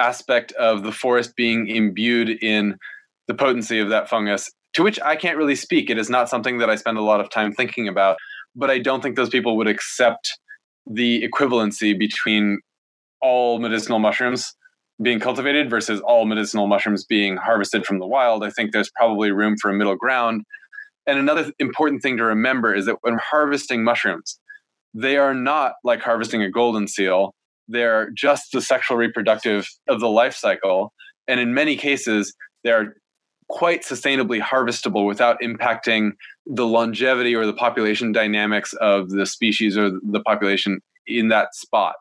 aspect 0.00 0.52
of 0.52 0.82
the 0.82 0.92
forest 0.92 1.36
being 1.36 1.68
imbued 1.68 2.30
in 2.42 2.76
the 3.28 3.34
potency 3.34 3.78
of 3.78 3.90
that 3.90 4.08
fungus, 4.08 4.50
to 4.74 4.82
which 4.82 4.98
I 5.00 5.16
can't 5.16 5.36
really 5.36 5.54
speak. 5.54 5.90
It 5.90 5.98
is 5.98 6.10
not 6.10 6.28
something 6.28 6.58
that 6.58 6.70
I 6.70 6.76
spend 6.76 6.98
a 6.98 7.02
lot 7.02 7.20
of 7.20 7.30
time 7.30 7.52
thinking 7.52 7.86
about, 7.86 8.16
but 8.56 8.70
I 8.70 8.78
don't 8.78 9.02
think 9.02 9.16
those 9.16 9.28
people 9.28 9.56
would 9.56 9.68
accept 9.68 10.38
the 10.86 11.22
equivalency 11.22 11.96
between 11.96 12.60
all 13.20 13.58
medicinal 13.58 13.98
mushrooms 13.98 14.52
being 15.02 15.20
cultivated 15.20 15.70
versus 15.70 16.00
all 16.00 16.26
medicinal 16.26 16.66
mushrooms 16.66 17.04
being 17.04 17.36
harvested 17.36 17.86
from 17.86 17.98
the 17.98 18.06
wild. 18.06 18.44
I 18.44 18.50
think 18.50 18.72
there's 18.72 18.90
probably 18.96 19.30
room 19.30 19.56
for 19.60 19.70
a 19.70 19.74
middle 19.74 19.96
ground. 19.96 20.42
And 21.06 21.18
another 21.18 21.52
important 21.58 22.02
thing 22.02 22.18
to 22.18 22.24
remember 22.24 22.74
is 22.74 22.86
that 22.86 22.96
when 23.00 23.18
harvesting 23.18 23.82
mushrooms, 23.82 24.38
they 24.92 25.16
are 25.16 25.34
not 25.34 25.74
like 25.84 26.00
harvesting 26.00 26.42
a 26.42 26.50
golden 26.50 26.86
seal 26.86 27.34
they're 27.70 28.10
just 28.10 28.52
the 28.52 28.60
sexual 28.60 28.96
reproductive 28.96 29.68
of 29.88 30.00
the 30.00 30.08
life 30.08 30.34
cycle. 30.34 30.92
And 31.28 31.40
in 31.40 31.54
many 31.54 31.76
cases, 31.76 32.34
they're 32.64 32.96
quite 33.48 33.82
sustainably 33.82 34.40
harvestable 34.40 35.06
without 35.06 35.40
impacting 35.40 36.12
the 36.46 36.66
longevity 36.66 37.34
or 37.34 37.46
the 37.46 37.52
population 37.52 38.12
dynamics 38.12 38.72
of 38.74 39.10
the 39.10 39.26
species 39.26 39.76
or 39.76 39.90
the 39.90 40.20
population 40.20 40.80
in 41.06 41.28
that 41.28 41.54
spot. 41.54 41.96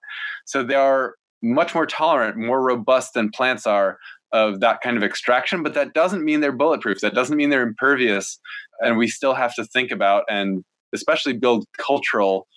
So 0.46 0.64
they 0.64 0.76
are 0.76 1.16
much 1.42 1.74
more 1.74 1.86
tolerant, 1.86 2.38
more 2.38 2.62
robust 2.62 3.14
than 3.14 3.30
plants 3.30 3.66
are 3.66 3.98
of 4.32 4.60
that 4.60 4.82
kind 4.82 4.96
of 4.96 5.04
extraction, 5.04 5.64
but 5.64 5.74
that 5.74 5.94
doesn't 5.94 6.24
mean 6.24 6.40
they're 6.40 6.52
bulletproof. 6.52 7.00
That 7.00 7.16
doesn't 7.16 7.36
mean 7.36 7.50
they're 7.50 7.64
impervious. 7.64 8.40
And 8.82 8.98
we 8.98 9.08
still 9.08 9.34
have 9.34 9.56
to 9.56 9.66
think 9.66 9.90
about 9.92 10.24
and 10.30 10.64
especially 10.94 11.34
build 11.34 11.66
cultural 11.78 12.48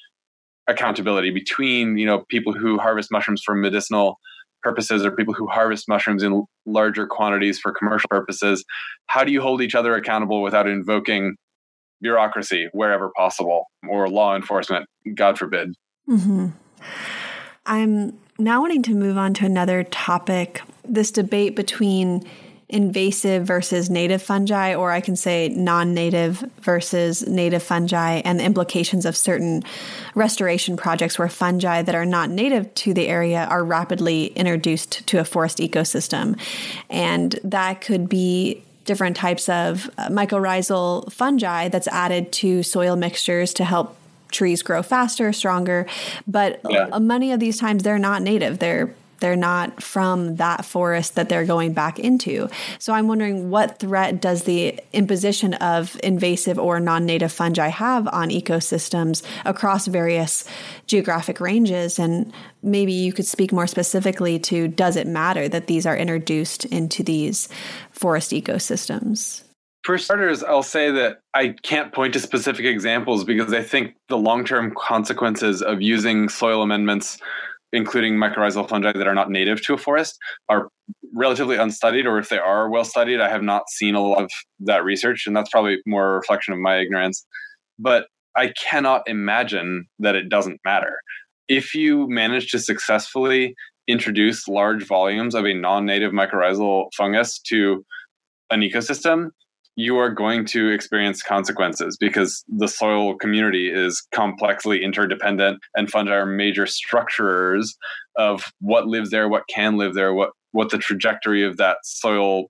accountability 0.68 1.30
between 1.30 1.98
you 1.98 2.06
know 2.06 2.24
people 2.28 2.52
who 2.52 2.78
harvest 2.78 3.10
mushrooms 3.10 3.42
for 3.42 3.54
medicinal 3.54 4.18
purposes 4.62 5.04
or 5.04 5.10
people 5.10 5.34
who 5.34 5.46
harvest 5.48 5.88
mushrooms 5.88 6.22
in 6.22 6.44
larger 6.66 7.06
quantities 7.06 7.58
for 7.58 7.72
commercial 7.72 8.08
purposes 8.08 8.64
how 9.06 9.24
do 9.24 9.32
you 9.32 9.40
hold 9.40 9.60
each 9.60 9.74
other 9.74 9.94
accountable 9.96 10.40
without 10.40 10.68
invoking 10.68 11.34
bureaucracy 12.00 12.68
wherever 12.72 13.10
possible 13.16 13.66
or 13.88 14.08
law 14.08 14.36
enforcement 14.36 14.86
god 15.14 15.36
forbid 15.36 15.74
mm-hmm. 16.08 16.48
i'm 17.66 18.16
now 18.38 18.60
wanting 18.60 18.82
to 18.82 18.94
move 18.94 19.18
on 19.18 19.34
to 19.34 19.44
another 19.44 19.82
topic 19.84 20.62
this 20.84 21.10
debate 21.10 21.56
between 21.56 22.22
invasive 22.72 23.46
versus 23.46 23.90
native 23.90 24.22
fungi, 24.22 24.74
or 24.74 24.90
I 24.90 25.00
can 25.00 25.14
say 25.14 25.50
non 25.50 25.94
native 25.94 26.40
versus 26.60 27.26
native 27.28 27.62
fungi, 27.62 28.22
and 28.24 28.40
the 28.40 28.44
implications 28.44 29.04
of 29.04 29.16
certain 29.16 29.62
restoration 30.14 30.76
projects 30.76 31.18
where 31.18 31.28
fungi 31.28 31.82
that 31.82 31.94
are 31.94 32.06
not 32.06 32.30
native 32.30 32.74
to 32.74 32.94
the 32.94 33.08
area 33.08 33.44
are 33.44 33.62
rapidly 33.62 34.26
introduced 34.28 35.06
to 35.06 35.18
a 35.18 35.24
forest 35.24 35.58
ecosystem. 35.58 36.40
And 36.88 37.38
that 37.44 37.82
could 37.82 38.08
be 38.08 38.62
different 38.84 39.16
types 39.16 39.48
of 39.48 39.88
uh, 39.98 40.08
mycorrhizal 40.08 41.12
fungi 41.12 41.68
that's 41.68 41.88
added 41.88 42.32
to 42.32 42.62
soil 42.62 42.96
mixtures 42.96 43.54
to 43.54 43.64
help 43.64 43.96
trees 44.32 44.62
grow 44.62 44.82
faster, 44.82 45.32
stronger. 45.32 45.86
But 46.26 46.60
yeah. 46.68 46.98
many 46.98 47.32
of 47.32 47.38
these 47.38 47.58
times 47.58 47.82
they're 47.82 47.98
not 47.98 48.22
native. 48.22 48.58
They're 48.58 48.94
they're 49.22 49.36
not 49.36 49.82
from 49.82 50.36
that 50.36 50.64
forest 50.64 51.14
that 51.14 51.30
they're 51.30 51.46
going 51.46 51.72
back 51.72 51.98
into. 51.98 52.48
So 52.78 52.92
I'm 52.92 53.08
wondering 53.08 53.48
what 53.48 53.78
threat 53.78 54.20
does 54.20 54.42
the 54.42 54.78
imposition 54.92 55.54
of 55.54 55.98
invasive 56.02 56.58
or 56.58 56.80
non 56.80 57.06
native 57.06 57.32
fungi 57.32 57.68
have 57.68 58.06
on 58.08 58.28
ecosystems 58.28 59.22
across 59.46 59.86
various 59.86 60.44
geographic 60.86 61.40
ranges? 61.40 61.98
And 61.98 62.32
maybe 62.62 62.92
you 62.92 63.12
could 63.12 63.26
speak 63.26 63.52
more 63.52 63.66
specifically 63.66 64.38
to 64.40 64.68
does 64.68 64.96
it 64.96 65.06
matter 65.06 65.48
that 65.48 65.68
these 65.68 65.86
are 65.86 65.96
introduced 65.96 66.64
into 66.66 67.02
these 67.02 67.48
forest 67.92 68.32
ecosystems? 68.32 69.44
For 69.84 69.98
starters, 69.98 70.44
I'll 70.44 70.62
say 70.62 70.90
that 70.92 71.20
I 71.34 71.54
can't 71.62 71.92
point 71.92 72.12
to 72.14 72.20
specific 72.20 72.66
examples 72.66 73.24
because 73.24 73.52
I 73.52 73.62
think 73.62 73.94
the 74.08 74.18
long 74.18 74.44
term 74.44 74.74
consequences 74.76 75.62
of 75.62 75.80
using 75.80 76.28
soil 76.28 76.62
amendments 76.62 77.18
including 77.72 78.14
mycorrhizal 78.14 78.68
fungi 78.68 78.92
that 78.92 79.06
are 79.06 79.14
not 79.14 79.30
native 79.30 79.62
to 79.62 79.74
a 79.74 79.78
forest, 79.78 80.18
are 80.48 80.68
relatively 81.14 81.56
unstudied, 81.56 82.06
or 82.06 82.18
if 82.18 82.28
they 82.28 82.38
are 82.38 82.70
well 82.70 82.84
studied, 82.84 83.20
I 83.20 83.28
have 83.28 83.42
not 83.42 83.68
seen 83.70 83.94
a 83.94 84.00
lot 84.00 84.22
of 84.22 84.30
that 84.60 84.84
research, 84.84 85.26
and 85.26 85.36
that's 85.36 85.50
probably 85.50 85.78
more 85.86 86.12
a 86.12 86.16
reflection 86.16 86.54
of 86.54 86.60
my 86.60 86.78
ignorance. 86.78 87.24
But 87.78 88.06
I 88.36 88.52
cannot 88.62 89.02
imagine 89.06 89.86
that 89.98 90.14
it 90.14 90.28
doesn't 90.28 90.60
matter. 90.64 91.00
If 91.48 91.74
you 91.74 92.08
manage 92.08 92.50
to 92.50 92.58
successfully 92.58 93.54
introduce 93.88 94.48
large 94.48 94.86
volumes 94.86 95.34
of 95.34 95.44
a 95.44 95.54
non 95.54 95.84
native 95.84 96.12
mycorrhizal 96.12 96.86
fungus 96.96 97.38
to 97.48 97.84
an 98.50 98.60
ecosystem, 98.60 99.30
you 99.76 99.96
are 99.96 100.10
going 100.10 100.44
to 100.44 100.68
experience 100.70 101.22
consequences 101.22 101.96
because 101.98 102.44
the 102.48 102.68
soil 102.68 103.16
community 103.16 103.70
is 103.72 104.06
complexly 104.12 104.82
interdependent 104.82 105.60
and 105.74 105.90
fungi 105.90 106.12
are 106.12 106.26
major 106.26 106.66
structurers 106.66 107.74
of 108.16 108.52
what 108.60 108.86
lives 108.86 109.10
there, 109.10 109.28
what 109.28 109.44
can 109.48 109.76
live 109.76 109.94
there, 109.94 110.12
what 110.12 110.30
what 110.52 110.68
the 110.68 110.76
trajectory 110.78 111.42
of 111.42 111.56
that 111.56 111.78
soil, 111.82 112.46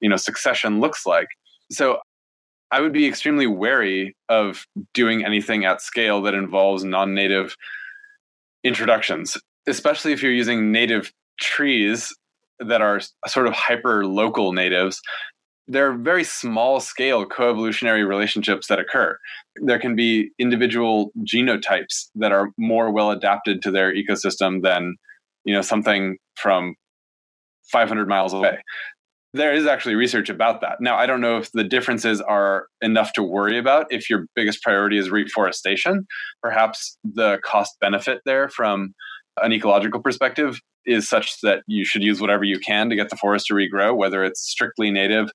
you 0.00 0.08
know, 0.08 0.16
succession 0.16 0.80
looks 0.80 1.06
like. 1.06 1.28
So 1.72 1.98
I 2.70 2.82
would 2.82 2.92
be 2.92 3.06
extremely 3.06 3.46
wary 3.46 4.14
of 4.28 4.66
doing 4.92 5.24
anything 5.24 5.64
at 5.64 5.80
scale 5.80 6.20
that 6.22 6.34
involves 6.34 6.84
non-native 6.84 7.56
introductions, 8.62 9.38
especially 9.66 10.12
if 10.12 10.22
you're 10.22 10.32
using 10.32 10.70
native 10.70 11.10
trees 11.40 12.14
that 12.60 12.82
are 12.82 13.00
sort 13.26 13.46
of 13.46 13.54
hyper 13.54 14.04
local 14.04 14.52
natives 14.52 15.00
there 15.68 15.86
are 15.90 15.96
very 15.96 16.24
small 16.24 16.80
scale 16.80 17.26
coevolutionary 17.26 18.08
relationships 18.08 18.66
that 18.68 18.78
occur. 18.80 19.18
There 19.56 19.78
can 19.78 19.94
be 19.94 20.30
individual 20.38 21.12
genotypes 21.24 22.08
that 22.14 22.32
are 22.32 22.50
more 22.56 22.90
well 22.90 23.10
adapted 23.10 23.62
to 23.62 23.70
their 23.70 23.94
ecosystem 23.94 24.62
than, 24.62 24.96
you 25.44 25.54
know, 25.54 25.60
something 25.60 26.16
from 26.36 26.74
500 27.70 28.08
miles 28.08 28.32
away. 28.32 28.58
There 29.34 29.52
is 29.52 29.66
actually 29.66 29.94
research 29.94 30.30
about 30.30 30.62
that. 30.62 30.78
Now, 30.80 30.96
I 30.96 31.04
don't 31.04 31.20
know 31.20 31.36
if 31.36 31.52
the 31.52 31.64
differences 31.64 32.22
are 32.22 32.66
enough 32.80 33.12
to 33.12 33.22
worry 33.22 33.58
about 33.58 33.86
if 33.90 34.08
your 34.08 34.24
biggest 34.34 34.62
priority 34.62 34.96
is 34.96 35.10
reforestation. 35.10 36.06
Perhaps 36.42 36.96
the 37.04 37.38
cost 37.44 37.76
benefit 37.78 38.22
there 38.24 38.48
from 38.48 38.94
an 39.42 39.52
ecological 39.52 40.00
perspective 40.00 40.60
is 40.86 41.06
such 41.06 41.42
that 41.42 41.62
you 41.66 41.84
should 41.84 42.02
use 42.02 42.22
whatever 42.22 42.44
you 42.44 42.58
can 42.58 42.88
to 42.88 42.96
get 42.96 43.10
the 43.10 43.16
forest 43.16 43.46
to 43.48 43.54
regrow, 43.54 43.94
whether 43.94 44.24
it's 44.24 44.40
strictly 44.40 44.90
native 44.90 45.28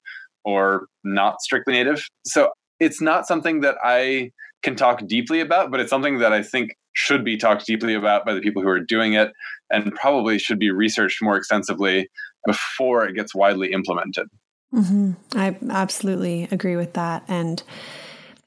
or 0.46 0.88
not 1.04 1.42
strictly 1.42 1.74
native. 1.74 2.04
So 2.26 2.50
it's 2.80 3.02
not 3.02 3.28
something 3.28 3.62
that 3.62 3.76
I 3.84 4.32
can 4.62 4.76
talk 4.76 5.06
deeply 5.08 5.42
about, 5.42 5.72
but 5.72 5.80
it's 5.80 5.90
something 5.90 6.20
that 6.20 6.34
I 6.34 6.42
think 6.42 6.72
should 6.94 7.24
be 7.24 7.38
talked 7.38 7.66
deeply 7.66 7.94
about 7.94 8.26
by 8.26 8.34
the 8.34 8.42
people 8.42 8.62
who 8.62 8.70
are 8.70 8.80
doing 8.80 9.14
it 9.14 9.32
and 9.70 9.94
probably 9.96 10.38
should 10.38 10.60
be 10.60 10.72
researched 10.72 11.22
more 11.22 11.36
extensively 11.36 12.10
before 12.46 13.06
it 13.06 13.14
gets 13.14 13.34
widely 13.34 13.72
implemented. 13.72 14.28
Mm-hmm. 14.74 15.12
I 15.36 15.58
absolutely 15.70 16.48
agree 16.52 16.76
with 16.76 16.94
that. 16.94 17.24
And 17.28 17.62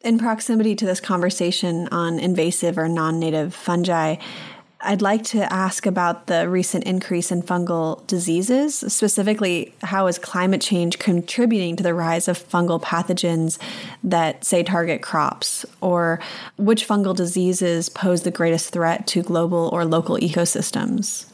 in 0.01 0.19
proximity 0.19 0.75
to 0.77 0.87
this 0.87 1.01
conversation 1.01 1.89
on 1.89 2.19
invasive 2.19 2.79
or 2.79 2.89
non 2.89 3.19
native 3.19 3.55
fungi, 3.55 4.17
I'd 4.81 5.03
like 5.03 5.25
to 5.25 5.51
ask 5.53 5.87
about 5.87 6.27
the 6.27 6.49
recent 6.49 6.85
increase 6.85 7.33
in 7.33 7.43
fungal 7.43 8.07
diseases. 8.07 8.77
Specifically, 8.93 9.75
how 9.83 10.07
is 10.07 10.19
climate 10.19 10.61
change 10.61 10.99
contributing 10.99 11.77
to 11.77 11.83
the 11.83 11.95
rise 11.95 12.29
of 12.29 12.39
fungal 12.39 12.81
pathogens 12.81 13.59
that, 14.05 14.45
say, 14.45 14.63
target 14.63 15.03
crops? 15.03 15.65
Or 15.81 16.21
which 16.59 16.87
fungal 16.87 17.17
diseases 17.17 17.89
pose 17.89 18.23
the 18.23 18.31
greatest 18.31 18.71
threat 18.71 19.07
to 19.09 19.23
global 19.23 19.71
or 19.73 19.85
local 19.85 20.19
ecosystems? 20.19 21.33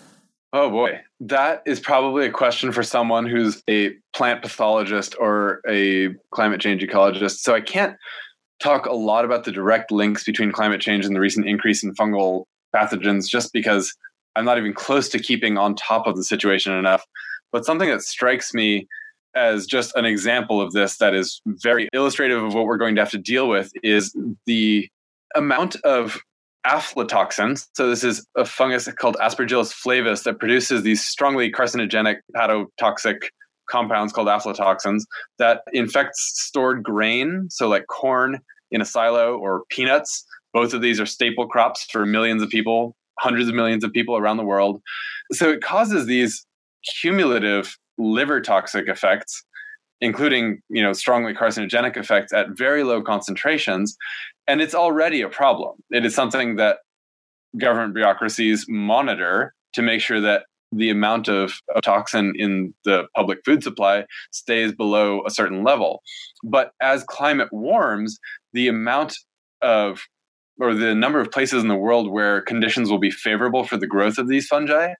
Oh 0.54 0.70
boy, 0.70 1.00
that 1.20 1.62
is 1.66 1.80
probably 1.80 2.26
a 2.26 2.30
question 2.30 2.72
for 2.72 2.82
someone 2.82 3.26
who's 3.26 3.62
a 3.68 3.94
plant 4.14 4.42
pathologist 4.42 5.16
or 5.18 5.62
a 5.66 6.10
climate 6.30 6.60
change 6.60 6.82
ecologist. 6.82 7.38
So 7.38 7.54
I 7.54 7.62
can't 7.62 7.96
talk 8.60 8.86
a 8.86 8.92
lot 8.92 9.24
about 9.24 9.44
the 9.44 9.52
direct 9.52 9.90
links 9.90 10.24
between 10.24 10.52
climate 10.52 10.80
change 10.80 11.06
and 11.06 11.16
the 11.16 11.20
recent 11.20 11.48
increase 11.48 11.82
in 11.82 11.94
fungal 11.94 12.44
pathogens 12.74 13.28
just 13.28 13.52
because 13.52 13.94
I'm 14.36 14.44
not 14.44 14.58
even 14.58 14.72
close 14.72 15.08
to 15.10 15.18
keeping 15.18 15.58
on 15.58 15.74
top 15.74 16.06
of 16.06 16.16
the 16.16 16.24
situation 16.24 16.72
enough. 16.72 17.04
But 17.52 17.64
something 17.64 17.88
that 17.88 18.02
strikes 18.02 18.54
me 18.54 18.86
as 19.34 19.66
just 19.66 19.94
an 19.96 20.04
example 20.04 20.60
of 20.60 20.72
this 20.72 20.98
that 20.98 21.14
is 21.14 21.40
very 21.46 21.88
illustrative 21.92 22.42
of 22.42 22.54
what 22.54 22.64
we're 22.64 22.76
going 22.76 22.94
to 22.94 23.00
have 23.00 23.10
to 23.10 23.18
deal 23.18 23.48
with 23.48 23.72
is 23.82 24.14
the 24.46 24.88
amount 25.34 25.76
of 25.84 26.20
aflatoxins. 26.66 27.66
So 27.74 27.88
this 27.88 28.04
is 28.04 28.26
a 28.36 28.44
fungus 28.44 28.90
called 28.92 29.16
Aspergillus 29.20 29.72
flavus 29.72 30.24
that 30.24 30.38
produces 30.38 30.82
these 30.82 31.04
strongly 31.04 31.50
carcinogenic 31.50 32.18
hepatotoxic 32.36 33.22
compounds 33.68 34.12
called 34.12 34.28
aflatoxins 34.28 35.02
that 35.38 35.62
infects 35.72 36.32
stored 36.44 36.82
grain, 36.82 37.46
so 37.48 37.68
like 37.68 37.86
corn 37.86 38.38
in 38.70 38.80
a 38.80 38.84
silo 38.84 39.36
or 39.36 39.62
peanuts 39.70 40.24
both 40.52 40.74
of 40.74 40.82
these 40.82 41.00
are 41.00 41.06
staple 41.06 41.46
crops 41.46 41.86
for 41.90 42.06
millions 42.06 42.42
of 42.42 42.48
people, 42.48 42.96
hundreds 43.18 43.48
of 43.48 43.54
millions 43.54 43.84
of 43.84 43.92
people 43.92 44.16
around 44.16 44.36
the 44.36 44.44
world. 44.44 44.82
So 45.32 45.50
it 45.50 45.62
causes 45.62 46.06
these 46.06 46.44
cumulative 47.00 47.76
liver 47.98 48.40
toxic 48.40 48.88
effects 48.88 49.44
including 50.02 50.60
you 50.68 50.82
know 50.82 50.92
strongly 50.92 51.32
carcinogenic 51.32 51.96
effects 51.96 52.32
at 52.32 52.50
very 52.50 52.82
low 52.82 53.00
concentrations 53.00 53.96
and 54.46 54.60
it's 54.60 54.74
already 54.74 55.22
a 55.22 55.28
problem 55.28 55.76
it 55.90 56.04
is 56.04 56.14
something 56.14 56.56
that 56.56 56.78
government 57.58 57.94
bureaucracies 57.94 58.66
monitor 58.68 59.54
to 59.72 59.80
make 59.82 60.00
sure 60.00 60.20
that 60.20 60.44
the 60.74 60.88
amount 60.88 61.28
of, 61.28 61.52
of, 61.74 61.82
toxin 61.82 62.32
in 62.36 62.72
the 62.86 63.04
public 63.14 63.40
food 63.44 63.62
supply 63.62 64.04
stays 64.30 64.72
below 64.72 65.22
a 65.26 65.30
certain 65.30 65.62
level 65.62 66.02
but 66.42 66.72
as 66.80 67.04
climate 67.04 67.52
warms 67.52 68.18
the 68.52 68.68
amount 68.68 69.14
of 69.60 70.00
or 70.62 70.74
the 70.74 70.94
number 70.94 71.20
of 71.20 71.32
places 71.32 71.60
in 71.60 71.68
the 71.68 71.76
world 71.76 72.10
where 72.10 72.40
conditions 72.40 72.88
will 72.88 73.00
be 73.00 73.10
favorable 73.10 73.64
for 73.64 73.76
the 73.76 73.86
growth 73.86 74.16
of 74.16 74.28
these 74.28 74.46
fungi 74.46 74.92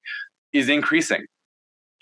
is 0.53 0.69
increasing. 0.69 1.25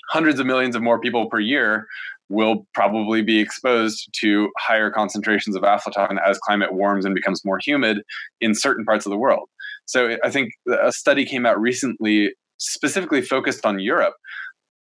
Hundreds 0.09 0.41
of 0.41 0.47
millions 0.47 0.75
of 0.75 0.83
more 0.83 0.99
people 0.99 1.29
per 1.29 1.39
year 1.39 1.87
will 2.31 2.67
probably 2.73 3.21
be 3.21 3.39
exposed 3.39 4.09
to 4.19 4.51
higher 4.59 4.91
concentrations 4.91 5.55
of 5.55 5.63
aflatoxin 5.63 6.17
as 6.27 6.39
climate 6.39 6.73
warms 6.73 7.05
and 7.05 7.15
becomes 7.15 7.45
more 7.45 7.59
humid 7.63 7.99
in 8.41 8.55
certain 8.55 8.85
parts 8.85 9.05
of 9.05 9.11
the 9.11 9.19
world. 9.19 9.49
So 9.85 10.17
I 10.25 10.31
think 10.31 10.53
a 10.83 10.91
study 10.91 11.27
came 11.27 11.45
out 11.45 11.61
recently 11.61 12.33
specifically 12.59 13.21
focused 13.21 13.67
on 13.67 13.79
Europe 13.79 14.15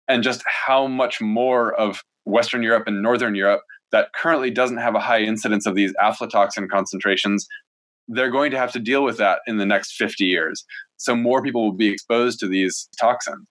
and 0.07 0.21
just 0.21 0.43
how 0.67 0.85
much 0.85 1.21
more 1.21 1.73
of 1.75 2.01
Western 2.25 2.61
Europe 2.61 2.87
and 2.87 3.01
Northern 3.01 3.35
Europe 3.35 3.61
that 3.91 4.09
currently 4.13 4.51
doesn't 4.51 4.77
have 4.77 4.95
a 4.95 4.99
high 4.99 5.21
incidence 5.21 5.65
of 5.65 5.75
these 5.75 5.93
aflatoxin 6.01 6.67
concentrations 6.69 7.47
they're 8.07 8.31
going 8.31 8.51
to 8.51 8.57
have 8.57 8.71
to 8.73 8.79
deal 8.79 9.03
with 9.03 9.17
that 9.17 9.39
in 9.47 9.57
the 9.57 9.65
next 9.65 9.95
50 9.95 10.25
years. 10.25 10.63
So 10.97 11.15
more 11.15 11.41
people 11.41 11.63
will 11.63 11.73
be 11.73 11.89
exposed 11.89 12.39
to 12.39 12.47
these 12.47 12.87
toxins. 12.99 13.47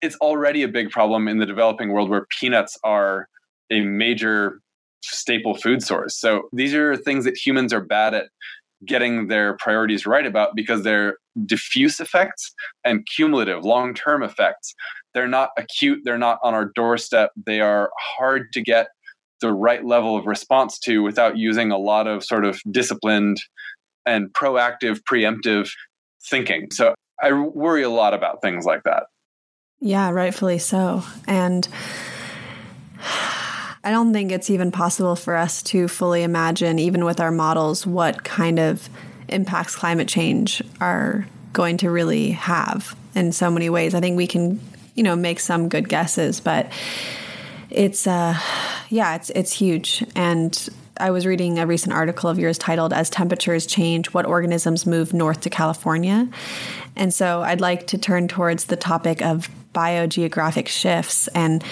It's 0.00 0.16
already 0.16 0.62
a 0.62 0.68
big 0.68 0.90
problem 0.90 1.28
in 1.28 1.38
the 1.38 1.46
developing 1.46 1.90
world 1.90 2.10
where 2.10 2.26
peanuts 2.38 2.76
are 2.82 3.28
a 3.70 3.80
major 3.80 4.60
staple 5.02 5.56
food 5.56 5.82
source. 5.82 6.18
So 6.18 6.48
these 6.52 6.74
are 6.74 6.96
things 6.96 7.24
that 7.24 7.36
humans 7.36 7.72
are 7.72 7.80
bad 7.80 8.14
at 8.14 8.26
getting 8.86 9.28
their 9.28 9.56
priorities 9.58 10.06
right 10.06 10.26
about 10.26 10.56
because 10.56 10.82
they're 10.82 11.16
diffuse 11.46 12.00
effects 12.00 12.52
and 12.84 13.06
cumulative 13.06 13.64
long 13.64 13.94
term 13.94 14.22
effects. 14.22 14.74
They're 15.14 15.28
not 15.28 15.50
acute, 15.56 16.00
they're 16.04 16.18
not 16.18 16.38
on 16.42 16.54
our 16.54 16.72
doorstep, 16.74 17.30
they 17.46 17.60
are 17.60 17.90
hard 17.98 18.52
to 18.52 18.60
get 18.60 18.88
the 19.40 19.52
right 19.52 19.84
level 19.84 20.16
of 20.16 20.26
response 20.26 20.78
to 20.80 21.02
without 21.02 21.36
using 21.36 21.70
a 21.70 21.78
lot 21.78 22.06
of 22.06 22.24
sort 22.24 22.44
of 22.44 22.60
disciplined 22.70 23.38
and 24.06 24.32
proactive, 24.32 25.00
preemptive 25.08 25.70
thinking. 26.28 26.70
So 26.70 26.94
I 27.20 27.32
worry 27.32 27.82
a 27.82 27.90
lot 27.90 28.14
about 28.14 28.42
things 28.42 28.64
like 28.64 28.82
that. 28.84 29.04
Yeah, 29.80 30.10
rightfully 30.10 30.58
so. 30.58 31.02
And 31.26 31.66
I 33.84 33.90
don't 33.90 34.12
think 34.12 34.30
it's 34.30 34.50
even 34.50 34.70
possible 34.70 35.16
for 35.16 35.34
us 35.34 35.62
to 35.64 35.88
fully 35.88 36.22
imagine, 36.22 36.78
even 36.78 37.04
with 37.04 37.20
our 37.20 37.32
models, 37.32 37.86
what 37.86 38.22
kind 38.22 38.58
of 38.58 38.88
impacts 39.28 39.74
climate 39.74 40.08
change 40.08 40.62
are 40.80 41.26
going 41.52 41.78
to 41.78 41.90
really 41.90 42.30
have 42.30 42.96
in 43.14 43.32
so 43.32 43.50
many 43.50 43.68
ways. 43.68 43.94
I 43.94 44.00
think 44.00 44.16
we 44.16 44.26
can, 44.26 44.60
you 44.94 45.02
know, 45.02 45.16
make 45.16 45.40
some 45.40 45.68
good 45.68 45.88
guesses, 45.88 46.40
but 46.40 46.70
it's 47.70 48.06
uh 48.06 48.38
yeah, 48.88 49.16
it's 49.16 49.30
it's 49.30 49.52
huge. 49.52 50.04
And 50.14 50.68
I 51.02 51.10
was 51.10 51.26
reading 51.26 51.58
a 51.58 51.66
recent 51.66 51.92
article 51.92 52.30
of 52.30 52.38
yours 52.38 52.56
titled 52.56 52.92
As 52.92 53.10
Temperatures 53.10 53.66
Change, 53.66 54.14
What 54.14 54.24
Organisms 54.24 54.86
Move 54.86 55.12
North 55.12 55.40
to 55.40 55.50
California. 55.50 56.28
And 56.94 57.12
so 57.12 57.42
I'd 57.42 57.60
like 57.60 57.88
to 57.88 57.98
turn 57.98 58.28
towards 58.28 58.66
the 58.66 58.76
topic 58.76 59.20
of 59.20 59.48
biogeographic 59.74 60.68
shifts 60.68 61.26
and 61.34 61.64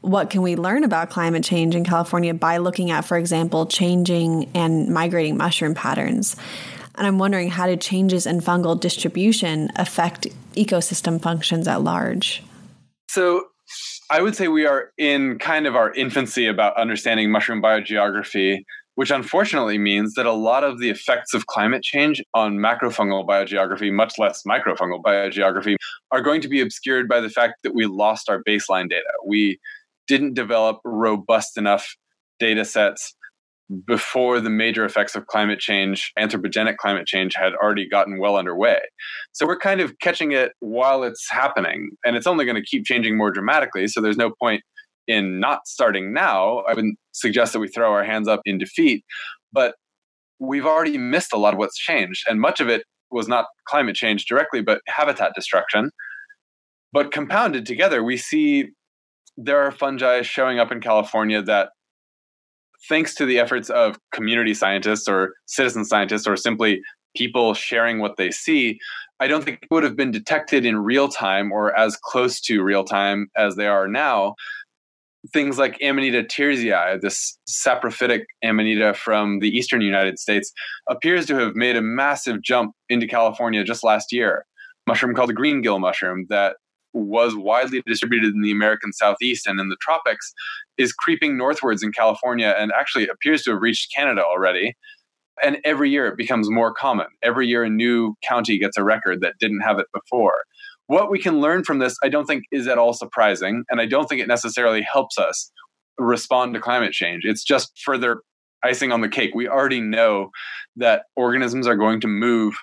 what 0.00 0.30
can 0.30 0.40
we 0.40 0.56
learn 0.56 0.84
about 0.84 1.10
climate 1.10 1.44
change 1.44 1.74
in 1.74 1.84
California 1.84 2.32
by 2.32 2.56
looking 2.56 2.90
at, 2.90 3.04
for 3.04 3.18
example, 3.18 3.66
changing 3.66 4.48
and 4.54 4.88
migrating 4.88 5.36
mushroom 5.36 5.74
patterns. 5.74 6.34
And 6.94 7.06
I'm 7.06 7.18
wondering 7.18 7.50
how 7.50 7.66
do 7.66 7.76
changes 7.76 8.26
in 8.26 8.40
fungal 8.40 8.80
distribution 8.80 9.70
affect 9.76 10.28
ecosystem 10.54 11.20
functions 11.20 11.68
at 11.68 11.82
large? 11.82 12.42
So, 13.10 13.48
I 14.10 14.22
would 14.22 14.34
say 14.34 14.48
we 14.48 14.66
are 14.66 14.90
in 14.96 15.38
kind 15.38 15.66
of 15.66 15.76
our 15.76 15.92
infancy 15.92 16.46
about 16.46 16.76
understanding 16.78 17.30
mushroom 17.30 17.60
biogeography. 17.60 18.64
Which 18.98 19.12
unfortunately 19.12 19.78
means 19.78 20.14
that 20.14 20.26
a 20.26 20.32
lot 20.32 20.64
of 20.64 20.80
the 20.80 20.90
effects 20.90 21.32
of 21.32 21.46
climate 21.46 21.84
change 21.84 22.20
on 22.34 22.54
macrofungal 22.54 23.24
biogeography, 23.24 23.92
much 23.92 24.14
less 24.18 24.42
microfungal 24.42 25.00
biogeography, 25.00 25.76
are 26.10 26.20
going 26.20 26.40
to 26.40 26.48
be 26.48 26.60
obscured 26.60 27.08
by 27.08 27.20
the 27.20 27.30
fact 27.30 27.54
that 27.62 27.76
we 27.76 27.86
lost 27.86 28.28
our 28.28 28.42
baseline 28.42 28.90
data. 28.90 29.04
We 29.24 29.60
didn't 30.08 30.34
develop 30.34 30.80
robust 30.84 31.56
enough 31.56 31.94
data 32.40 32.64
sets 32.64 33.14
before 33.86 34.40
the 34.40 34.50
major 34.50 34.84
effects 34.84 35.14
of 35.14 35.28
climate 35.28 35.60
change, 35.60 36.12
anthropogenic 36.18 36.76
climate 36.78 37.06
change, 37.06 37.36
had 37.36 37.52
already 37.54 37.88
gotten 37.88 38.18
well 38.18 38.36
underway. 38.36 38.80
So 39.30 39.46
we're 39.46 39.60
kind 39.60 39.80
of 39.80 39.96
catching 40.00 40.32
it 40.32 40.54
while 40.58 41.04
it's 41.04 41.30
happening, 41.30 41.90
and 42.04 42.16
it's 42.16 42.26
only 42.26 42.44
going 42.44 42.56
to 42.56 42.66
keep 42.68 42.84
changing 42.84 43.16
more 43.16 43.30
dramatically. 43.30 43.86
So 43.86 44.00
there's 44.00 44.16
no 44.16 44.32
point 44.42 44.64
in 45.08 45.40
not 45.40 45.66
starting 45.66 46.12
now. 46.12 46.58
I 46.68 46.74
wouldn't 46.74 46.98
suggest 47.12 47.52
that 47.52 47.58
we 47.58 47.68
throw 47.68 47.92
our 47.92 48.04
hands 48.04 48.28
up 48.28 48.40
in 48.44 48.58
defeat, 48.58 49.04
but 49.52 49.74
we've 50.38 50.66
already 50.66 50.98
missed 50.98 51.32
a 51.32 51.38
lot 51.38 51.54
of 51.54 51.58
what's 51.58 51.76
changed, 51.76 52.26
and 52.28 52.40
much 52.40 52.60
of 52.60 52.68
it 52.68 52.84
was 53.10 53.26
not 53.26 53.46
climate 53.66 53.96
change 53.96 54.26
directly, 54.26 54.60
but 54.60 54.82
habitat 54.86 55.32
destruction. 55.34 55.90
But 56.92 57.12
compounded 57.12 57.66
together, 57.66 58.02
we 58.04 58.16
see 58.16 58.68
there 59.36 59.60
are 59.60 59.70
fungi 59.70 60.22
showing 60.22 60.58
up 60.58 60.70
in 60.72 60.80
California 60.80 61.42
that 61.42 61.70
thanks 62.88 63.14
to 63.16 63.26
the 63.26 63.38
efforts 63.38 63.70
of 63.70 63.98
community 64.12 64.54
scientists 64.54 65.08
or 65.08 65.34
citizen 65.46 65.84
scientists 65.84 66.26
or 66.26 66.36
simply 66.36 66.80
people 67.16 67.54
sharing 67.54 67.98
what 67.98 68.16
they 68.16 68.30
see, 68.30 68.78
I 69.20 69.26
don't 69.26 69.44
think 69.44 69.66
would 69.70 69.82
have 69.82 69.96
been 69.96 70.10
detected 70.10 70.64
in 70.64 70.78
real 70.78 71.08
time 71.08 71.50
or 71.50 71.76
as 71.76 71.96
close 71.96 72.40
to 72.42 72.62
real 72.62 72.84
time 72.84 73.28
as 73.36 73.56
they 73.56 73.66
are 73.66 73.88
now. 73.88 74.34
Things 75.32 75.58
like 75.58 75.78
Amanita 75.82 76.22
thiersii, 76.22 77.00
this 77.00 77.38
saprophytic 77.48 78.24
amanita 78.42 78.94
from 78.94 79.40
the 79.40 79.48
eastern 79.48 79.80
United 79.80 80.18
States, 80.18 80.52
appears 80.88 81.26
to 81.26 81.36
have 81.36 81.54
made 81.54 81.76
a 81.76 81.82
massive 81.82 82.42
jump 82.42 82.74
into 82.88 83.06
California 83.06 83.64
just 83.64 83.84
last 83.84 84.12
year. 84.12 84.46
Mushroom 84.86 85.14
called 85.14 85.28
the 85.28 85.34
green 85.34 85.60
gill 85.60 85.78
mushroom 85.78 86.26
that 86.30 86.56
was 86.94 87.36
widely 87.36 87.82
distributed 87.86 88.34
in 88.34 88.42
the 88.42 88.50
American 88.50 88.92
Southeast 88.92 89.46
and 89.46 89.60
in 89.60 89.68
the 89.68 89.76
tropics 89.80 90.32
is 90.78 90.92
creeping 90.92 91.36
northwards 91.36 91.82
in 91.82 91.92
California 91.92 92.54
and 92.58 92.72
actually 92.78 93.06
appears 93.08 93.42
to 93.42 93.50
have 93.50 93.60
reached 93.60 93.94
Canada 93.94 94.22
already. 94.24 94.76
And 95.42 95.58
every 95.64 95.90
year 95.90 96.06
it 96.06 96.16
becomes 96.16 96.50
more 96.50 96.72
common. 96.72 97.06
Every 97.22 97.46
year 97.46 97.64
a 97.64 97.70
new 97.70 98.14
county 98.24 98.58
gets 98.58 98.76
a 98.76 98.82
record 98.82 99.20
that 99.20 99.34
didn't 99.38 99.60
have 99.60 99.78
it 99.78 99.86
before. 99.92 100.44
What 100.88 101.10
we 101.10 101.18
can 101.18 101.40
learn 101.40 101.64
from 101.64 101.78
this, 101.78 101.96
I 102.02 102.08
don't 102.08 102.26
think 102.26 102.44
is 102.50 102.66
at 102.66 102.78
all 102.78 102.92
surprising. 102.92 103.64
And 103.70 103.80
I 103.80 103.86
don't 103.86 104.08
think 104.08 104.20
it 104.20 104.28
necessarily 104.28 104.82
helps 104.82 105.16
us 105.18 105.50
respond 105.98 106.54
to 106.54 106.60
climate 106.60 106.92
change. 106.92 107.22
It's 107.24 107.44
just 107.44 107.72
further 107.84 108.22
icing 108.62 108.92
on 108.92 109.00
the 109.00 109.08
cake. 109.08 109.34
We 109.34 109.48
already 109.48 109.80
know 109.80 110.30
that 110.76 111.04
organisms 111.16 111.66
are 111.66 111.76
going 111.76 112.00
to 112.02 112.08
move 112.08 112.54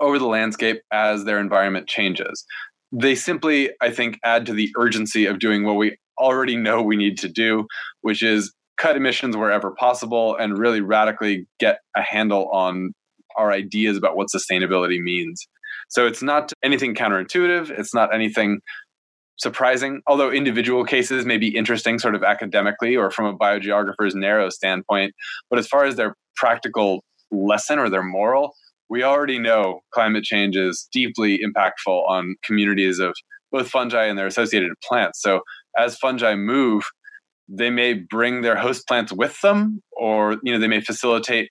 over 0.00 0.18
the 0.18 0.26
landscape 0.26 0.80
as 0.92 1.24
their 1.24 1.40
environment 1.40 1.88
changes 1.88 2.44
they 2.92 3.14
simply, 3.14 3.70
I 3.80 3.90
think, 3.90 4.18
add 4.24 4.46
to 4.46 4.52
the 4.52 4.70
urgency 4.78 5.26
of 5.26 5.38
doing 5.38 5.64
what 5.64 5.74
we 5.74 5.98
already 6.18 6.56
know 6.56 6.82
we 6.82 6.96
need 6.96 7.18
to 7.18 7.28
do, 7.28 7.66
which 8.00 8.22
is 8.22 8.52
cut 8.76 8.96
emissions 8.96 9.36
wherever 9.36 9.72
possible 9.72 10.36
and 10.36 10.58
really 10.58 10.80
radically 10.80 11.46
get 11.58 11.80
a 11.96 12.02
handle 12.02 12.48
on 12.50 12.92
our 13.36 13.52
ideas 13.52 13.96
about 13.96 14.16
what 14.16 14.28
sustainability 14.34 15.00
means. 15.00 15.46
So 15.88 16.06
it's 16.06 16.22
not 16.22 16.52
anything 16.62 16.94
counterintuitive, 16.94 17.70
it's 17.70 17.94
not 17.94 18.14
anything 18.14 18.60
surprising, 19.38 20.02
although 20.06 20.30
individual 20.30 20.84
cases 20.84 21.24
may 21.24 21.38
be 21.38 21.48
interesting 21.56 21.98
sort 21.98 22.14
of 22.14 22.22
academically 22.22 22.96
or 22.96 23.10
from 23.10 23.26
a 23.26 23.36
biogeographer's 23.36 24.14
narrow 24.14 24.50
standpoint. 24.50 25.14
But 25.48 25.58
as 25.58 25.66
far 25.66 25.84
as 25.84 25.96
their 25.96 26.14
practical 26.36 27.04
lesson 27.30 27.78
or 27.78 27.88
their 27.88 28.02
moral, 28.02 28.54
we 28.90 29.02
already 29.02 29.38
know 29.38 29.80
climate 29.92 30.24
change 30.24 30.56
is 30.56 30.88
deeply 30.92 31.38
impactful 31.38 32.08
on 32.08 32.36
communities 32.42 32.98
of 32.98 33.14
both 33.52 33.68
fungi 33.68 34.04
and 34.04 34.18
their 34.18 34.26
associated 34.26 34.72
plants. 34.86 35.22
So 35.22 35.40
as 35.76 35.96
fungi 35.96 36.34
move, 36.34 36.84
they 37.48 37.70
may 37.70 37.94
bring 37.94 38.42
their 38.42 38.56
host 38.56 38.86
plants 38.86 39.12
with 39.12 39.40
them, 39.40 39.80
or 39.92 40.36
you 40.42 40.52
know, 40.52 40.58
they 40.58 40.68
may 40.68 40.80
facilitate 40.80 41.50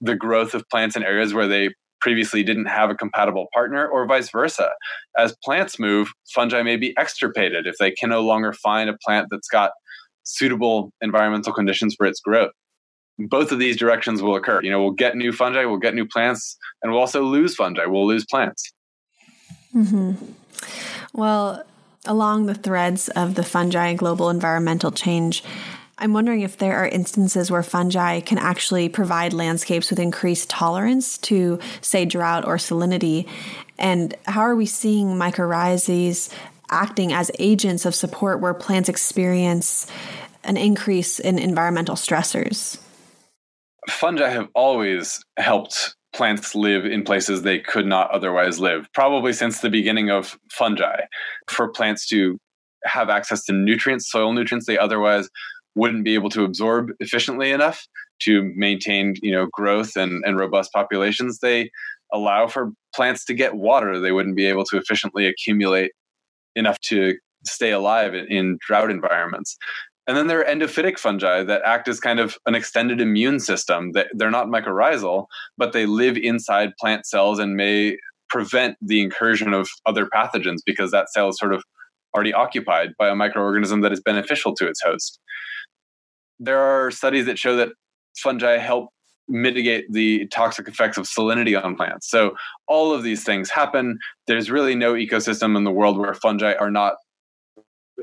the 0.00 0.14
growth 0.14 0.54
of 0.54 0.68
plants 0.68 0.94
in 0.94 1.02
areas 1.02 1.34
where 1.34 1.48
they 1.48 1.70
previously 2.00 2.42
didn't 2.42 2.66
have 2.66 2.90
a 2.90 2.94
compatible 2.94 3.46
partner, 3.52 3.86
or 3.86 4.06
vice 4.06 4.30
versa. 4.30 4.70
As 5.16 5.36
plants 5.44 5.78
move, 5.78 6.12
fungi 6.34 6.62
may 6.62 6.76
be 6.76 6.96
extirpated 6.98 7.66
if 7.66 7.76
they 7.78 7.90
can 7.90 8.10
no 8.10 8.22
longer 8.22 8.52
find 8.52 8.88
a 8.88 8.96
plant 9.04 9.28
that's 9.30 9.48
got 9.48 9.72
suitable 10.24 10.92
environmental 11.00 11.52
conditions 11.52 11.94
for 11.94 12.06
its 12.06 12.20
growth 12.20 12.52
both 13.18 13.50
of 13.50 13.58
these 13.58 13.76
directions 13.76 14.22
will 14.22 14.36
occur. 14.36 14.60
You 14.62 14.70
know, 14.70 14.80
we'll 14.80 14.92
get 14.92 15.16
new 15.16 15.32
fungi, 15.32 15.64
we'll 15.64 15.78
get 15.78 15.94
new 15.94 16.06
plants, 16.06 16.56
and 16.82 16.92
we'll 16.92 17.00
also 17.00 17.22
lose 17.22 17.54
fungi. 17.54 17.84
We'll 17.86 18.06
lose 18.06 18.24
plants. 18.24 18.72
Mm-hmm. 19.74 20.12
Well, 21.12 21.64
along 22.04 22.46
the 22.46 22.54
threads 22.54 23.08
of 23.10 23.34
the 23.34 23.42
fungi 23.42 23.88
and 23.88 23.98
global 23.98 24.30
environmental 24.30 24.92
change, 24.92 25.42
I'm 26.00 26.12
wondering 26.12 26.42
if 26.42 26.58
there 26.58 26.76
are 26.76 26.86
instances 26.86 27.50
where 27.50 27.62
fungi 27.62 28.20
can 28.20 28.38
actually 28.38 28.88
provide 28.88 29.32
landscapes 29.32 29.90
with 29.90 29.98
increased 29.98 30.48
tolerance 30.48 31.18
to, 31.18 31.58
say, 31.80 32.04
drought 32.04 32.46
or 32.46 32.56
salinity. 32.56 33.28
And 33.78 34.14
how 34.24 34.42
are 34.42 34.54
we 34.54 34.66
seeing 34.66 35.08
mycorrhizas 35.08 36.32
acting 36.70 37.12
as 37.12 37.32
agents 37.40 37.84
of 37.84 37.94
support 37.94 38.40
where 38.40 38.54
plants 38.54 38.88
experience 38.88 39.88
an 40.44 40.56
increase 40.56 41.18
in 41.18 41.38
environmental 41.38 41.96
stressors? 41.96 42.78
fungi 43.88 44.28
have 44.28 44.48
always 44.54 45.22
helped 45.38 45.96
plants 46.14 46.54
live 46.54 46.84
in 46.84 47.04
places 47.04 47.42
they 47.42 47.58
could 47.58 47.86
not 47.86 48.10
otherwise 48.10 48.58
live, 48.58 48.86
probably 48.92 49.32
since 49.32 49.60
the 49.60 49.70
beginning 49.70 50.10
of 50.10 50.38
fungi. 50.50 51.00
For 51.48 51.68
plants 51.68 52.06
to 52.08 52.38
have 52.84 53.08
access 53.10 53.44
to 53.44 53.52
nutrients, 53.52 54.10
soil 54.10 54.32
nutrients 54.32 54.66
they 54.66 54.78
otherwise 54.78 55.28
wouldn't 55.74 56.04
be 56.04 56.14
able 56.14 56.30
to 56.30 56.44
absorb 56.44 56.90
efficiently 57.00 57.50
enough 57.50 57.86
to 58.22 58.52
maintain, 58.56 59.14
you 59.22 59.32
know, 59.32 59.46
growth 59.52 59.96
and, 59.96 60.22
and 60.24 60.38
robust 60.38 60.72
populations, 60.72 61.38
they 61.38 61.70
allow 62.12 62.46
for 62.46 62.70
plants 62.94 63.24
to 63.26 63.34
get 63.34 63.54
water 63.54 64.00
they 64.00 64.12
wouldn't 64.12 64.36
be 64.36 64.46
able 64.46 64.64
to 64.64 64.76
efficiently 64.76 65.26
accumulate 65.26 65.92
enough 66.56 66.78
to 66.80 67.14
stay 67.44 67.70
alive 67.70 68.14
in, 68.14 68.26
in 68.26 68.58
drought 68.66 68.90
environments. 68.90 69.56
And 70.06 70.16
then 70.16 70.26
there 70.26 70.40
are 70.40 70.44
endophytic 70.44 70.98
fungi 70.98 71.42
that 71.42 71.62
act 71.66 71.86
as 71.86 72.00
kind 72.00 72.18
of 72.18 72.38
an 72.46 72.54
extended 72.54 73.00
immune 73.00 73.40
system. 73.40 73.92
That 73.92 74.06
they're 74.14 74.30
not 74.30 74.46
mycorrhizal, 74.46 75.26
but 75.58 75.74
they 75.74 75.84
live 75.84 76.16
inside 76.16 76.72
plant 76.80 77.06
cells 77.06 77.38
and 77.38 77.56
may 77.56 77.98
prevent 78.30 78.76
the 78.80 79.02
incursion 79.02 79.52
of 79.52 79.68
other 79.84 80.06
pathogens 80.06 80.58
because 80.64 80.90
that 80.92 81.10
cell 81.10 81.28
is 81.28 81.38
sort 81.38 81.52
of 81.52 81.62
already 82.14 82.32
occupied 82.32 82.90
by 82.98 83.08
a 83.08 83.14
microorganism 83.14 83.82
that 83.82 83.92
is 83.92 84.00
beneficial 84.00 84.54
to 84.54 84.66
its 84.66 84.82
host. 84.82 85.20
There 86.38 86.58
are 86.58 86.90
studies 86.90 87.26
that 87.26 87.38
show 87.38 87.56
that 87.56 87.70
fungi 88.16 88.58
help 88.58 88.90
mitigate 89.28 89.84
the 89.92 90.26
toxic 90.28 90.68
effects 90.68 90.96
of 90.96 91.06
salinity 91.06 91.62
on 91.62 91.76
plants. 91.76 92.10
So 92.10 92.34
all 92.66 92.94
of 92.94 93.02
these 93.02 93.24
things 93.24 93.50
happen. 93.50 93.98
There's 94.26 94.50
really 94.50 94.74
no 94.74 94.94
ecosystem 94.94 95.56
in 95.56 95.64
the 95.64 95.70
world 95.70 95.98
where 95.98 96.14
fungi 96.14 96.54
are 96.54 96.70
not 96.70 96.94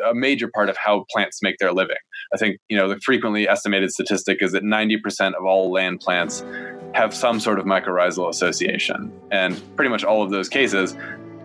a 0.07 0.13
major 0.13 0.49
part 0.53 0.69
of 0.69 0.77
how 0.77 1.05
plants 1.11 1.41
make 1.41 1.57
their 1.57 1.71
living. 1.71 1.95
I 2.33 2.37
think, 2.37 2.57
you 2.69 2.77
know, 2.77 2.89
the 2.89 2.99
frequently 2.99 3.47
estimated 3.47 3.91
statistic 3.91 4.41
is 4.41 4.51
that 4.51 4.63
90% 4.63 5.33
of 5.35 5.45
all 5.45 5.71
land 5.71 6.01
plants 6.01 6.43
have 6.93 7.13
some 7.13 7.39
sort 7.39 7.59
of 7.59 7.65
mycorrhizal 7.65 8.29
association. 8.29 9.11
And 9.31 9.61
pretty 9.75 9.89
much 9.89 10.03
all 10.03 10.21
of 10.21 10.31
those 10.31 10.49
cases, 10.49 10.95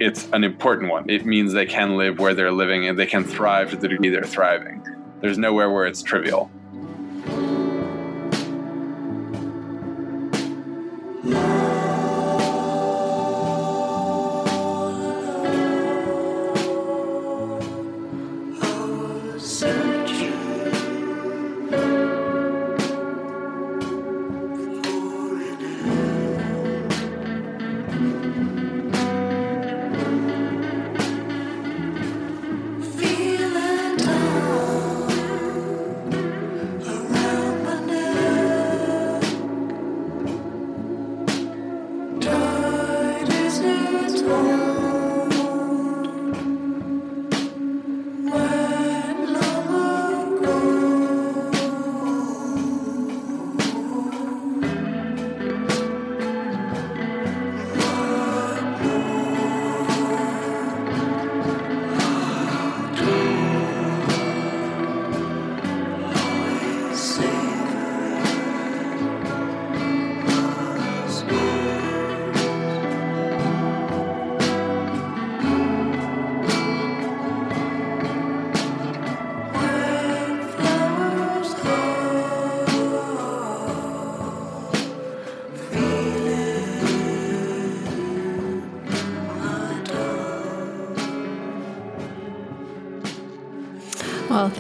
it's 0.01 0.29
an 0.33 0.45
important 0.45 0.91
one. 0.91 1.09
It 1.09 1.25
means 1.25 1.53
they 1.53 1.67
can 1.67 1.97
live 1.97 2.19
where 2.19 2.35
they're 2.35 2.53
living 2.53 2.89
and 2.89 2.99
they 2.99 3.07
can 3.07 3.25
thrive 3.25 3.71
to 3.71 3.77
the 3.77 3.89
degree 3.89 4.09
they're 4.09 4.23
thriving. 4.23 4.85
There's 5.21 5.39
nowhere 5.39 5.71
where 5.71 5.87
it's 5.87 6.03
trivial. 6.03 6.51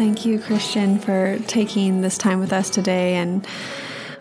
Thank 0.01 0.25
you, 0.25 0.39
Christian, 0.39 0.99
for 0.99 1.39
taking 1.47 2.01
this 2.01 2.17
time 2.17 2.41
with 2.41 2.55
us 2.55 2.71
today 2.71 3.17
and 3.17 3.47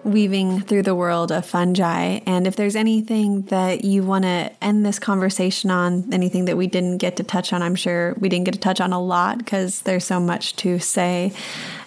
weaving 0.04 0.60
through 0.60 0.84
the 0.84 0.94
world 0.94 1.32
of 1.32 1.46
fungi. 1.46 2.20
And 2.26 2.46
if 2.46 2.58
there's 2.58 2.76
anything 2.76 3.44
that 3.44 3.86
you 3.86 4.04
want 4.04 4.26
to 4.26 4.52
end 4.62 4.86
this 4.86 5.00
conversation 5.00 5.72
on, 5.72 6.14
anything 6.14 6.44
that 6.46 6.58
we 6.58 6.68
didn't 6.68 6.98
get 6.98 7.16
to 7.16 7.24
touch 7.24 7.54
on, 7.54 7.62
I'm 7.62 7.76
sure 7.76 8.14
we 8.20 8.28
didn't 8.28 8.44
get 8.44 8.56
to 8.56 8.60
touch 8.60 8.82
on 8.82 8.92
a 8.92 9.02
lot 9.02 9.38
because 9.38 9.84
there's 9.84 10.04
so 10.04 10.20
much 10.20 10.58
to 10.58 10.80
say 10.80 11.32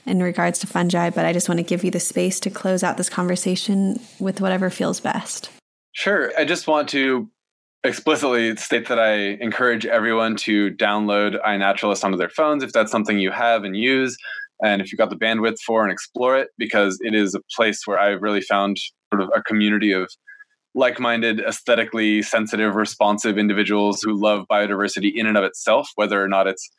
in 0.06 0.22
regards 0.22 0.60
to 0.60 0.66
fungi. 0.66 1.10
But 1.10 1.26
I 1.26 1.34
just 1.34 1.50
want 1.50 1.58
to 1.58 1.62
give 1.62 1.84
you 1.84 1.90
the 1.90 2.00
space 2.00 2.40
to 2.40 2.50
close 2.50 2.82
out 2.82 2.96
this 2.96 3.10
conversation 3.10 4.00
with 4.18 4.40
whatever 4.40 4.70
feels 4.70 5.00
best. 5.00 5.50
Sure. 5.92 6.32
I 6.38 6.46
just 6.46 6.66
want 6.66 6.88
to 6.90 7.28
explicitly 7.84 8.56
state 8.56 8.88
that 8.88 8.98
I 8.98 9.14
encourage 9.42 9.86
everyone 9.86 10.36
to 10.36 10.70
download 10.72 11.42
iNaturalist 11.42 12.04
onto 12.04 12.16
their 12.16 12.28
phones 12.28 12.62
if 12.62 12.72
that's 12.72 12.92
something 12.92 13.18
you 13.18 13.30
have 13.30 13.64
and 13.64 13.76
use 13.76 14.16
and 14.62 14.80
if 14.80 14.92
you've 14.92 14.98
got 14.98 15.10
the 15.10 15.16
bandwidth 15.16 15.58
for 15.66 15.82
and 15.82 15.92
explore 15.92 16.38
it 16.38 16.48
because 16.58 16.98
it 17.00 17.14
is 17.14 17.34
a 17.34 17.40
place 17.56 17.84
where 17.84 17.98
i've 17.98 18.22
really 18.22 18.40
found 18.40 18.76
sort 19.12 19.20
of 19.20 19.28
a 19.34 19.42
community 19.42 19.90
of 19.90 20.08
like-minded 20.74 21.40
aesthetically 21.40 22.22
sensitive 22.22 22.76
responsive 22.76 23.36
individuals 23.36 24.00
who 24.00 24.14
love 24.14 24.46
biodiversity 24.48 25.10
in 25.12 25.26
and 25.26 25.36
of 25.36 25.42
itself 25.42 25.90
whether 25.96 26.22
or 26.22 26.28
not 26.28 26.46
it's 26.46 26.70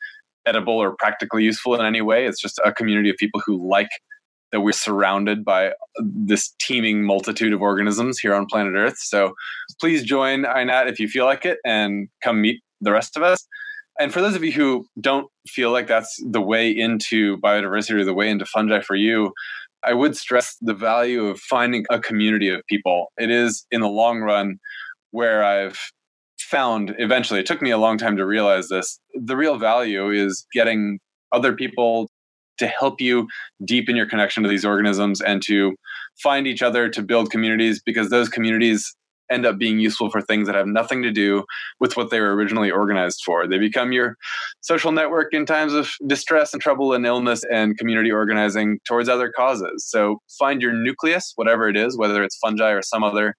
edible 0.46 0.74
or 0.74 0.96
practically 0.96 1.44
useful 1.44 1.74
in 1.74 1.84
any 1.84 2.00
way. 2.00 2.26
It's 2.26 2.40
just 2.40 2.60
a 2.64 2.72
community 2.72 3.10
of 3.10 3.16
people 3.16 3.40
who 3.44 3.68
like 3.68 3.88
that 4.54 4.60
we're 4.60 4.72
surrounded 4.72 5.44
by 5.44 5.72
this 6.00 6.54
teeming 6.60 7.04
multitude 7.04 7.52
of 7.52 7.60
organisms 7.60 8.18
here 8.18 8.34
on 8.34 8.46
planet 8.46 8.72
earth 8.74 8.98
so 8.98 9.34
please 9.80 10.02
join 10.02 10.44
inat 10.44 10.88
if 10.88 10.98
you 10.98 11.08
feel 11.08 11.26
like 11.26 11.44
it 11.44 11.58
and 11.66 12.08
come 12.22 12.40
meet 12.40 12.62
the 12.80 12.92
rest 12.92 13.16
of 13.16 13.22
us 13.22 13.46
and 13.98 14.12
for 14.12 14.20
those 14.20 14.34
of 14.34 14.42
you 14.42 14.52
who 14.52 14.86
don't 15.00 15.28
feel 15.46 15.70
like 15.70 15.86
that's 15.86 16.20
the 16.28 16.40
way 16.40 16.70
into 16.70 17.36
biodiversity 17.38 18.00
or 18.00 18.04
the 18.04 18.14
way 18.14 18.28
into 18.28 18.44
fungi 18.44 18.80
for 18.80 18.96
you, 18.96 19.32
I 19.84 19.94
would 19.94 20.16
stress 20.16 20.56
the 20.60 20.74
value 20.74 21.26
of 21.26 21.38
finding 21.38 21.84
a 21.90 22.00
community 22.00 22.48
of 22.48 22.62
people. 22.68 23.12
It 23.18 23.30
is 23.30 23.66
in 23.70 23.82
the 23.82 23.88
long 23.88 24.20
run 24.20 24.58
where 25.10 25.44
I've 25.44 25.78
found 26.40 26.94
eventually, 26.98 27.40
it 27.40 27.46
took 27.46 27.62
me 27.62 27.70
a 27.70 27.78
long 27.78 27.98
time 27.98 28.16
to 28.16 28.26
realize 28.26 28.68
this. 28.68 28.98
The 29.14 29.36
real 29.36 29.58
value 29.58 30.10
is 30.10 30.46
getting 30.52 30.98
other 31.30 31.52
people 31.52 32.08
to 32.58 32.66
help 32.66 33.00
you 33.00 33.26
deepen 33.64 33.96
your 33.96 34.08
connection 34.08 34.42
to 34.42 34.48
these 34.48 34.64
organisms 34.64 35.20
and 35.20 35.42
to 35.42 35.74
find 36.22 36.46
each 36.46 36.62
other 36.62 36.88
to 36.88 37.02
build 37.02 37.30
communities 37.30 37.82
because 37.84 38.10
those 38.10 38.28
communities 38.28 38.94
end 39.30 39.46
up 39.46 39.58
being 39.58 39.78
useful 39.78 40.10
for 40.10 40.20
things 40.20 40.46
that 40.46 40.54
have 40.54 40.66
nothing 40.66 41.02
to 41.02 41.10
do 41.10 41.44
with 41.80 41.96
what 41.96 42.10
they 42.10 42.20
were 42.20 42.34
originally 42.34 42.70
organized 42.70 43.22
for. 43.24 43.46
They 43.46 43.58
become 43.58 43.92
your 43.92 44.16
social 44.60 44.92
network 44.92 45.32
in 45.32 45.46
times 45.46 45.72
of 45.72 45.90
distress 46.06 46.52
and 46.52 46.62
trouble 46.62 46.92
and 46.92 47.06
illness 47.06 47.42
and 47.50 47.76
community 47.78 48.12
organizing 48.12 48.78
towards 48.86 49.08
other 49.08 49.32
causes. 49.34 49.86
So 49.88 50.18
find 50.38 50.60
your 50.60 50.72
nucleus, 50.72 51.32
whatever 51.36 51.68
it 51.68 51.76
is, 51.76 51.96
whether 51.96 52.22
it's 52.22 52.36
fungi 52.36 52.70
or 52.70 52.82
some 52.82 53.02
other 53.02 53.34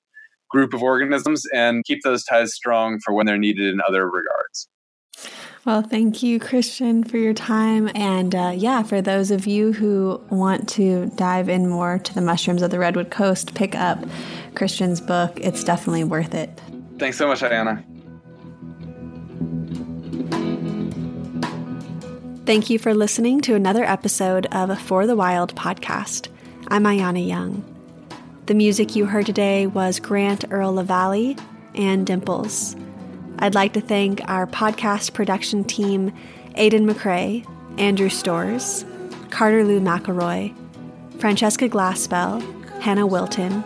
group 0.50 0.74
of 0.74 0.82
organisms, 0.82 1.44
and 1.54 1.84
keep 1.86 2.00
those 2.04 2.24
ties 2.24 2.54
strong 2.54 3.00
for 3.04 3.14
when 3.14 3.26
they're 3.26 3.38
needed 3.38 3.74
in 3.74 3.82
other 3.88 4.06
regards. 4.06 4.68
Well, 5.66 5.82
thank 5.82 6.22
you, 6.22 6.40
Christian, 6.40 7.04
for 7.04 7.18
your 7.18 7.34
time. 7.34 7.90
And 7.96 8.36
uh, 8.36 8.54
yeah, 8.56 8.84
for 8.84 9.02
those 9.02 9.32
of 9.32 9.48
you 9.48 9.74
who 9.74 10.22
want 10.30 10.70
to 10.70 11.08
dive 11.16 11.50
in 11.50 11.68
more 11.68 11.98
to 11.98 12.14
the 12.14 12.22
mushrooms 12.22 12.62
of 12.62 12.70
the 12.70 12.78
Redwood 12.78 13.10
Coast, 13.10 13.56
pick 13.56 13.74
up 13.74 13.98
Christian's 14.54 15.02
book. 15.02 15.40
It's 15.42 15.64
definitely 15.64 16.04
worth 16.04 16.36
it. 16.36 16.62
Thanks 17.00 17.18
so 17.18 17.28
much, 17.28 17.42
Ayana. 17.42 17.84
Thank 22.46 22.70
you 22.70 22.78
for 22.78 22.94
listening 22.94 23.42
to 23.42 23.56
another 23.56 23.84
episode 23.86 24.46
of 24.52 24.80
For 24.80 25.08
the 25.08 25.16
Wild 25.16 25.56
podcast. 25.56 26.28
I'm 26.68 26.84
Ayana 26.84 27.28
Young. 27.28 27.64
The 28.46 28.54
music 28.54 28.96
you 28.96 29.08
heard 29.08 29.26
today 29.26 29.66
was 29.66 30.00
Grant 30.00 30.46
Earl 30.52 30.74
LaValle 30.74 31.36
and 31.74 32.06
Dimples. 32.06 32.76
I'd 33.40 33.56
like 33.56 33.74
to 33.74 33.82
thank 33.82 34.22
our 34.30 34.48
podcast 34.48 35.14
production 35.14 35.64
team 35.64 36.14
Aidan 36.56 36.88
McCrae, 36.88 37.46
Andrew 37.78 38.10
Stores, 38.10 38.86
Carter 39.30 39.66
Lou 39.66 39.82
McElroy, 39.82 40.56
Francesca 41.20 41.68
Glassbell, 41.68 42.42
Hannah 42.82 43.08
Wilton, 43.08 43.64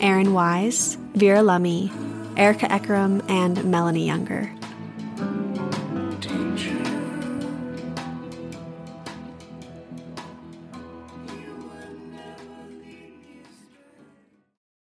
Aaron 0.00 0.34
Wise, 0.34 0.96
Vera 1.14 1.42
Lummy, 1.42 1.90
Erica 2.36 2.66
Eckram, 2.66 3.24
and 3.30 3.64
Melanie 3.64 4.06
Younger. 4.06 4.52